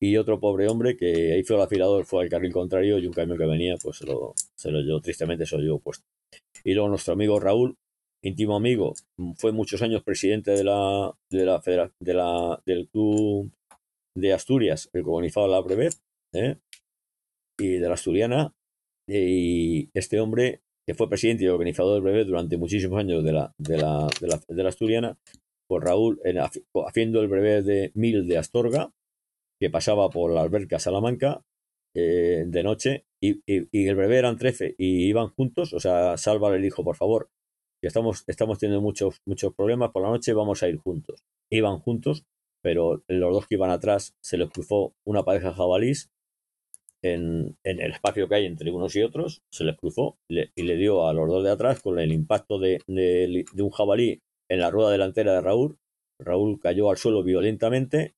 [0.01, 3.39] Y otro pobre hombre que fue al afilador, fue al carril contrario y un camión
[3.39, 6.05] que venía, pues se lo, se lo llevó, tristemente se lo llevó puesto.
[6.65, 7.77] Y luego nuestro amigo Raúl,
[8.23, 8.95] íntimo amigo,
[9.37, 13.53] fue muchos años presidente de la, de la, de la del club
[14.17, 15.95] de Asturias, el comunizado de la Brevet,
[16.35, 16.57] ¿eh?
[17.59, 18.53] y de la Asturiana,
[19.07, 23.55] y este hombre, que fue presidente y organizador del Brevet durante muchísimos años de la,
[23.59, 24.09] de la,
[24.49, 25.19] de la, Asturiana,
[25.69, 26.21] por Raúl,
[26.87, 28.93] haciendo el Brevet de Mil de Astorga,
[29.61, 31.45] que pasaba por la alberca Salamanca
[31.95, 36.65] eh, de noche, y, el Brevet eran 13 y iban juntos, o sea, salva el
[36.65, 37.31] hijo, por favor,
[37.81, 41.25] que estamos, estamos teniendo muchos, muchos problemas por la noche, vamos a ir juntos.
[41.51, 42.25] Iban juntos
[42.63, 46.11] pero los dos que iban atrás se les cruzó una pareja de jabalís
[47.03, 51.07] en, el espacio que hay entre unos y otros, se les cruzó y le dio
[51.07, 54.21] a los dos de atrás con el impacto de, un jabalí
[54.51, 55.79] en la rueda delantera de Raúl.
[56.21, 58.15] Raúl cayó al suelo violentamente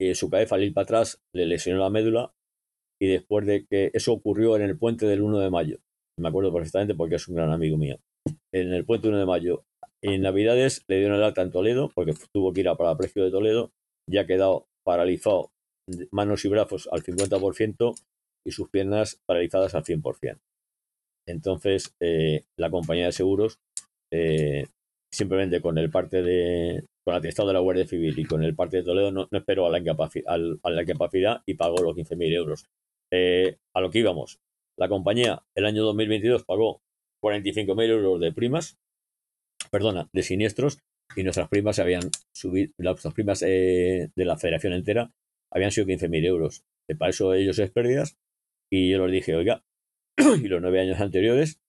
[0.00, 2.32] y su cabeza al ir para atrás le lesionó la médula
[3.00, 5.78] y después de que eso ocurrió en el puente del 1 de mayo,
[6.18, 7.98] me acuerdo perfectamente porque es un gran amigo mío,
[8.52, 9.64] en el puente 1 de mayo,
[10.02, 13.24] en Navidades le dieron el alta en Toledo porque tuvo que ir a para precio
[13.24, 13.72] de Toledo
[14.08, 15.50] ya quedado paralizado
[16.10, 17.94] manos y brazos al 50%
[18.46, 20.38] y sus piernas paralizadas al 100%.
[21.28, 23.58] Entonces, eh, la compañía de seguros,
[24.10, 24.66] eh,
[25.12, 28.54] simplemente con el parte de, con el atestado de la Guardia Civil y con el
[28.54, 32.34] parte de Toledo, no, esperó a la, incapacidad, a la incapacidad y pagó los 15.000
[32.34, 32.66] euros.
[33.10, 34.38] Eh, a lo que íbamos,
[34.78, 36.80] la compañía el año 2022 pagó
[37.22, 38.78] 45.000 euros de primas,
[39.70, 40.78] perdona, de siniestros,
[41.16, 45.10] y nuestras primas se habían subido, nuestras primas de la federación entera
[45.50, 46.64] habían sido 15.000 euros.
[46.98, 48.16] Para eso ellos es pérdidas.
[48.70, 49.64] Y yo les dije, oiga,
[50.16, 51.60] y los nueve años anteriores,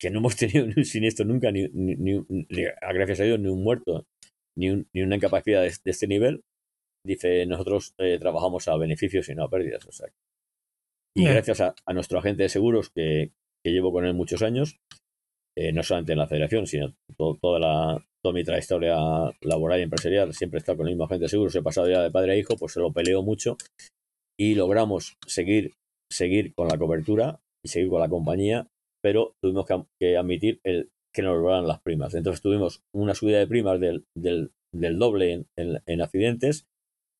[0.00, 3.62] que no hemos tenido ni un siniestro nunca, ni, ni, gracias a Dios, ni un
[3.62, 4.06] muerto,
[4.56, 6.42] ni, ni una incapacidad de, este nivel,
[7.04, 9.86] dice, nosotros eh, trabajamos a beneficios y no a pérdidas.
[9.86, 10.08] O sea,
[11.16, 13.32] y gracias a, nuestro agente de seguros, que,
[13.64, 14.78] que llevo con él muchos años,
[15.56, 18.96] eh, no solamente en la federación, sino toda, la, toda mi trayectoria
[19.40, 22.02] laboral y empresarial, siempre he estado con el mismo agente de seguros, he pasado ya
[22.02, 23.56] de padre a hijo, pues se lo peleo mucho
[24.38, 25.74] y logramos seguir,
[26.10, 28.68] seguir con la cobertura y seguir con la compañía,
[29.02, 29.66] pero tuvimos
[29.98, 32.14] que, admitir el, que nos lograran las primas.
[32.14, 36.66] Entonces tuvimos una subida de primas del, del, doble en, accidentes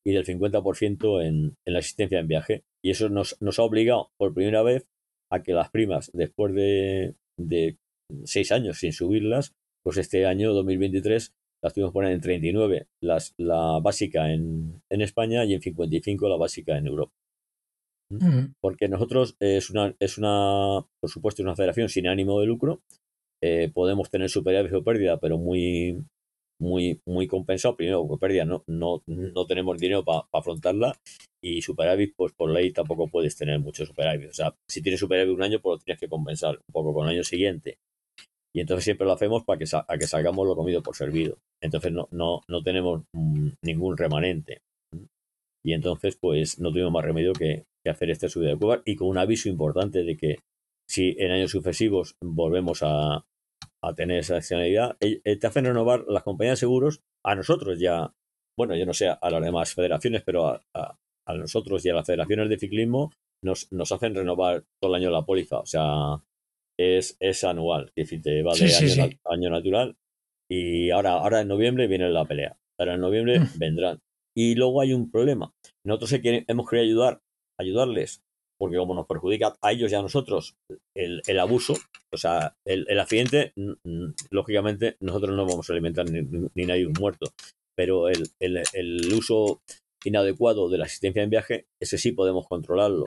[0.07, 2.65] y del 50% en, en la asistencia en viaje.
[2.83, 4.87] Y eso nos, nos ha obligado por primera vez
[5.31, 7.77] a que las primas, después de, de
[8.25, 9.55] seis años sin subirlas,
[9.85, 11.33] pues este año 2023
[11.63, 16.29] las tuvimos que poner en 39 las, la básica en, en España y en 55
[16.29, 17.13] la básica en Europa.
[18.61, 22.81] Porque nosotros es una, es una, por supuesto, es una federación sin ánimo de lucro.
[23.43, 26.03] Eh, podemos tener superávit o pérdida, pero muy,
[26.61, 27.77] muy, muy compensado.
[27.77, 30.97] Primero, porque pérdida no, no, no tenemos dinero para afrontarla.
[31.43, 34.31] Y superávit, pues por ley tampoco puedes tener mucho superávit.
[34.31, 37.07] O sea, si tienes superávit un año, pues lo tienes que compensar un poco con
[37.09, 37.79] el año siguiente.
[38.55, 41.39] Y entonces siempre lo hacemos para que, sa- a que salgamos lo comido por servido.
[41.63, 44.61] Entonces no, no, no tenemos mm, ningún remanente.
[45.65, 48.97] Y entonces, pues no tuvimos más remedio que, que hacer esta subida de cuevas y
[48.97, 50.37] con un aviso importante de que
[50.89, 53.25] si en años sucesivos volvemos a,
[53.83, 57.79] a tener esa accionalidad, eh, eh, te hacen renovar las compañías de seguros a nosotros
[57.79, 58.13] ya,
[58.59, 60.97] bueno, yo no sé a las demás federaciones, pero a, a-
[61.27, 63.13] a nosotros y a las federaciones de ciclismo
[63.45, 65.59] nos, nos hacen renovar todo el año la póliza.
[65.59, 66.23] O sea,
[66.79, 69.01] es, es anual, es decir, te va de Sí, año, sí.
[69.01, 69.97] na- año natural
[70.51, 72.57] y ahora, ahora en noviembre viene la pelea.
[72.79, 73.59] Ahora en noviembre Mm.
[73.59, 73.99] vendrán.
[74.35, 75.53] Y luego hay un problema.
[75.85, 77.21] Nosotros hemos querido ayudar,
[77.59, 78.23] ayudarles,
[78.59, 80.57] porque como nos perjudica a ellos y a nosotros
[80.97, 81.75] el, el abuso,
[82.13, 83.53] o sea, el, el accidente,
[84.31, 86.23] lógicamente nosotros no vamos a alimentar ni,
[86.55, 87.33] ni- nadie un muerto,
[87.77, 89.61] pero el, el- el uso
[90.05, 93.05] inadecuado de la asistencia en viaje, ese sí podemos controlarlo.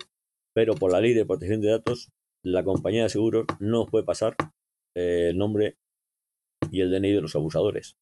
[0.54, 2.10] Pero por la ley de protección de datos,
[2.44, 4.36] la compañía de seguros no puede pasar
[4.96, 5.76] eh, el nombre
[6.72, 7.96] y el DNI de los abusadores.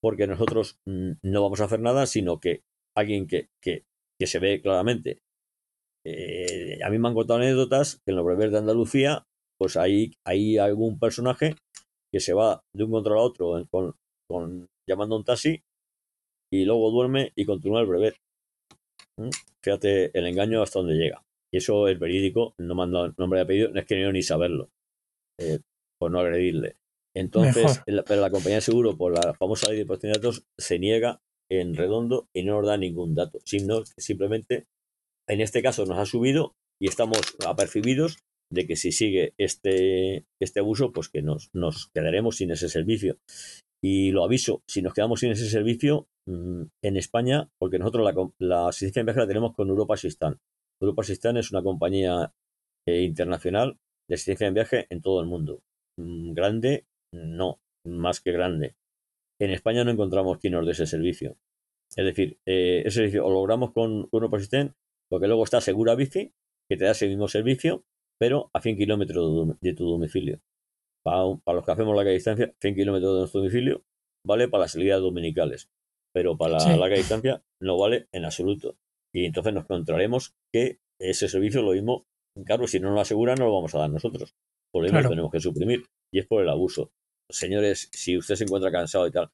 [0.00, 2.62] Porque nosotros mm, no vamos a hacer nada, sino que
[2.96, 3.84] alguien que, que,
[4.18, 5.18] que se ve claramente.
[6.04, 9.24] Eh, a mí me han contado anécdotas que en los breves de Andalucía,
[9.58, 11.54] pues hay, hay algún personaje
[12.12, 13.94] que se va de un control a otro con,
[14.28, 15.62] con- llamando a un taxi
[16.52, 18.16] y luego duerme y continúa el brevet.
[19.18, 19.30] ¿Mm?
[19.62, 21.22] Fíjate el engaño hasta donde llega.
[21.52, 24.70] Y eso es verídico, no dado nombre y apellido, no es que no ni saberlo,
[25.38, 25.60] eh,
[25.98, 26.76] por no agredirle.
[27.14, 30.44] Entonces, la- pero la compañía de seguro, por la famosa ley de protección de datos,
[30.58, 31.20] se niega
[31.50, 34.64] en redondo y no nos da ningún dato, sino simplemente,
[35.28, 38.18] en este caso nos ha subido y estamos apercibidos
[38.50, 43.18] de que si sigue este, este abuso, pues que nos, nos quedaremos sin ese servicio.
[43.82, 48.30] Y lo aviso, si nos quedamos sin ese servicio mm, en España, porque nosotros la,
[48.38, 50.38] la asistencia en viaje la tenemos con Europa Assistant.
[50.80, 52.32] Europa Assistant es una compañía
[52.86, 53.78] eh, internacional
[54.08, 55.62] de asistencia en viaje en todo el mundo.
[55.98, 58.74] Mm, Grande, no, más que grande.
[59.40, 61.36] En España no encontramos quien nos dé ese servicio.
[61.96, 64.72] Es decir, eh, ese servicio o lo logramos con, Europa Assistant,
[65.12, 66.32] porque luego está Segura Bici,
[66.70, 67.84] que te da ese mismo servicio,
[68.18, 70.40] pero a 100 kilómetros de tu domicilio.
[71.04, 73.82] Para, para los que hacemos larga distancia, 100 kilómetros de nuestro domicilio
[74.26, 75.68] vale para las salidas dominicales,
[76.14, 78.76] pero para la larga distancia no vale en absoluto.
[79.14, 82.06] Y entonces nos encontraremos que ese servicio lo mismo,
[82.46, 84.34] claro, si no nos lo asegura, no lo vamos a dar nosotros.
[84.72, 85.04] Por eso Claro.
[85.04, 85.84] lo tenemos que suprimir.
[86.10, 86.90] Y es por el abuso.
[87.30, 89.28] Señores, si usted se encuentra cansado y tal,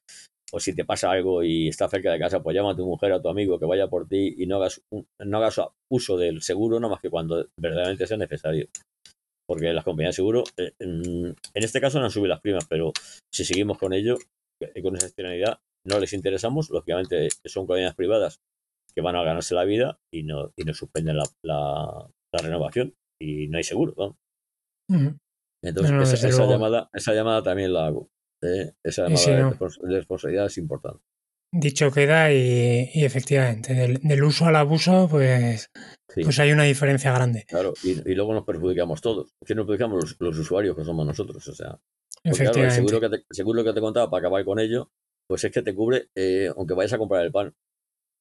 [0.51, 3.11] o si te pasa algo y está cerca de casa, pues llama a tu mujer
[3.11, 6.17] o a tu amigo que vaya por ti y no hagas, un- no hagas uso
[6.17, 8.67] del seguro nada más que cuando verdaderamente sea necesario.
[9.47, 12.91] Porque las compañías de seguro, eh, en, este caso no han subido las primas, pero
[13.33, 14.17] si seguimos con ello,
[14.61, 16.69] eh, con esa externalidad, no les interesamos.
[16.69, 18.39] Lógicamente son compañías privadas
[18.93, 22.93] que van a ganarse la vida y no, y nos suspenden la, la- la renovación
[23.19, 23.93] y no hay seguro.
[23.97, 24.17] ¿no?
[25.63, 28.09] Entonces, No, no, esa, llamada, esa llamada también la hago.
[28.41, 28.73] ¿Eh?
[28.83, 31.01] Esa no- responsabilidad es importante.
[31.51, 35.71] Dicho queda y, y efectivamente, del, del uso al abuso, pues,
[36.13, 37.45] Sí, pues hay una diferencia grande.
[37.47, 37.73] claro.
[37.83, 39.31] Y, y luego nos perjudicamos todos.
[39.45, 41.47] Que nos perjudicamos los, los usuarios que somos nosotros.
[41.47, 41.79] O sea,
[42.23, 42.75] Porque claro, Efectivamente.
[42.75, 44.91] seguro que, te, seguro que te contaba para acabar con ello,
[45.27, 47.53] pues es que te cubre, eh, aunque vayas a comprar el pan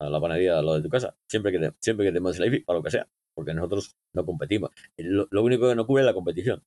[0.01, 2.41] a la panadería a lo de tu casa, siempre que te, siempre que te mandes
[2.41, 4.71] el IFI, para lo que sea, porque nosotros no competimos.
[4.97, 6.63] Lo, lo único que no cubre es la competición.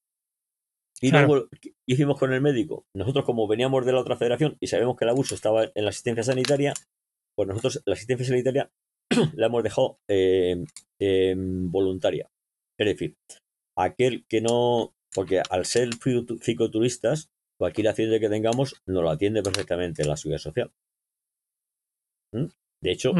[1.02, 1.28] Y Claro.
[1.28, 2.86] luego, ¿qué hicimos con el médico?
[2.96, 5.90] Nosotros, como veníamos de la otra federación y sabemos que el abuso estaba en la
[5.90, 6.74] asistencia sanitaria,
[7.36, 8.70] pues nosotros la asistencia sanitaria
[9.36, 10.64] la hemos dejado eh,
[11.38, 12.30] voluntaria.
[12.80, 13.16] Es decir,
[13.78, 17.30] aquel que no, porque al ser ficoturistas,
[17.60, 20.72] cualquier accidente que tengamos nos lo atiende perfectamente la seguridad social.
[22.34, 22.46] ¿Mm?
[22.84, 23.14] De hecho,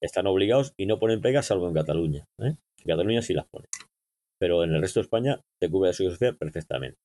[0.00, 2.24] están obligados y no ponen pegas salvo en Cataluña.
[2.40, 2.56] ¿eh?
[2.78, 3.68] En Cataluña sí las ponen.
[4.40, 6.98] Pero en el resto de España te cubre la seguridad social perfectamente.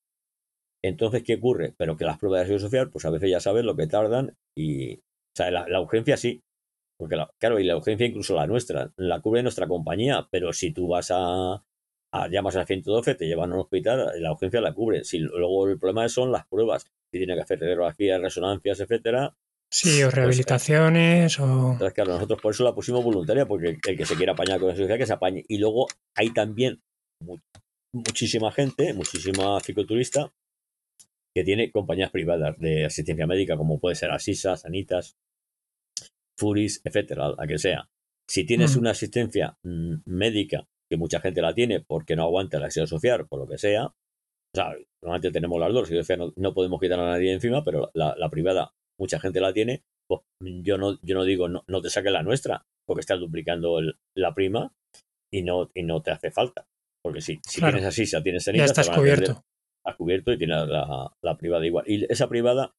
[0.84, 1.74] Entonces, ¿qué ocurre?
[1.78, 4.36] Pero que las pruebas de seguridad social, pues a veces ya sabes lo que tardan
[4.56, 4.96] y...
[4.96, 6.40] O sea, la, la urgencia sí.
[6.98, 10.72] Porque, la- claro, y la urgencia incluso la nuestra, la cubre nuestra compañía, pero si
[10.72, 11.54] tú vas a,
[12.12, 15.04] a llamas al 112, te llevan a un hospital, la urgencia la cubre.
[15.04, 19.34] Si luego el problema son las pruebas, si tiene que hacer radiografías, resonancias, etcétera.
[19.70, 21.72] Sí, o Pues, rehabilitaciones o...
[21.72, 24.68] Entonces, claro, nosotros por eso la pusimos voluntaria, porque el que se quiera apañar con
[24.68, 25.44] la seguridad, que se apañe.
[25.48, 26.82] Y luego hay también
[27.20, 27.38] mu-
[27.94, 30.30] muchísima gente, muchísima cicloturista,
[31.34, 35.16] que tiene compañías privadas de asistencia médica, como puede ser Asisa, Sanitas,
[36.38, 37.88] Furis, etcétera, la que sea.
[38.28, 42.70] Si tienes una asistencia mm, médica, que mucha gente la tiene porque no aguanta la
[42.70, 43.94] seguridad social, por lo que sea, o
[44.54, 48.74] sea, normalmente tenemos las dos, no, no podemos quitar a nadie encima, pero la, privada,
[48.98, 52.66] mucha gente la tiene, pues yo no, yo no digo no, te saques la nuestra,
[52.86, 53.80] porque estás duplicando
[54.14, 54.74] la prima
[55.32, 56.66] y no, y no te hace falta.
[57.02, 59.42] Porque si, si tienes así, si tienes sanidad, ya estás cubierto.
[59.84, 61.84] Has cubierto y tienes la, privada igual.
[61.88, 62.74] Y esa privada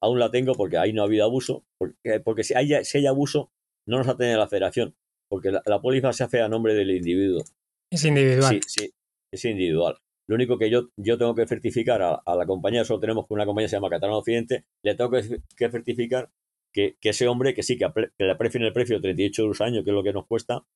[0.00, 3.06] aún la tengo porque ahí no ha habido abuso, porque, porque si, hay, si hay
[3.06, 3.50] abuso,
[3.86, 4.96] no nos atende la federación,
[5.30, 7.44] porque la, la póliza se hace a nombre del individuo.
[7.92, 8.54] Es individual.
[8.54, 8.90] Sí, sí,
[9.32, 9.98] es individual.
[10.28, 13.46] Lo único que yo, yo tengo que certificar a, la compañía, solo tenemos que una
[13.46, 16.30] compañía que se llama Catalán Occidente, le tengo que, certificar
[16.74, 17.86] que, ese hombre, que sí, que,
[18.18, 20.26] le aprecio en el precio de 38 euros al año, que es lo que nos
[20.26, 20.66] cuesta,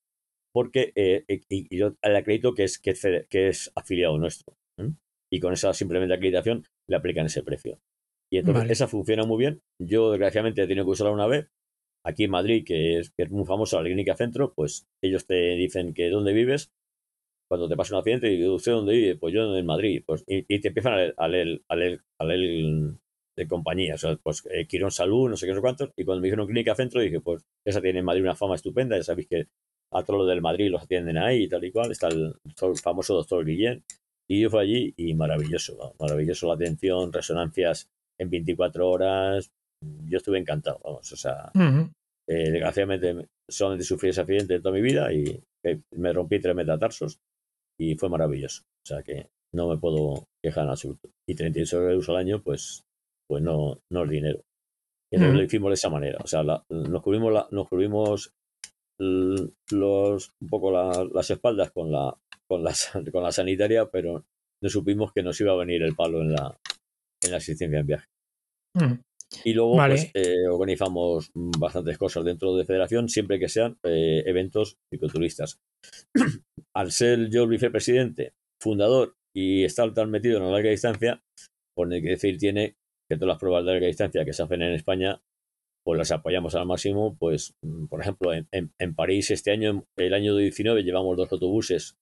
[0.55, 2.95] porque eh, y, yo le acredito que es, que,
[3.31, 4.57] es afiliado nuestro.
[5.33, 7.81] Y con esa simplemente acreditación le aplican ese precio.
[8.31, 9.63] Y entonces esa funciona muy bien.
[9.79, 11.49] Yo, desgraciadamente, he tenido que usarla una vez.
[12.05, 15.55] Aquí en Madrid, que es, que es muy famosa la clínica centro, pues ellos te
[15.57, 16.73] dicen que dónde vives
[17.53, 19.17] cuando te pasa un accidente y ¿usted dónde vive?
[19.17, 20.03] Pues yo en Madrid.
[20.07, 20.97] Pues, y, te empiezan a
[21.29, 22.95] leer, a leer, a leer,
[23.37, 23.95] de compañía.
[23.95, 25.91] O sea, pues eh, Quirón Salud, no sé qué, no sé cuántos.
[25.97, 28.97] Y cuando me dijeron clínica centro, dije, pues esa tiene en Madrid una fama estupenda.
[28.97, 29.47] Ya sabéis que
[29.93, 31.93] a todos los del Madrid los atienden ahí y tal y cual.
[31.93, 32.35] Está el,
[32.83, 33.85] famoso doctor Guillén.
[34.33, 39.53] Y yo fui allí y maravilloso, maravilloso la atención, resonancias en 24 horas.
[40.09, 44.81] Yo estuve encantado, vamos, o sea, eh, desgraciadamente solamente sufrí ese accidente de toda mi
[44.81, 45.39] vida y
[45.97, 47.21] me rompí tres metatarsos
[47.79, 48.63] y fue maravilloso.
[48.63, 51.11] O sea que no me puedo quejar en absoluto.
[51.29, 52.87] Y 38 euros al año, pues,
[53.29, 54.41] pues no, no es dinero.
[55.11, 56.19] Y entonces lo hicimos de esa manera.
[56.25, 58.33] O sea, nos cubrimos, la, nos cubrimos
[58.99, 62.17] los, un poco las espaldas con la,
[62.49, 62.73] con, la,
[63.13, 64.25] con la sanitaria, pero
[64.63, 66.59] no supimos que nos iba a venir el palo en la,
[67.23, 68.07] en la asistencia en viaje.
[69.45, 74.77] Y luego pues, eh, organizamos bastantes cosas dentro de Federación, siempre que sean eh, eventos
[74.91, 75.59] psicoturistas.
[76.77, 81.23] Al ser yo el vicepresidente, fundador y estar tan metido en la larga distancia,
[81.75, 82.77] por pues, que decir tiene
[83.11, 85.21] que todas las pruebas de larga distancia que se hacen en España,
[85.85, 87.17] pues las apoyamos al máximo.
[87.19, 91.97] Pues, mm, por ejemplo, en, en, París este año, el año 19, llevamos dos autobuses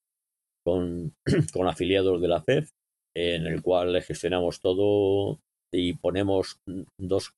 [0.71, 1.15] con,
[1.53, 2.71] con afiliados de la CEF,
[3.15, 5.41] en el cual le gestionamos todo
[5.73, 6.61] y ponemos
[6.99, 7.35] dos,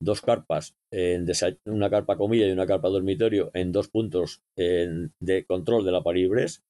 [0.00, 1.26] dos carpas, en
[1.66, 6.62] una carpa comida y una carpa dormitorio en dos puntos de control de la París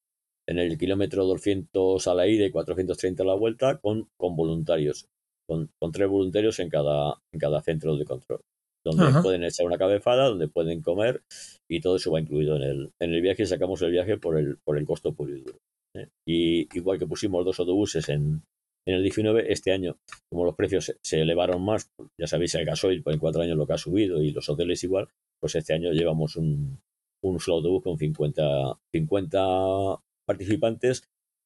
[0.47, 5.09] en el kilómetro 200 a la ida y 430 a la vuelta, con, con voluntarios,
[5.47, 8.41] con, con, tres voluntarios en cada, en cada centro de control,
[8.85, 11.23] donde pueden echar una cabezada, donde pueden comer
[11.69, 13.47] y todo eso va incluido en el, en el viaje.
[13.47, 15.59] Sacamos el viaje por el, por el costo puro y duro.
[15.95, 16.09] ¿Eh?
[16.27, 18.43] Y igual que pusimos dos autobuses en,
[18.87, 19.97] en el 19, este año,
[20.31, 23.67] como los precios se, elevaron más, ya sabéis, el gasoil por en cuatro años lo
[23.67, 25.09] que ha subido y los hoteles igual,
[25.41, 26.81] pues este año llevamos un,
[27.23, 31.05] un solo autobús con 50, 50 participantes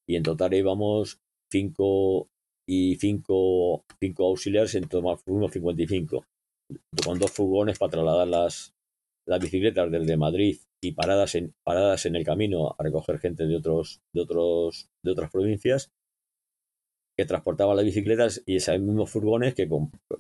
[0.09, 1.21] y en total llevamos
[1.53, 2.29] 5
[2.67, 6.25] y 5 cinco, auxiliares, en total fuimos 55,
[7.05, 8.75] con dos furgones para trasladar las,
[9.27, 13.57] las bicicletas desde Madrid y paradas en, paradas en el camino a recoger gente de
[13.57, 15.91] otros, de otros, de otras provincias
[17.19, 19.69] que transportaba las bicicletas y esos mismos furgones que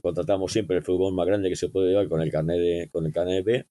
[0.02, 3.06] contratamos siempre el furgón más grande que se puede llevar con el carnet de, con
[3.06, 3.66] el carnet B,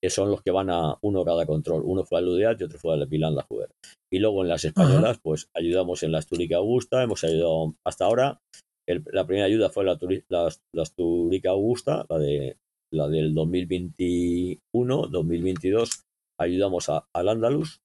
[0.00, 1.82] que son los que van a uno cada control.
[1.84, 3.70] Uno fue al UDEAT y otro fue al Pilán La Juguer.
[4.08, 8.40] Y luego en las españolas, pues ayudamos en la Asturica Augusta, hemos ayudado hasta ahora.
[8.86, 9.98] la primera ayuda fue la,
[10.28, 10.48] la,
[10.80, 12.56] Asturica Augusta, la, de,
[12.92, 16.04] la del 2021, 2022.
[16.40, 17.82] Ayudamos a, al Andalus.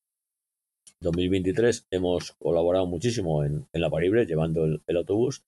[1.01, 5.43] 2023 hemos colaborado muchísimo en, la Paribre llevando el, autobús.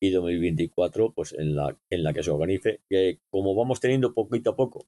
[0.00, 4.50] Y 2024 pues en la, en la que se organice, que como vamos teniendo poquito
[4.50, 4.86] a poco,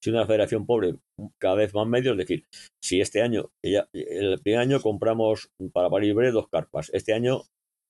[0.00, 0.96] si una federación pobre
[1.38, 2.46] cada vez más medios, es decir,
[2.80, 7.42] si este año, ya, el primer año compramos para Paribre dos carpas, este año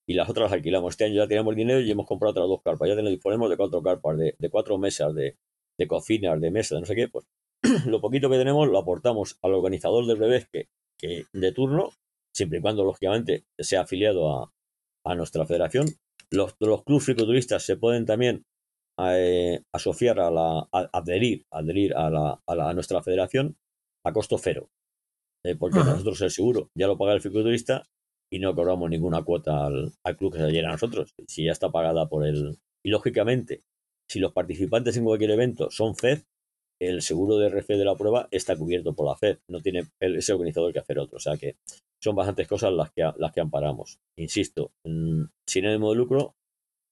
[0.07, 2.89] y las otras alquilamos, este año ya tenemos dinero y hemos comprado otras dos carpas,
[2.89, 5.37] ya tenemos, disponemos de cuatro carpas, de, de cuatro mesas, de,
[5.79, 7.27] de cocinas, de mesas, no sé qué, pues
[7.87, 10.69] lo poquito que tenemos lo aportamos al organizador del bebé que
[10.99, 11.91] que de turno,
[12.35, 14.53] siempre y cuando, lógicamente, sea afiliado a,
[15.05, 15.87] a nuestra federación.
[16.31, 18.45] Los, los clubes fricoturistas se pueden también
[18.99, 23.57] eh, asociar a la, adherir, adherir a, la, a, nuestra federación
[24.05, 24.71] a costo cero.
[25.45, 27.85] Eh, porque nosotros el seguro ya lo paga el fricoturista
[28.33, 31.15] y no cobramos ninguna cuota al, al, club que se adhiera a nosotros.
[31.27, 32.59] Si ya está pagada por el.
[32.83, 33.63] Y lógicamente,
[34.09, 36.23] si los participantes en cualquier evento son FED,
[36.89, 40.33] el seguro de RF de la prueba está cubierto por la FED, no tiene ese
[40.33, 41.17] organizador que hacer otro.
[41.17, 41.57] O sea que
[42.03, 43.99] son bastantes cosas las que, las que amparamos.
[44.19, 46.35] Insisto, sin ánimo de lucro,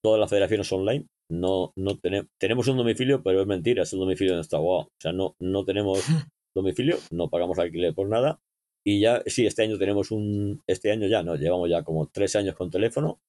[0.03, 1.07] todas las federaciones online.
[1.31, 4.87] No, no tenemos, tenemos un domicilio, pero es mentira, es el domicilio de nuestra abogado.
[4.87, 5.99] O sea, no, no tenemos
[6.55, 8.39] domicilio, no pagamos alquiler por nada.
[8.85, 12.35] Y ya, sí, este año tenemos un, este año ya, no, llevamos ya como tres
[12.35, 13.19] años con teléfono.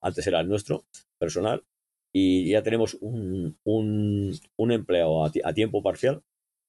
[0.00, 0.84] Antes era el nuestro,
[1.18, 1.64] personal.
[2.14, 6.22] Y ya tenemos un, un, un empleado a, a, tiempo parcial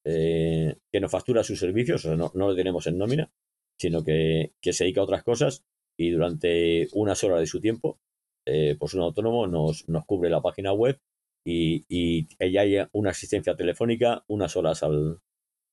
[0.05, 3.31] eh, que nos factura sus servicios, o sea, no, no lo tenemos en nómina,
[3.77, 5.65] sino que, que se dedica a otras cosas
[5.97, 7.99] y durante unas horas de su tiempo,
[8.45, 10.99] eh, pues un autónomo nos, nos cubre la página web
[11.45, 15.19] y, y ella hay una asistencia telefónica unas horas al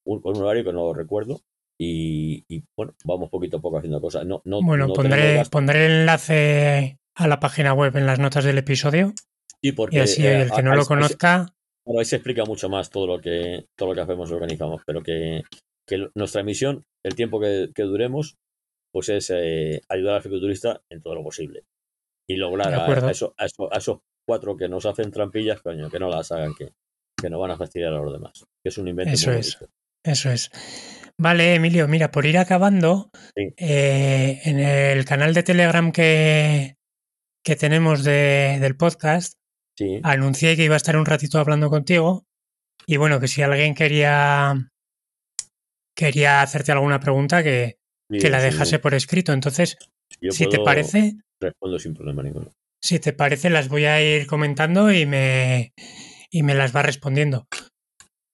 [0.05, 1.43] un, con un horario que no lo recuerdo
[1.79, 4.27] y, y, bueno, vamos poquito a poco haciendo cosas.
[4.27, 8.45] No, no, bueno, no pondré, pondré el enlace a la página web en las notas
[8.45, 9.15] del episodio.
[9.63, 11.53] Sí, porque, y así eh, el que no lo conozca,
[11.87, 14.83] Bueno, ahí se explica mucho más todo lo que todo lo que hacemos y organizamos,
[14.87, 15.43] pero que,
[16.15, 18.37] nuestra misión, el tiempo que, que duremos,
[18.93, 21.65] pues es eh, ayudar al fisiculturista en todo lo posible.
[22.29, 25.99] Y lograr a, eso- a eso- a esos cuatro que nos hacen trampillas, coño, que
[25.99, 26.71] no las hagan, que,
[27.21, 28.45] que nos van a fastidiar a los demás.
[28.63, 29.59] Que es un invento Eso muy es.
[29.59, 29.73] bonito.
[30.05, 30.51] Eso es.
[31.19, 33.53] Vale, Emilio, mira, por ir acabando, Sí.
[33.59, 36.77] eh, en el canal de Telegram que,
[37.45, 39.35] que tenemos de- del podcast,
[39.81, 42.27] Sí, anuncié que iba a estar un ratito hablando contigo
[42.87, 44.55] y bueno, que si alguien quería
[45.97, 47.77] quería hacerte alguna pregunta, que,
[48.11, 49.33] que la sí, dejase por escrito.
[49.33, 49.79] Entonces,
[50.21, 52.51] yo si te parece, Respondo sin problema ninguno.
[52.83, 55.73] si te parece, las voy a ir comentando y me,
[56.31, 57.47] y me las va respondiendo.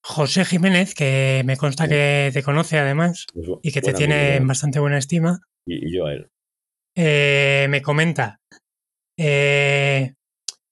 [0.05, 1.91] José Jiménez, que me consta Sí.
[1.91, 5.89] que te conoce además Es bu- y que te tiene en bastante buena estima, y,
[5.89, 6.29] y yo a él.
[6.97, 8.41] eh, me comenta
[9.17, 10.15] eh,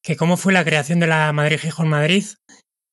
[0.05, 2.25] que cómo fue la creación de la Madrid Gijón Madrid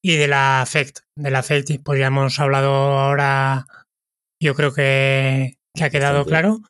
[0.04, 1.00] y de la FECT.
[1.18, 3.68] De la FECT, pues ya hemos hablado ahora,
[4.42, 6.62] yo creo que, que ha quedado claro,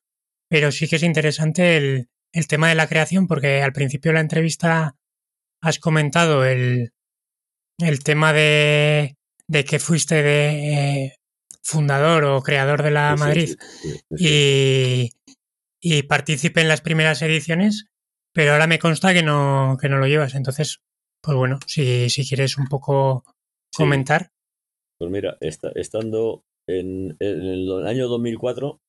[0.50, 4.16] pero sí que es interesante el, el tema de la creación, porque al principio de
[4.16, 4.96] la entrevista
[5.62, 6.92] has comentado el,
[7.80, 9.16] el tema de,
[9.48, 11.16] de que fuiste de eh,
[11.62, 15.12] fundador o creador de la Sí, Madrid sí, sí, y,
[15.80, 17.86] y participé en las primeras ediciones,
[18.34, 20.36] pero ahora me consta que no, que no lo llevas.
[20.36, 20.80] Entonces,
[21.24, 23.24] pues bueno, si, si quieres un poco
[23.74, 23.84] Sí.
[23.84, 24.30] comentar.
[25.00, 28.80] Pues mira, esta- estando en, en el año 2004,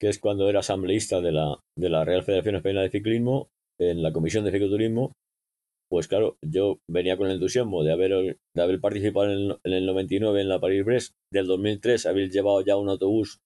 [0.00, 3.48] que es cuando era asambleísta de la, de la Real Federación Española de Ciclismo,
[3.80, 5.12] en la Comisión de Cicloturismo,
[5.90, 9.72] pues claro, yo venía con el entusiasmo de haber, de haber participado en el, en
[9.72, 13.38] el 99 en la París-Brest, del 2003 haber llevado ya un autobús,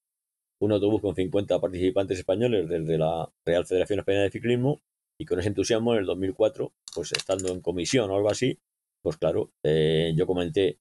[0.61, 4.81] un autobús con 50 participantes españoles desde la Real Federación Española de Ciclismo,
[5.21, 8.59] y con ese entusiasmo en el 2004, pues estando en comisión o algo así,
[9.03, 10.79] pues claro, eh, yo comenté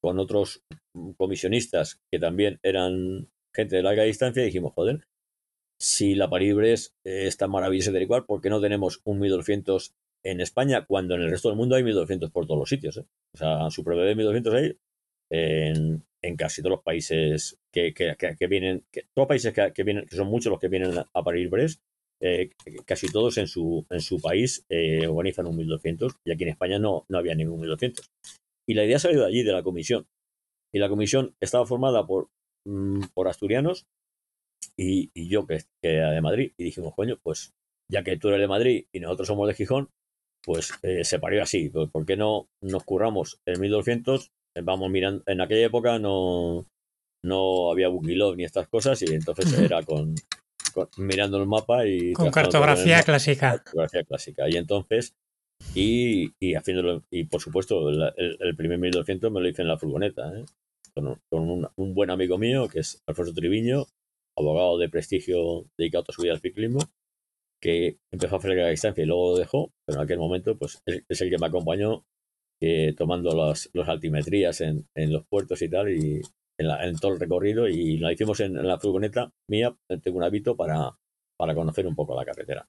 [0.00, 0.62] con otros
[1.16, 5.04] comisionistas que también eran gente de larga distancia y dijimos, joder,
[5.80, 9.94] si la París-Brest eh, es tan maravillosa y igual, ¿por qué no tenemos un 1200
[10.24, 12.96] en España cuando en el resto del mundo hay 1200 por todos los sitios?
[12.96, 13.06] eh?
[13.34, 14.76] O sea, Super BB 1200 hay
[15.30, 19.84] en, en casi todos los países que, que, que, que vienen, todos los países que,
[19.84, 21.80] vienen, que son muchos los que vienen a París-Brest,
[22.20, 22.50] eh,
[22.84, 26.78] casi todos en su, en su país eh, organizan un 1200 y aquí en España
[26.78, 28.10] no, no había ningún 1200.
[28.68, 30.06] Y la idea salió de allí, de la comisión.
[30.72, 32.28] Y la comisión estaba formada por,
[32.66, 33.86] mm, por asturianos
[34.76, 36.52] y, yo, que, era de Madrid.
[36.58, 37.52] Y dijimos, coño, pues
[37.90, 39.88] ya que tú eres de Madrid y nosotros somos de Gijón,
[40.44, 41.70] pues eh, se parió así.
[41.70, 44.30] Pues, ¿Por qué no nos curramos el 1200?
[44.56, 46.66] Eh, Vamos mirando, en aquella época no,
[47.24, 50.14] no había Bukilov ni estas cosas y entonces era con,
[50.72, 53.62] con- mirando el mapa y Con cartografía clásica.
[53.64, 54.48] fotografía clásica.
[54.48, 55.14] Y entonces,
[55.74, 59.78] y, y haciéndolo, y por supuesto, el, el- primer 1200 me lo hice en la
[59.78, 60.44] furgoneta, ¿eh?
[60.94, 63.86] con, un, con un- un buen amigo mío, que es Alfonso Triviño,
[64.36, 66.80] abogado de prestigio dedicado a su vida al ciclismo,
[67.60, 70.80] que empezó a hacer la distancia y luego lo dejó, pero en aquel momento pues
[70.86, 72.04] es, es el que me acompañó
[72.62, 76.20] eh, tomando las, los altimetrías en, en los puertos y tal, y
[76.58, 80.18] en, la- en todo el recorrido, y la hicimos en, en la furgoneta mía, tengo
[80.18, 80.96] un hábito para,
[81.38, 82.66] para conocer un poco la carretera.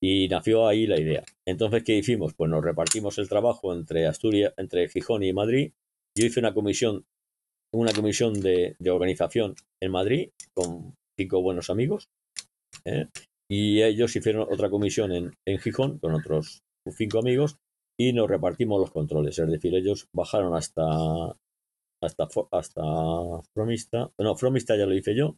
[0.00, 1.24] Y nació ahí la idea.
[1.46, 2.34] Entonces, ¿qué hicimos?
[2.34, 5.72] Pues nos repartimos el trabajo entre Asturias, entre Gijón y Madrid.
[6.16, 7.04] Yo hice una comisión,
[7.72, 12.08] una comisión de, de organización en Madrid con cinco buenos amigos.
[12.84, 13.06] ¿eh?
[13.50, 16.60] Y ellos hicieron otra comisión en, en Gijón con otros
[16.90, 17.56] cinco amigos
[17.98, 19.38] y nos repartimos los controles.
[19.38, 20.84] Es decir, ellos bajaron hasta
[22.02, 22.82] hasta, hasta
[23.54, 24.10] Fromista.
[24.18, 25.36] No, Fromista ya lo hice yo.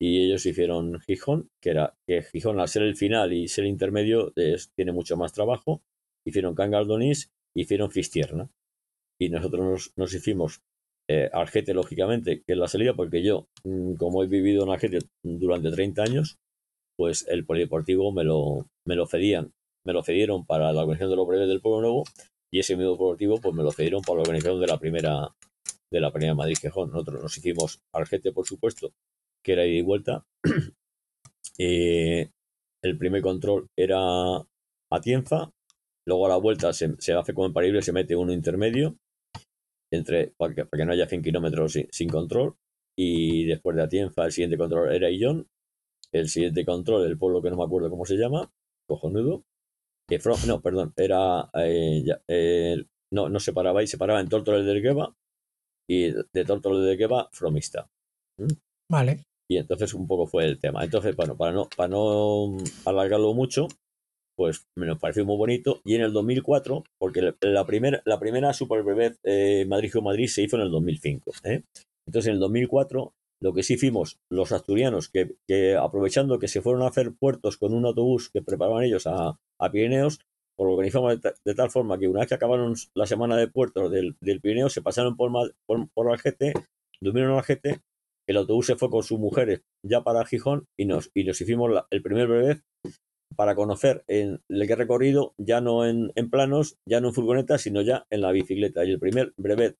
[0.00, 4.32] Y ellos hicieron Gijón, que era que Gijón al ser el final y ser intermedio
[4.36, 5.82] es- tiene mucho más trabajo.
[6.26, 8.50] Hicieron Cangaldonís, hicieron Fistierna.
[9.20, 10.62] Y nosotros nos, nos hicimos
[11.08, 14.98] eh, Argete, lógicamente, que es la salida, porque yo, mm, como he vivido en Argete
[15.22, 16.38] durante 30 años,
[16.96, 19.52] pues el polideportivo me lo, me lo cedían
[19.86, 22.04] me lo cedieron para la organización de los breves del Pueblo Nuevo
[22.52, 25.34] y ese mismo deportivo pues me lo cedieron para la organización de la primera
[25.90, 26.90] de la primera Madrid Quejón.
[26.90, 28.92] Nosotros nos hicimos Argete, por supuesto,
[29.44, 30.24] que era ida y vuelta.
[31.62, 32.30] Eh,
[32.82, 35.52] el primer control era a Tienza,
[36.06, 38.96] luego a la vuelta se, hace como en Parible, se mete uno intermedio
[39.92, 42.56] entre para que, no haya 100 kilómetros sin, control
[42.96, 45.48] y después de Atienza el siguiente control era Illón
[46.12, 48.50] el siguiente control, el pueblo que no me acuerdo cómo se llama,
[48.88, 49.44] cojonudo.
[50.08, 51.50] Que no, perdón, era.
[51.54, 55.14] Eh, eh, no, no se paraba ahí, se paraba en Tortores del Gueva
[55.90, 57.90] y de Tortores del Gueva, Fromista.
[58.38, 58.52] ¿Mm?
[58.88, 59.24] Vale.
[59.50, 60.84] Y entonces un poco fue el tema.
[60.84, 63.66] Entonces, bueno, para no, para no alargarlo mucho,
[64.36, 65.80] pues me nos pareció muy bonito.
[65.84, 70.56] Y en el 2004, porque la primera, la primera Super Brevet eh, Madrid-Madrid se hizo
[70.56, 71.32] en el 2005.
[71.42, 71.64] ¿eh?
[72.06, 73.12] Entonces, en el 2004
[73.42, 77.72] lo que sí fuimos los asturianos, que, aprovechando que se fueron a hacer puertos con
[77.72, 79.38] un autobús que preparaban ellos a,
[79.72, 80.20] Pirineos,
[80.60, 83.90] pues lo organizamos de, tal forma que una vez que acabaron la semana de puertos
[83.90, 85.32] del, Pirineo, se pasaron por,
[85.64, 86.20] por, por
[87.00, 87.80] durmieron en Algete,
[88.28, 91.70] el autobús se fue con sus mujeres ya para Gijón y nos, y nos hicimos
[91.90, 92.60] el primer brevet
[93.36, 97.80] para conocer en el que recorrido, ya no en, planos, ya no en furgoneta, sino
[97.80, 98.84] ya en la bicicleta.
[98.84, 99.76] Y el primer brevet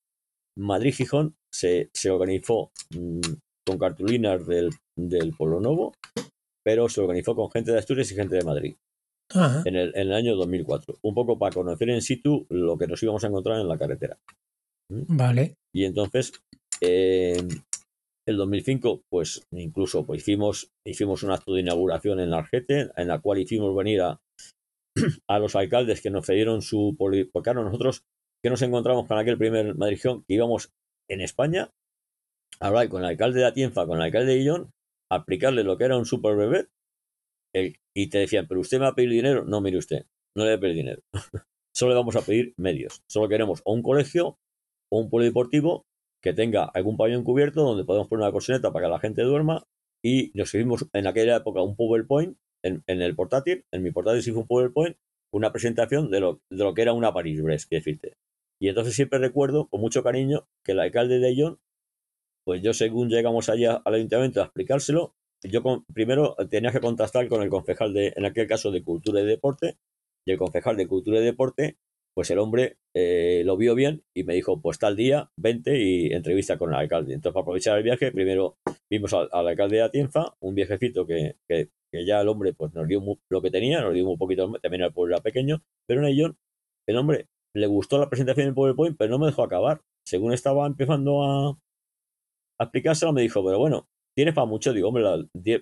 [0.57, 3.21] Madrid-Gijón se, se organizó mm,
[3.67, 5.93] con cartulinas del, del Polo Novo,
[6.65, 8.77] pero se organizó con gente de Asturias y gente de Madrid.
[9.35, 10.99] En el, en el, año 2004.
[11.03, 14.19] Un poco para conocer en situ lo que nos íbamos a encontrar en la carretera.
[14.91, 15.57] Vale.
[15.73, 16.33] Y entonces,
[16.81, 17.37] eh,
[18.27, 23.21] el 2005, pues incluso pues, hicimos, hicimos un acto de inauguración en Argete, en la
[23.21, 24.21] cual hicimos venir a,
[25.29, 26.97] a los alcaldes que nos cedieron su.
[26.99, 28.03] Porque claro, nosotros
[28.43, 30.73] que nos encontramos con aquel primer Madrid que íbamos
[31.09, 31.71] en España
[32.61, 34.71] hablar con el alcalde de Atienza, con el alcalde de Illón,
[35.11, 36.69] aplicarle lo que era un super bebé,
[37.53, 39.45] y te decían, pero usted me va a pedir dinero.
[39.45, 40.07] No, mire usted,
[40.37, 41.03] no le voy a pedir dinero.
[41.75, 43.03] Solo le vamos a pedir medios.
[43.09, 44.39] Solo queremos un colegio
[44.91, 45.87] o un polideportivo
[46.23, 49.65] que tenga algún pabellón cubierto donde podemos poner una cocineta para que la gente duerma
[50.03, 54.23] y nos hicimos en aquella época un PowerPoint en, en el portátil, en mi portátil
[54.23, 54.97] sí fue un PowerPoint,
[55.33, 58.17] una presentación de lo, de lo que era una París-Brest, que decirte.
[58.61, 61.61] Y entonces siempre recuerdo con mucho cariño que el alcalde de Illón
[62.45, 65.63] pues yo según llegamos allá al ayuntamiento a explicárselo, yo
[65.93, 69.79] primero tenía que contactar con el concejal de, en aquel caso, de Cultura y Deporte,
[70.27, 71.79] y el concejal de Cultura y Deporte,
[72.15, 76.13] pues el hombre eh, lo vio bien y me dijo, pues tal día, vente y
[76.13, 77.15] entrevista con el alcalde.
[77.15, 78.59] Entonces, para aprovechar el viaje, primero
[78.91, 81.71] vimos al, alcalde de Atienza, un viejecito que, que,
[82.05, 84.93] ya el hombre pues nos dio lo que tenía, nos dio un poquito, también el
[84.93, 86.37] pueblo pequeño, pero en ello
[86.87, 89.81] el hombre le gustó la presentación del PowerPoint, pero no me dejó acabar.
[90.05, 91.59] Según estaba empezando a,
[92.59, 93.89] a explicárselo me dijo, pero bueno,
[94.21, 95.03] tienes para mucho, digo, hombre,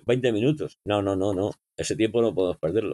[0.05, 0.79] 20 minutos.
[0.83, 2.91] No, no, no, no, ese tiempo no podemos perderlo.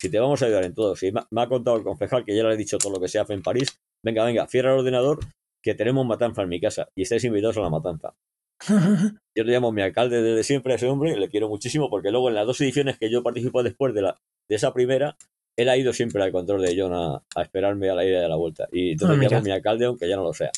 [0.00, 2.44] Si te vamos a ayudar en todo, si me, ha contado el concejal que ya
[2.44, 5.18] le he dicho todo lo que se hace en París, venga, venga, cierra el ordenador
[5.60, 8.14] que tenemos matanza en mi casa y estáis invitados a la matanza.
[9.34, 12.28] yo le llamo mi alcalde desde siempre a ese hombre, le quiero muchísimo porque luego
[12.28, 15.16] en las dos ediciones que yo participo después de, la, de esa primera,
[15.56, 18.36] él ha ido siempre al control de John a, esperarme a la ida de la
[18.36, 18.68] vuelta.
[18.70, 20.52] Y entonces ah, llamo a mi alcalde, aunque ya no lo sea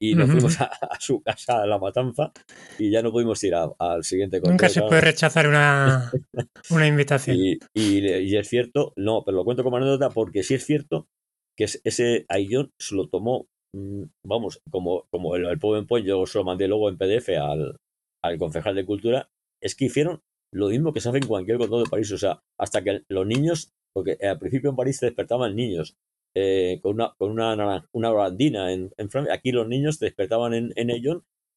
[0.00, 0.70] y nos fuimos a,
[1.00, 2.32] su casa a la matanza
[2.78, 4.52] y ya no pudimos ir al siguiente control.
[4.52, 6.10] Nunca se puede rechazar una,
[6.70, 7.36] una invitación.
[7.36, 11.08] Y, y, es cierto, no, pero lo cuento como anécdota porque sí es cierto
[11.56, 16.38] que ese Aillón se lo tomó, mm, vamos, como, como el, el PowerPoint, yo se
[16.38, 17.76] lo mandé luego en PDF al,
[18.22, 19.28] al concejal de cultura,
[19.60, 20.22] es que hicieron
[20.52, 23.26] lo mismo que se hace en cualquier control de París, o sea, hasta que los
[23.26, 25.96] niños, porque al principio en París se despertaban niños,
[26.34, 29.34] eh, con una, con una, una barandina en, en, Francia.
[29.34, 30.90] Aquí los niños te despertaban en, en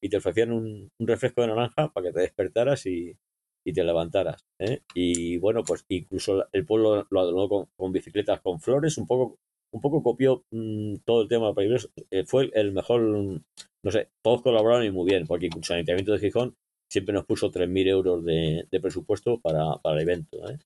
[0.00, 3.16] y te ofrecían un, refresco de naranja para que te despertaras y,
[3.64, 4.44] y te levantaras.
[4.58, 4.80] ¿eh?
[4.94, 9.38] Y bueno, pues incluso el pueblo lo adornó con, bicicletas con flores, un poco,
[9.72, 14.42] un poco copió mm, todo el tema de eh, fue el mejor, no sé, todos
[14.42, 16.56] colaboraron y muy bien, porque incluso el Ayuntamiento de Gijón
[16.90, 20.38] siempre nos puso 3.000 euros de, de, presupuesto para, para el evento.
[20.50, 20.58] ¿eh?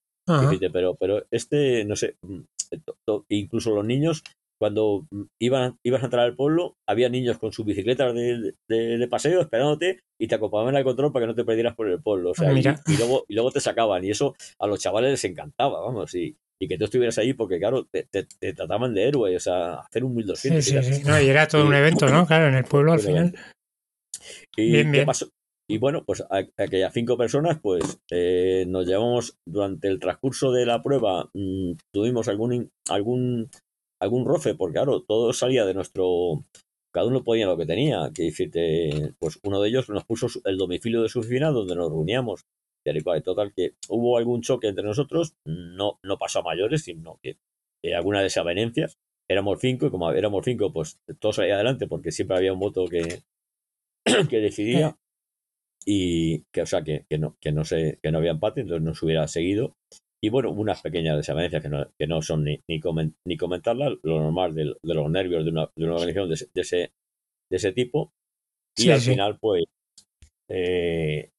[0.73, 2.17] pero, pero este, no sé,
[2.71, 4.23] mm, incluso los niños,
[4.59, 5.05] cuando
[5.39, 9.99] iban, ibas a entrar al pueblo, había niños con sus bicicletas de, de, paseo esperándote
[10.19, 12.31] y te acompañaban al control para que no te perdieras por el pueblo.
[12.31, 12.63] O sea, y,
[12.97, 14.03] luego, y luego te sacaban.
[14.03, 16.13] Y eso a los chavales les encantaba, vamos.
[16.15, 19.75] Y, y que tú estuvieras ahí porque, claro, te, te, trataban de héroe, o sea,
[19.75, 20.65] hacer un 1200.
[20.65, 21.03] Sí, sí, sí.
[21.05, 22.25] y era todo un evento, ¿no?
[22.25, 23.35] Claro, en el pueblo al final.
[24.55, 25.29] ¿Y bien, qué pasó?
[25.69, 30.81] Y bueno, pues aquellas cinco personas, pues eh, nos llevamos durante el transcurso de la
[30.81, 33.49] prueba, mm, tuvimos algún, algún,
[33.99, 36.45] algún roce, porque claro, todo salía de nuestro,
[36.93, 40.57] cada uno ponía lo que tenía, que decirte, pues uno de ellos nos puso el
[40.57, 42.45] domicilio de su oficina donde nos reuníamos.
[42.85, 47.37] Y total, que hubo algún choque entre nosotros, no, no pasó a mayores, sino que
[47.83, 48.97] eh, algunas desavenencias.
[49.27, 52.85] Éramos cinco y como éramos cinco, pues todo salía adelante porque siempre había un voto
[52.87, 53.23] que,
[54.29, 54.97] que decidía
[55.87, 58.83] y que, o sea, que, que, no, que, no sé, que no había empate, entonces
[58.83, 59.75] no se hubiera seguido.
[60.21, 62.81] Y bueno, unas pequeñas desavenencias que no, que no son ni, ni,
[63.25, 66.61] ni comentarlas, lo normal de, de, los nervios de una, de una organización de, de,
[66.61, 66.77] ese,
[67.49, 68.13] de ese tipo.
[68.77, 69.11] Y Sí, al sí.
[69.11, 69.65] final, pues,
[70.49, 71.31] eh,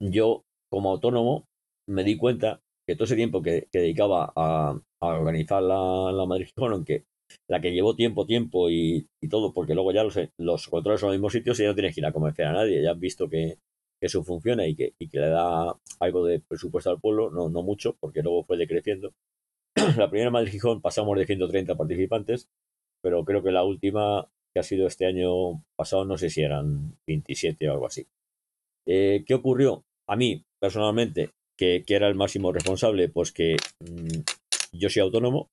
[0.00, 1.44] yo como autónomo
[1.88, 6.26] me di cuenta que todo ese tiempo que, que dedicaba a, a organizar la, la
[6.26, 7.04] Madrid Gijón, aunque
[7.48, 11.08] la que llevó tiempo, tiempo y, y todo, porque luego ya los, los controles son
[11.08, 13.00] los mismos sitios y ya no tienes que ir a convencer a nadie, ya has
[13.00, 13.58] visto que,
[14.00, 17.50] que eso funciona y que, y que le da algo de presupuesto al pueblo, no,
[17.50, 19.12] no mucho, porque luego fue decreciendo.
[19.96, 22.48] la primera Madrid Gijón pasamos de 130 participantes,
[23.02, 26.96] pero creo que la última, que ha sido este año pasado, no sé si eran
[27.06, 28.06] 27 o algo así.
[28.86, 29.84] Eh, ¿Qué ocurrió?
[30.08, 34.20] A mí, personalmente, que, que, era el máximo responsable, pues que mmm,
[34.72, 35.48] yo soy autónomo,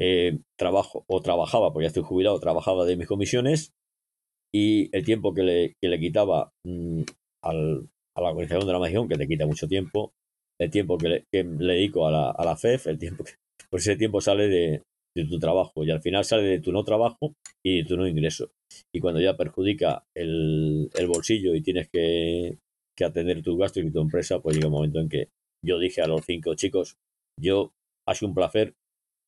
[0.00, 3.72] eh, trabajo o trabajaba, porque ya estoy jubilado, trabajaba de mis comisiones
[4.52, 7.02] y el tiempo que le, que le quitaba mmm,
[7.44, 10.12] al, a la organización de la Magión, que te quita mucho tiempo,
[10.58, 13.32] el tiempo que le, que le dedico a la, a la, FEF, el tiempo que,
[13.70, 14.82] pues ese tiempo sale de,
[15.16, 18.06] de, tu trabajo y al final sale de tu no trabajo y de tu no
[18.06, 18.50] ingreso.
[18.94, 22.58] Y cuando ya perjudica el, el bolsillo y tienes que,
[22.96, 25.28] que, atender tus gastos y tu empresa, pues llega un momento en que
[25.64, 26.96] yo dije a los cinco chicos,
[27.38, 27.72] yo
[28.08, 28.74] ha un placer,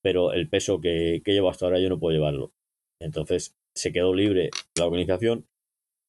[0.03, 2.53] pero el peso que, que llevo hasta ahora yo no puedo llevarlo.
[3.01, 5.47] Entonces se quedó libre la organización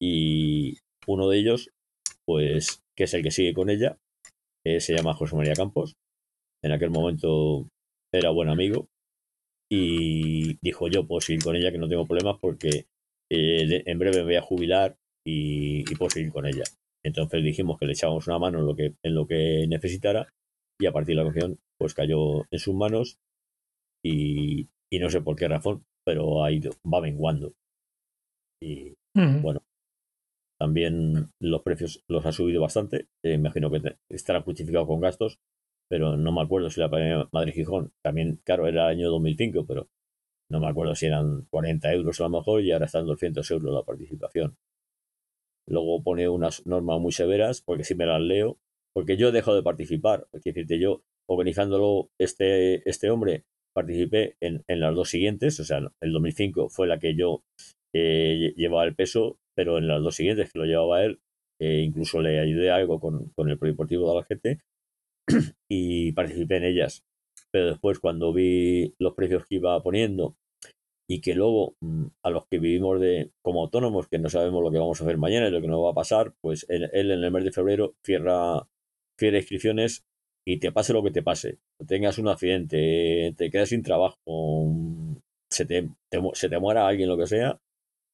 [0.00, 1.70] y uno de ellos
[2.26, 3.98] pues que es el que sigue con ella,
[4.64, 5.96] eh, se llama José María Campos.
[6.62, 7.68] En aquel momento
[8.12, 8.88] era buen amigo
[9.70, 12.86] y dijo yo puedo seguir con ella que no tengo problemas porque
[13.30, 14.96] eh, en breve me voy a jubilar
[15.26, 16.64] y, y, puedo seguir con ella.
[17.02, 20.32] Entonces dijimos que le echábamos una mano en lo que, en lo que necesitara
[20.80, 23.18] y a partir de la cuestión pues cayó en sus manos
[24.04, 27.54] y, y no sé por qué razón, pero ha ido, va menguando.
[28.62, 29.42] Y uh -huh.
[29.42, 29.62] bueno,
[30.58, 33.08] también los precios los ha subido bastante.
[33.24, 35.40] Eh, imagino que estará justificado con gastos,
[35.90, 39.88] pero no me acuerdo si la primera Madrid-Gijón también, claro, era el año 2005, pero
[40.50, 43.74] no me acuerdo si eran 40 euros a lo mejor y ahora están 200 euros
[43.74, 44.56] la participación.
[45.66, 48.58] Luego pone unas normas muy severas, porque si me las leo,
[48.94, 50.28] porque yo he dejado de participar.
[50.32, 53.44] Es decirte, yo organizándolo este, este hombre,
[53.74, 57.42] participé en, en las dos siguientes, o sea, el 2005 fue la que yo
[57.94, 61.20] eh, llevaba el peso, pero en las dos siguientes que lo llevaba él,
[61.60, 64.60] eh, incluso le ayudé algo con, con el Polideportivo de la gente
[65.70, 67.04] y participé en ellas.
[67.52, 70.36] Pero después, cuando vi los precios que iba poniendo
[71.08, 74.70] y que luego mm, a los que vivimos de como autónomos, que no sabemos lo
[74.72, 77.10] que vamos a hacer mañana y lo que nos va a pasar, pues él, él
[77.12, 78.66] en el mes de febrero cierra,
[79.18, 80.04] cierra inscripciones
[80.46, 84.16] y te pase lo que te pase, tengas un accidente, te quedas sin trabajo,
[85.50, 87.58] se te, te, se te muera alguien, lo que sea,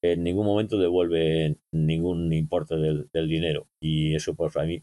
[0.03, 3.67] en ningún momento devuelve ningún importe del, del dinero.
[3.81, 4.81] Y eso, pues, para mí,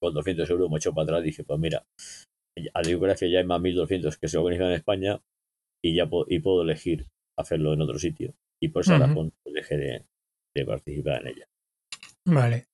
[0.00, 1.84] con 200 euros me echo para atrás y dije, pues mira,
[2.72, 5.20] a Dios gracias ya hay más 1200 que se organizan en España
[5.84, 7.06] y ya puedo, y puedo elegir
[7.38, 8.34] hacerlo en otro sitio.
[8.62, 9.08] Y por esa uh -huh.
[9.08, 10.04] razón pues, dejé de,
[10.56, 11.46] de participar en ella.
[12.26, 12.66] Vale.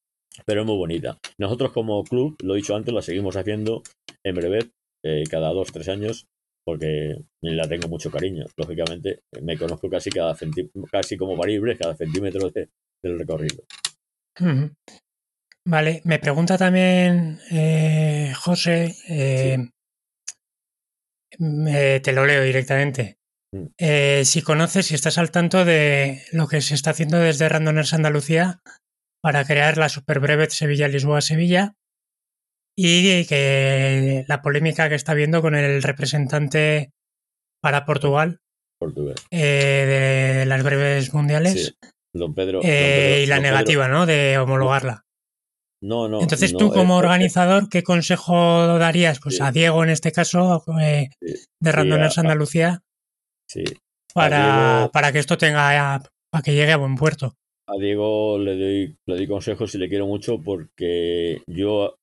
[0.46, 1.18] Pero es muy bonita.
[1.38, 3.82] Nosotros como club, lo he dicho antes, la seguimos haciendo
[4.24, 4.70] en breve,
[5.04, 6.26] eh, cada dos, tres años,
[6.64, 8.46] porque la tengo mucho cariño.
[8.56, 10.36] Lógicamente, me conozco casi cada
[10.90, 12.68] casi como variable, cada centímetro de,
[13.02, 13.64] del recorrido.
[15.64, 19.58] Vale, me pregunta también eh, José, eh,
[21.30, 21.38] sí.
[21.38, 23.18] te lo leo directamente.
[23.54, 23.66] Mm.
[23.78, 27.92] Eh, si conoces, si estás al tanto de lo que se está haciendo desde Randoners
[27.92, 28.60] Andalucía
[29.22, 31.74] para crear la Super Brevet Sevilla-Lisboa-Sevilla
[32.76, 36.90] y que la polémica que está habiendo con el representante
[37.60, 38.40] para Portugal.
[39.30, 41.88] Eh, de las breves mundiales sí.
[42.12, 43.98] don Pedro, don eh, y la negativa Pedro.
[43.98, 44.06] ¿no?
[44.06, 45.04] de homologarla.
[45.80, 46.20] No, no.
[46.20, 49.20] Entonces no, tú como eh, organizador, ¿qué consejo darías?
[49.20, 49.42] Pues Sí.
[49.42, 51.34] a Diego en este caso, eh, Sí.
[51.60, 51.72] de
[52.18, 52.82] a- Andalucía,
[54.14, 57.36] para, Diego- para que esto tenga, para que llegue a buen puerto.
[57.68, 61.96] A Diego le doy, le doy consejos y le quiero mucho porque yo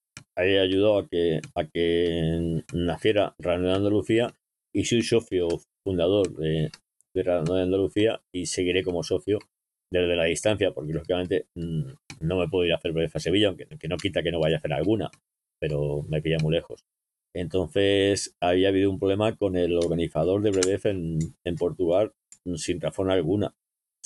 [0.46, 4.36] he ayudado a que, a que naciera Randoner Andalucía
[4.74, 5.48] y soy socio
[5.84, 6.72] fundador de,
[7.14, 9.40] de Randoner Andalucía y seguiré como socio
[9.92, 11.92] desde la distancia porque lógicamente mm,
[12.22, 14.40] no me puedo ir a hacer breve a Sevilla, aunque que no quita que no
[14.40, 15.10] vaya a hacer alguna,
[15.60, 16.86] pero me pilla muy lejos.
[17.36, 22.14] Entonces había habido un problema con el organizador de Brevef en, en Portugal
[22.46, 23.54] mm, sin razón alguna,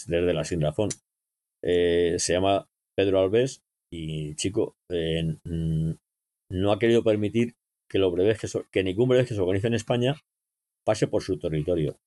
[0.08, 0.90] desde la sin razón.
[1.64, 5.92] Eh, se llama Pedro Alves y chico, eh, mm,
[6.54, 7.56] no ha querido permitir
[7.90, 10.16] que los breves que, que ningún breve que se organice en España
[10.86, 11.98] pase por su territorio.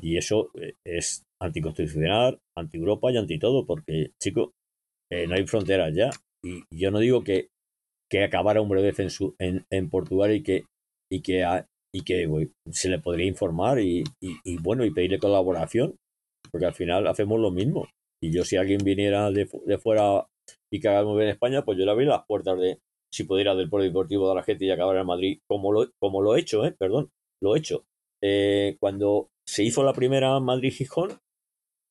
[0.00, 4.52] Y eso eh, es anticonstitucional, anti-Europa y anti todo, porque, chico,
[5.10, 6.10] eh, no hay fronteras ya.
[6.44, 7.48] Y yo no digo que,
[8.10, 10.64] que acabara un brevet en, su, en, en Portugal y que,
[11.10, 11.44] y que,
[11.94, 15.96] y que se le podría informar y, y, bueno, y pedirle colaboración,
[16.50, 17.88] porque al final hacemos lo mismo.
[18.22, 20.26] Y yo si alguien viniera de, de fuera
[20.72, 22.78] y que haga muy España, pues yo le abrí las puertas de,
[23.12, 26.34] si pudiera, del Pueblo Deportivo de la y acabar en Madrid, como lo, como lo
[26.34, 26.74] he hecho, ¿eh?
[26.78, 27.10] perdón,
[27.42, 27.84] lo he hecho.
[28.22, 31.18] Eh, cuando se hizo la primera Madrid-Gijón,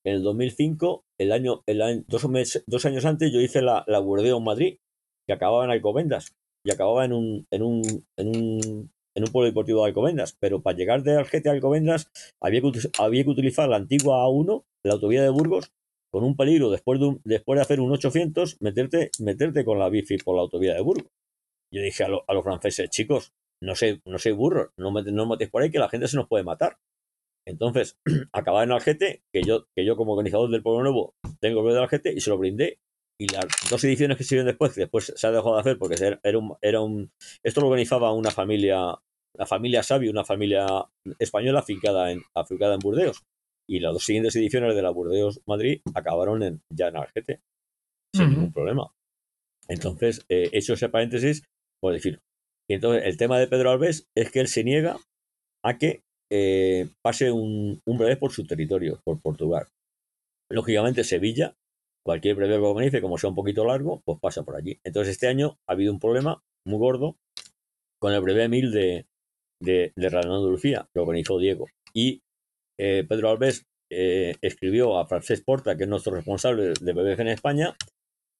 [0.04, 2.26] en el 2005, el año, el año dos,
[2.66, 4.78] dos, años antes, yo hice la, la Burdeos Madrid,
[5.26, 6.32] que acababa en Alcobendas,
[6.64, 7.82] y acababa en un, en un,
[8.16, 10.36] en un, en un pueblo deportivo de Alcobendas.
[10.40, 12.62] Pero para llegar de Algete a Alcobendas había
[12.98, 15.72] había que utilizar la antigua A1, la autovía de Burgos,
[16.12, 20.18] con un peligro después de, después de hacer un 800, meterte, meterte con la bici
[20.18, 21.10] por la autovía de Burgos.
[21.72, 23.32] Yo dije a, los franceses, chicos,
[23.62, 26.28] no sé, no sé burro, no, me, no por ahí que la gente se nos
[26.28, 26.76] puede matar.
[27.46, 27.98] Entonces,
[28.32, 31.80] acababa en Algete, que yo, que yo como organizador del Pueblo Nuevo tengo el de
[31.80, 32.78] Algete y se lo brindé.
[33.18, 36.18] Y las dos ediciones que siguieron después, que después se ha dejado de hacer porque
[36.22, 37.10] era un, era un
[37.42, 38.98] esto lo organizaba una familia,
[39.34, 40.66] la familia Sabio, una familia
[41.18, 43.22] española afincada en, afincada en Burdeos
[43.72, 47.40] y las dos siguientes ediciones de la Burdeos Madrid acabaron en, ya en Argete,
[48.14, 48.92] sin ningún problema.
[49.66, 51.42] Entonces, eh, hecho ese paréntesis,
[51.80, 52.20] por decir.
[52.68, 54.98] Y entonces, el tema de Pedro Alves es que él se niega
[55.64, 59.68] a que eh, pase un, un brevet por su territorio, por Portugal.
[60.50, 61.56] Lógicamente, Sevilla,
[62.04, 64.80] cualquier brevet que organice, como sea un poquito largo, pues pasa por allí.
[64.84, 67.16] Entonces, este año ha habido un problema muy gordo
[67.98, 69.06] con el brevet 1000 de,
[69.62, 71.68] de, de Andalucía, que organizó Diego.
[71.94, 72.22] Y
[72.84, 77.28] eh, Pedro Alves eh, escribió a Francesc Porta, que es nuestro responsable de BBF en
[77.28, 77.76] España,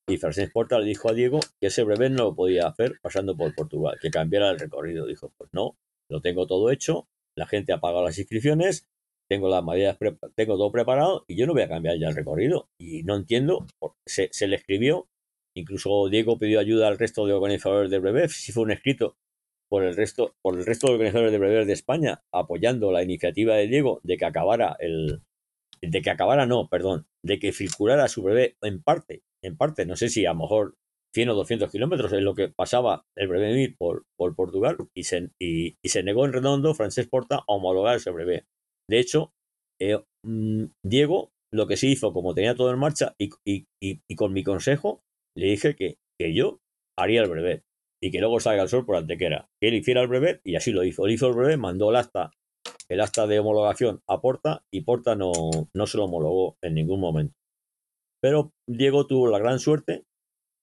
[0.09, 3.37] y Francesc Porta le dijo a Diego que ese brevet no lo podía hacer pasando
[3.37, 5.07] por Portugal, que cambiara el recorrido.
[5.07, 5.77] Dijo, pues no,
[6.11, 7.07] lo tengo todo hecho,
[7.37, 8.89] la gente ha pagado las inscripciones,
[9.31, 9.97] tengo las medidas,
[10.35, 12.69] tengo todo preparado y yo no voy a cambiar ya el recorrido.
[12.81, 13.65] Y no entiendo,
[14.05, 15.07] se, se le escribió,
[15.55, 19.15] incluso Diego pidió ayuda al resto de organizadores del brevet, si fue un escrito
[19.73, 23.55] por el resto, por el resto de organizadores de breves de España, apoyando la iniciativa
[23.55, 25.23] de Diego de que acabara el,
[25.81, 29.97] de que acabara, no, perdón, de que circulara su breve en parte, en parte, no
[29.97, 30.75] sé si a lo mejor
[31.15, 35.05] 100 o 200 kilómetros es lo que pasaba el breve MIR por, por Portugal y
[35.05, 38.45] se, y, se negó en redondo Francés Porta a homologar ese breve.
[38.91, 39.33] De hecho,
[39.81, 43.31] eh, mm, Diego lo que sí hizo, como tenía todo en marcha y,
[43.81, 45.01] y, con mi consejo,
[45.35, 46.61] le dije que, que yo
[46.99, 47.63] haría el breve
[48.03, 49.49] y que luego salga el sol por Antequera.
[49.61, 51.07] Que él hiciera el brevet y así lo hizo.
[51.07, 52.33] Él hizo el brevet, mandó el acta,
[52.89, 55.33] el acta de homologación a Porta y Porta no,
[55.73, 57.35] no se lo homologó en ningún momento.
[58.21, 60.05] Pero Diego tuvo la gran suerte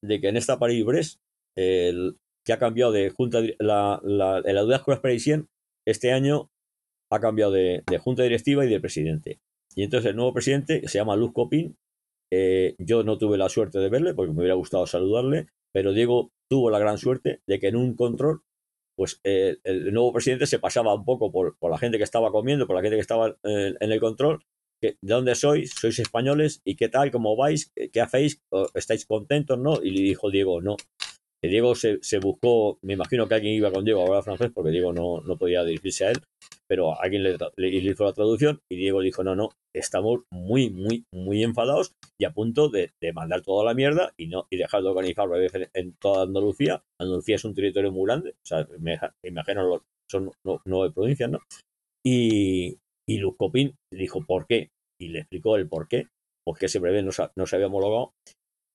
[0.04, 1.20] de que en esta París-Brest,
[1.56, 5.48] que ha cambiado de junta, la, la, la Deuda Parisien,
[5.88, 6.50] este año
[7.12, 9.40] ha cambiado de, de, junta directiva y de presidente.
[9.76, 11.78] Y entonces el nuevo presidente se llama Luz Copín.
[12.32, 16.32] Eh, yo no tuve la suerte de verle porque me hubiera gustado saludarle, pero Diego
[16.50, 18.42] tuvo la gran suerte de que en un control,
[18.96, 22.32] pues eh, el nuevo presidente se pasaba un poco por, por, la gente que estaba
[22.32, 24.44] comiendo, por la gente que estaba en, en el control,
[24.82, 25.72] ¿de dónde sois?
[25.72, 26.62] ¿Sois españoles?
[26.66, 27.12] ¿Y qué tal?
[27.12, 27.72] ¿Cómo vais?
[27.76, 28.42] ¿Qué, qué hacéis?
[28.74, 29.58] ¿Estáis contentos?
[29.58, 29.82] ¿No?
[29.82, 30.76] Y le dijo Diego, no.
[31.48, 34.72] Diego se, se, buscó, me imagino que alguien iba con Diego a hablar francés, porque
[34.72, 36.18] Diego no, no podía dirigirse a él,
[36.68, 41.06] pero alguien le, le, hizo la traducción y Diego dijo, no, no, estamos muy, muy,
[41.14, 44.84] muy enfadados y a punto de, de mandar toda la mierda y no y dejar
[44.84, 46.84] de organizar en, en toda Andalucía.
[47.00, 50.32] Andalucía es un territorio muy grande, o sea, me, me imagino son
[50.66, 51.40] nueve provincias, ¿no?
[52.06, 54.70] Y, y Luz Copín dijo, ¿por qué?
[55.00, 56.08] Y le explicó el por qué,
[56.46, 58.12] porque ese breve no, no se había homologado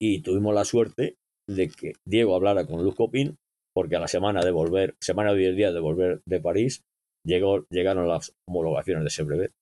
[0.00, 1.16] y tuvimos la suerte
[1.48, 3.36] de que Diego hablara con Luz Copín,
[3.74, 6.82] porque a la semana de volver, semana o diez días de volver de París,
[7.26, 9.52] llegaron las homologaciones de ese brevet.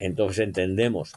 [0.00, 1.14] Entonces entendemos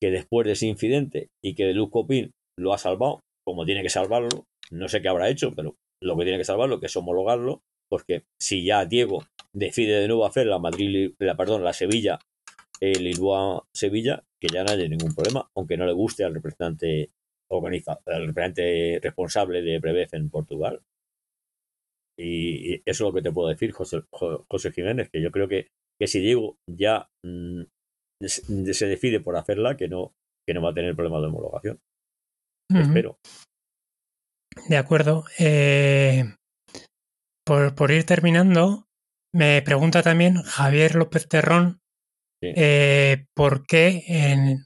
[0.00, 3.88] que después de ese incidente y que Luz Copín lo ha salvado, como tiene que
[3.88, 7.62] salvarlo, no sé qué habrá hecho, pero lo que tiene que salvarlo, que es homologarlo,
[7.90, 9.24] porque si ya Diego
[9.54, 12.18] decide de nuevo hacer la Madrid, la, perdón, la Sevilla,
[12.80, 17.10] el Lisboa Sevilla, que ya no haya ningún problema, aunque no le guste al representante
[17.56, 20.82] organiza, al representante responsable de Brevez en Portugal.
[22.18, 25.48] Y, y, eso es lo que te puedo decir, José, José Jiménez, que yo creo
[25.48, 25.68] que,
[25.98, 27.62] que si Diego ya mmm,
[28.22, 30.12] se decide por hacerla, que no,
[30.46, 31.80] que no va a tener problema de homologación.
[32.70, 32.82] Uh -huh.
[32.82, 33.18] Espero.
[34.68, 35.24] De acuerdo.
[35.38, 36.24] Eh,
[37.46, 38.86] por, por, ir terminando,
[39.34, 41.80] me pregunta también Javier López Terrón
[42.40, 42.52] sí.
[42.56, 44.64] eh, por qué en,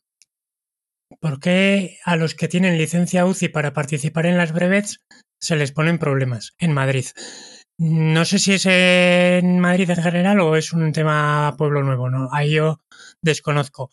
[1.20, 5.00] ¿Por qué a los que tienen licencia UCI para participar en las brevets
[5.40, 7.06] se les ponen problemas en Madrid?
[7.80, 12.28] No sé si es en Madrid en general o es un tema Pueblo Nuevo, ¿no?
[12.32, 12.80] Ahí yo
[13.22, 13.90] desconozco.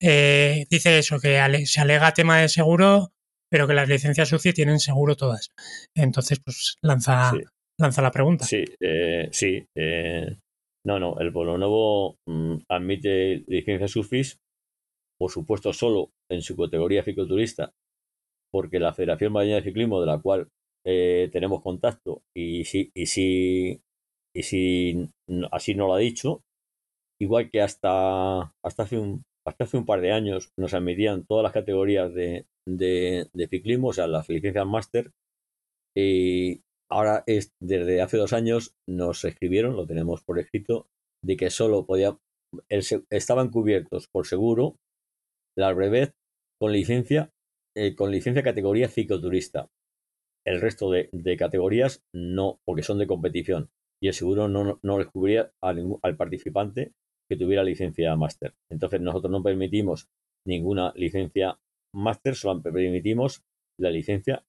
[0.00, 3.12] Eh, dice eso, que se alega tema de seguro,
[3.50, 5.50] pero que las licencias UCI tienen seguro todas.
[5.94, 7.32] Entonces, pues lanza,
[7.78, 8.46] lanza la pregunta.
[8.46, 9.64] Sí, eh, sí.
[9.76, 10.36] Eh,
[10.86, 14.22] no, no, el Pueblo Nuevo mm, admite licencias UCI,
[15.18, 17.72] por supuesto, solo en su categoría cicloturista,
[18.50, 20.48] porque la Federación Marina de Ciclismo, de la cual
[20.84, 23.82] eh, tenemos contacto y si, y si,
[24.34, 25.08] y si
[25.50, 26.42] así no lo ha dicho,
[27.20, 31.42] igual que hasta, hasta, hace un, hasta hace un par de años nos admitían todas
[31.42, 35.10] las categorías de, de, ciclismo, o sea, las licencias máster,
[35.94, 40.86] y ahora es, desde hace dos años nos escribieron, lo tenemos por escrito,
[41.22, 42.16] de que solo podía,
[43.10, 44.76] estaban cubiertos por seguro
[45.56, 46.14] la brevet
[46.60, 47.32] con licencia,
[47.74, 49.70] eh, con licencia categoría cicloturista.
[50.44, 53.70] El resto de, categorías no, porque son de competición.
[54.02, 56.92] Y el seguro no, no les cubría al participante
[57.28, 58.54] que tuviera licencia máster.
[58.70, 60.08] Entonces nosotros no permitimos
[60.46, 61.58] ninguna licencia
[61.94, 63.42] máster, solo permitimos
[63.78, 64.44] la licencia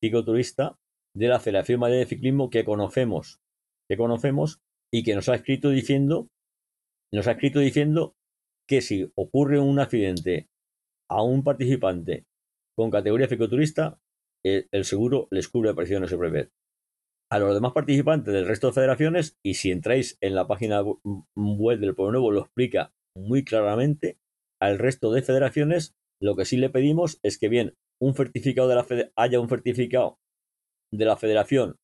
[0.00, 0.78] cicloturista
[1.16, 3.40] de la Federación Madrid de Ciclismo que conocemos,
[3.88, 4.60] que conocemos
[4.92, 6.28] y que nos ha escrito diciendo,
[7.12, 8.14] nos ha escrito diciendo
[8.68, 10.48] que si ocurre un accidente
[11.10, 12.24] a un participante
[12.76, 13.98] con categoría cicloturista,
[14.44, 16.50] el, seguro les cubre la presión ese brevet.
[17.30, 20.82] A los demás participantes del resto de federaciones, y si entráis en la página
[21.34, 24.18] web del Pueblo Nuevo, lo explica muy claramente,
[24.60, 28.74] al resto de federaciones, lo que sí le pedimos es que bien un certificado de
[28.74, 28.86] la
[29.16, 30.18] haya un certificado
[30.92, 31.76] de la federación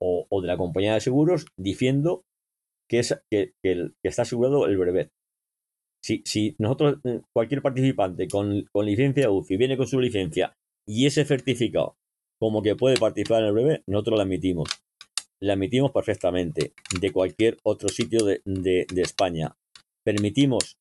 [0.00, 2.24] o, de la compañía de seguros diciendo
[2.88, 3.54] que, es, que,
[4.02, 5.10] está asegurado el brevet.
[6.02, 10.56] Si, si nosotros, eh, cualquier participante con, con licencia UCI viene con su licencia
[10.86, 11.96] y ese certificado
[12.40, 14.70] como que puede participar en el breve, nosotros la emitimos.
[15.40, 19.56] La emitimos perfectamente de cualquier otro sitio de, España.
[20.04, 20.78] Permitimos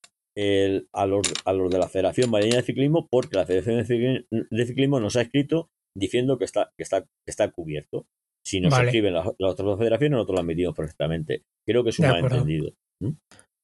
[0.93, 1.21] a, los,
[1.69, 3.77] de la Federación Marina de Ciclismo porque la Federación
[4.49, 8.07] de Ciclismo, nos ha escrito diciendo que está, que está, está cubierto.
[8.45, 11.43] Si nos escriben las, otras dos federaciones, nosotros la emitimos perfectamente.
[11.67, 12.71] Creo que es un malentendido.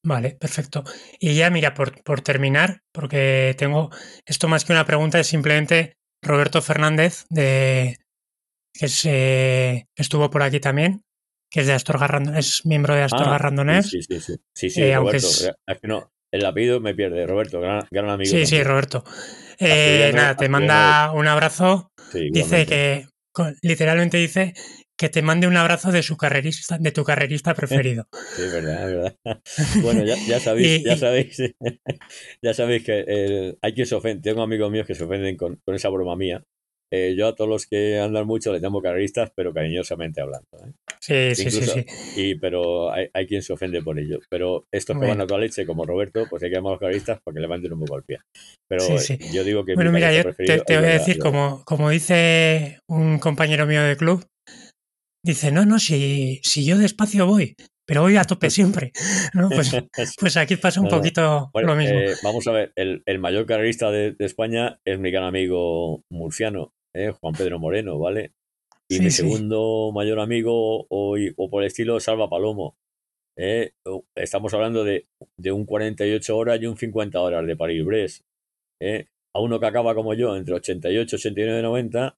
[0.06, 0.84] Vale, perfecto.
[1.20, 3.90] Y ya, mira, por, por terminar, porque tengo
[4.28, 7.98] esto más que una pregunta, es simplemente Roberto Fernández, de,
[8.72, 11.02] que eh, estuvo por aquí también,
[11.50, 12.08] que es de Astorga
[12.38, 14.36] es miembro de Astorga ah, Sí, sí, sí.
[14.54, 15.18] Sí, sí, eh, Roberto.
[15.18, 15.52] Es...
[15.82, 17.26] que no, el apellido me pierde.
[17.26, 18.30] Roberto, gran, amigo.
[18.30, 19.04] Sí, sí, Roberto.
[19.58, 21.90] Eh, nada, te manda un abrazo.
[22.14, 23.08] dice que,
[23.64, 24.54] literalmente dice
[24.98, 28.08] que te mande un abrazo de su carrerista, de tu carrerista preferido.
[28.36, 29.16] Sí, verdad, verdad.
[29.82, 31.38] Bueno, ya, sabéis, ya sabéis,
[32.42, 34.22] ya sabéis que hay quien se ofende.
[34.22, 36.44] Tengo amigos míos que se ofenden con, esa broma mía.
[36.94, 40.48] Eh, yo a todos los que andan mucho les llamo carreristas, pero cariñosamente hablando.
[40.66, 40.72] ¿eh?
[41.00, 41.86] Sí, sí, sí, sí,
[42.16, 44.20] Y, pero hay, quien se ofende por ello.
[44.30, 46.80] Pero estos que van a toda leche, como Roberto, pues hay que llamar a los
[46.80, 48.20] carreristas para que levanten un poco el pie.
[48.68, 48.86] Pero
[49.34, 49.74] yo digo que.
[49.74, 53.98] Bueno, mira, yo te, te voy a decir, como, como dice un compañero mío de
[53.98, 54.26] club,
[55.26, 58.92] dice, no, no, si, si yo despacio voy, pero voy a tope siempre.
[59.34, 59.50] ¿no?
[59.50, 59.72] Pues,
[60.20, 62.00] pues aquí pasa un poquito lo mismo.
[62.00, 66.74] Eh, vamos a ver, el, el mayor carrerista de, España es mi gran amigo murciano,
[66.96, 68.34] eh, Juan Pedro Moreno, ¿vale?
[68.88, 72.78] Y mi segundo mayor amigo o, o, por el estilo Salva Palomo.
[73.36, 73.72] Eh,
[74.16, 75.08] estamos hablando de,
[75.38, 78.22] de, un 48 horas y un 50 horas de París-Brest.
[79.34, 82.16] A uno que acaba como yo entre 88, 89 y 90,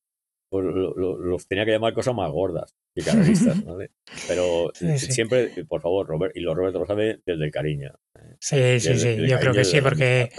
[0.49, 3.91] pues los tenía que llamar cosas más gordas que carreristas, ¿vale?
[4.27, 7.93] Pero siempre, por favor, Robert, y lo Roberto lo sabe desde el cariño.
[8.15, 8.35] ¿eh?
[8.39, 10.29] Sí, sí, sí, yo creo que sí, porque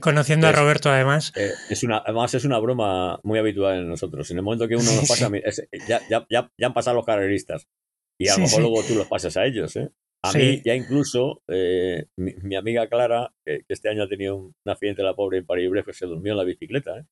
[0.00, 1.32] conociendo a Roberto además...
[1.36, 4.30] Eh, es una, además es una broma muy habitual en nosotros.
[4.30, 5.30] En el momento que uno nos pasa,
[5.86, 7.68] ya, ya, ya, ya, han pasado los carreristas
[8.18, 9.90] y a lo mejor luego tú los pasas a ellos, ¿eh?
[10.22, 15.04] A mí ya incluso eh, mi, amiga Clara, que, este año ha tenido un, accidente
[15.04, 17.04] la pobre en París que se durmió en la bicicleta, ¿eh?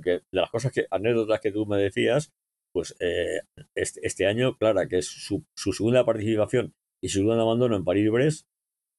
[0.00, 2.32] Que, de las cosas que, anécdotas que tú me decías,
[2.72, 3.42] pues eh,
[3.76, 8.46] este, este, año, Clara, que es su, segunda participación y su segundo abandono en París-Brest,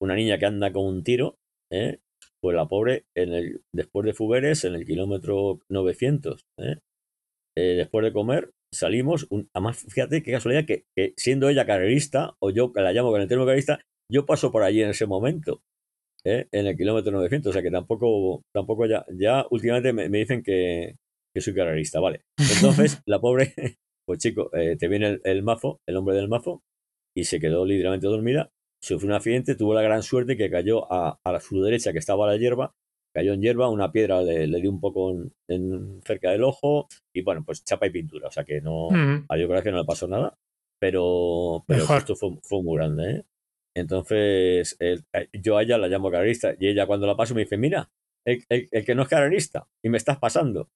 [0.01, 1.37] una niña que anda con un tiro,
[1.71, 1.99] ¿eh?
[2.41, 6.77] pues la pobre, en el, después de Fugueres, en el kilómetro 900, ¿eh?
[7.55, 12.81] después de comer, salimos, además, fíjate qué casualidad que, siendo ella carrerista, o yo que
[12.81, 13.79] la llamo con el término carrerista,
[14.11, 15.61] yo paso por allí en ese momento.
[16.25, 16.47] ¿Eh?
[16.51, 20.95] en el kilómetro 900, o sea que tampoco, tampoco ya, ya últimamente me, dicen que,
[21.35, 22.21] soy carrerista, vale.
[22.37, 23.53] Entonces, la pobre,
[24.05, 26.61] pues chico, eh, te viene el, mazo, el hombre del mazo,
[27.15, 28.49] y se quedó literalmente dormida,
[28.81, 32.27] sufrió un accidente, tuvo la gran suerte que cayó a, a su derecha, que estaba
[32.27, 32.73] la hierba,
[33.13, 35.15] cayó en hierba, una piedra le, dio un poco
[35.47, 39.35] en, cerca del ojo, y bueno, pues chapa y pintura, o sea que no, a
[39.35, 40.35] Dios gracias no le pasó nada,
[40.79, 43.23] pero, pero esto fue, fue, muy grande, ¿eh?
[43.75, 44.99] Entonces, eh,
[45.33, 47.91] yo a ella la llamo carrerista y ella cuando la paso me dice, mira,
[48.25, 50.69] el, el, que no es carrerista y me estás pasando.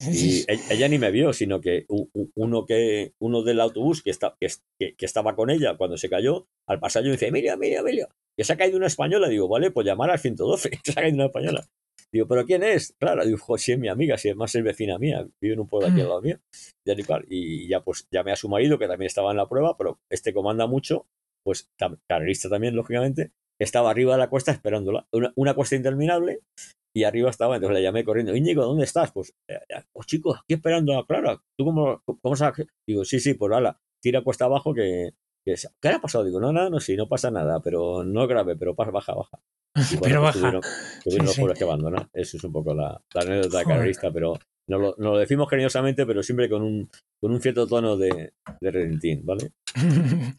[0.00, 4.48] Y ella ni me vio, sino que uno que uno del autobús que, está, que,
[4.78, 8.08] que, estaba con ella cuando se cayó, al pasar yo me dice, mira, mira, mira,
[8.36, 9.28] que se ha caído una española.
[9.28, 11.68] Digo, vale, pues llamar al 112, que se ha caído una española.
[12.12, 12.94] Digo, ¿pero quién es?
[12.98, 15.68] Claro, digo, si es mi amiga, si es más es vecina mía, vive en un
[15.68, 16.38] pueblo aquí al lado mío.
[17.28, 20.32] Y ya pues llamé a su marido, que también estaba en la prueba, pero este
[20.32, 21.06] comanda mucho,
[21.42, 21.70] pues
[22.06, 25.06] carrerista también, lógicamente, estaba arriba de la cuesta esperándola.
[25.36, 26.40] Una, cuesta interminable,
[26.94, 29.12] y arriba estaba, entonces le llamé corriendo, Íñigo, ¿dónde estás?
[29.12, 31.40] Pues, eh, eh, oh, chicos, aquí esperando a Clara.
[31.56, 32.66] ¿Tú cómo, cómo sabes?
[32.86, 36.24] Digo, sí, sí, pues ala, tira cuesta abajo que, que, ¿Qué ha pasado?
[36.24, 39.40] Digo, no, nada, no, sí, no pasa nada, pero no grave, pero baja, baja
[40.02, 40.60] pero pues baja.
[41.04, 42.08] Tuvieron, los pueblos que abandonar.
[42.12, 44.38] Eso es un poco la, anécdota carrerista, pero
[44.68, 46.90] nos lo, lo, decimos cariñosamente, pero siempre con un,
[47.20, 49.50] con un cierto tono de, de redentín, ¿vale?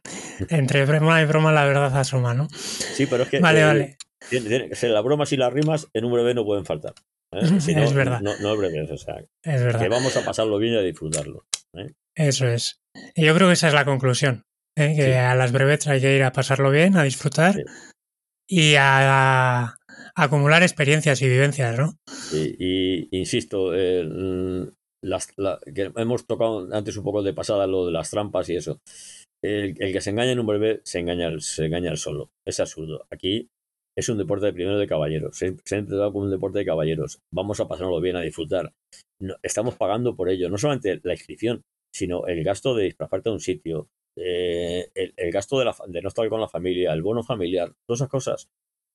[0.50, 2.48] Entre broma y broma la verdad asoma, ¿no?
[2.50, 3.40] Sí, pero es que...
[3.40, 3.98] Vale, eh, vale.
[4.30, 6.94] Tiene, que ser las bromas y las rimas en un breve no pueden faltar.
[7.32, 7.40] ¿eh?
[7.58, 8.22] es verdad.
[8.22, 9.82] No, no es breve, o sea, es verdad.
[9.82, 11.46] que vamos a pasarlo bien y a disfrutarlo.
[11.74, 11.94] ¿eh?
[12.16, 12.82] Eso es.
[13.16, 14.46] Y yo creo que esa es la conclusión.
[14.76, 17.54] Que a las breves hay que ir a pasarlo bien, a disfrutar
[18.48, 19.76] y a,
[20.20, 21.98] acumular experiencias y vivencias, ¿no?
[22.34, 23.72] Y, insisto,
[25.02, 28.80] las, que hemos tocado antes un poco de pasada lo de las trampas y eso.
[29.42, 32.30] El, que se engaña en un breve se engaña, se engaña el solo.
[32.46, 33.06] Es absurdo.
[33.10, 33.50] Aquí
[33.98, 35.38] es un deporte de primero de caballeros.
[35.38, 37.20] Se, se ha entregado como un deporte de caballeros.
[37.34, 38.74] Vamos a pasarlo bien, a disfrutar.
[39.42, 40.50] estamos pagando por ello.
[40.50, 41.62] No solamente la inscripción,
[41.94, 43.88] sino el gasto de disfrazarte a un sitio,
[44.18, 48.02] eh, el, gasto de, la, de, no estar con la familia, el bono familiar, todas
[48.02, 48.50] esas cosas.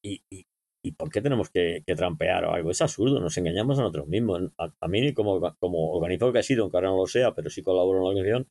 [0.05, 0.45] Y, y,
[0.93, 2.71] por qué tenemos que, trampear o algo?
[2.71, 4.53] Es absurdo, nos engañamos a nosotros mismos.
[4.59, 7.63] A, mí, como, como organizador que he sido, aunque ahora no lo sea, pero sí
[7.63, 8.47] colaboro en la organización,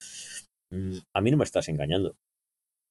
[0.72, 2.15] mm, a mí no me estás engañando.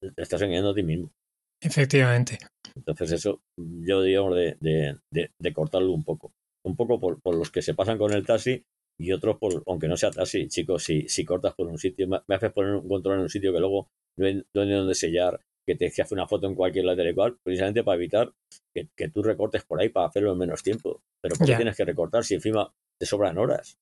[0.00, 1.12] Te estás engañando a ti mismo.
[1.60, 2.38] Efectivamente.
[2.74, 6.32] Entonces, eso yo digamos de, de, de, cortarlo un poco.
[6.64, 8.64] Un poco por, por, los que se pasan con el taxi
[8.98, 12.34] y otros, por, aunque no sea así, chicos, si, si cortas por un sitio, me,
[12.34, 15.86] haces poner un control en un sitio que luego no hay donde sellar, que te
[15.86, 18.32] hace una foto en cualquier lateral igual, precisamente para evitar
[18.74, 21.02] que, que, tú recortes por ahí para hacerlo en menos tiempo.
[21.20, 23.78] Pero ¿por qué tienes que recortar si encima te sobran horas?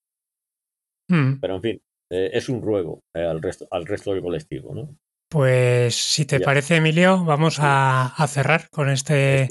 [1.08, 1.40] Mm.
[1.40, 1.82] Pero en fin,
[2.12, 4.96] eh, es un ruego eh, al, resto, al resto del colectivo, ¿no?
[5.30, 9.48] Pues si te parece, Emilio, vamos a, a, cerrar con este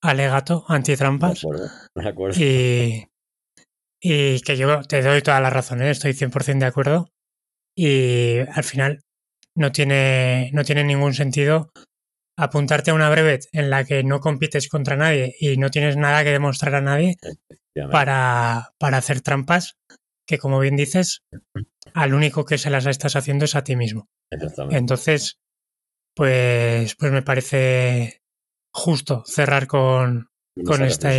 [0.00, 1.40] alegato antitrampas.
[1.40, 2.40] De acuerdo, de acuerdo.
[2.40, 3.08] Y,
[4.00, 7.08] y que yo te doy todas las razones, estoy 100% de acuerdo.
[7.76, 9.00] Y al final
[9.58, 11.70] no tiene, no tiene ningún sentido
[12.36, 16.22] apuntarte a una brevet en la que no compites contra nadie y no tienes nada
[16.22, 17.16] que demostrar a nadie
[17.90, 19.76] para, para hacer trampas
[20.24, 21.22] que, como bien dices,
[21.94, 24.08] al único que se las estás haciendo es a ti mismo.
[24.70, 25.38] Entonces,
[26.14, 28.20] pues, pues me parece
[28.72, 30.28] justo cerrar con,
[30.64, 31.10] con, esta,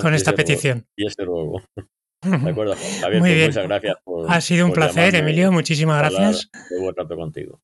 [0.00, 0.86] con esta petición.
[0.96, 1.62] y este ruego.
[2.44, 3.46] De acuerdo, Javier, Muy bien.
[3.48, 3.96] muchas gracias.
[4.04, 6.50] Por, ha sido un placer, Emilio, muchísimas gracias.
[6.70, 7.60] De buen rato contigo.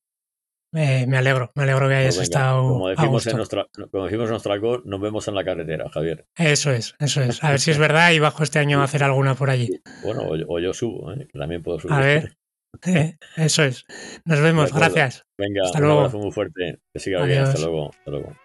[0.75, 2.67] Eh, me alegro, me alegro que hayas pues estado.
[2.67, 6.25] Como decimos, en nuestra, como decimos en nuestra nos vemos en la carretera, Javier.
[6.35, 7.43] Eso es, eso es.
[7.43, 9.69] A ver si es verdad y bajo este año a hacer alguna por allí.
[10.03, 11.27] Bueno, o, yo subo, ¿eh?
[11.31, 11.93] también puedo subir.
[11.93, 12.37] A ver,
[12.87, 13.85] eh, eso es.
[14.25, 15.25] Nos vemos, gracias.
[15.37, 15.99] Venga, Hasta un luego.
[15.99, 16.79] abrazo muy fuerte.
[16.91, 17.43] Que siga bien.
[17.43, 17.91] Hasta luego.
[17.91, 18.35] Hasta luego.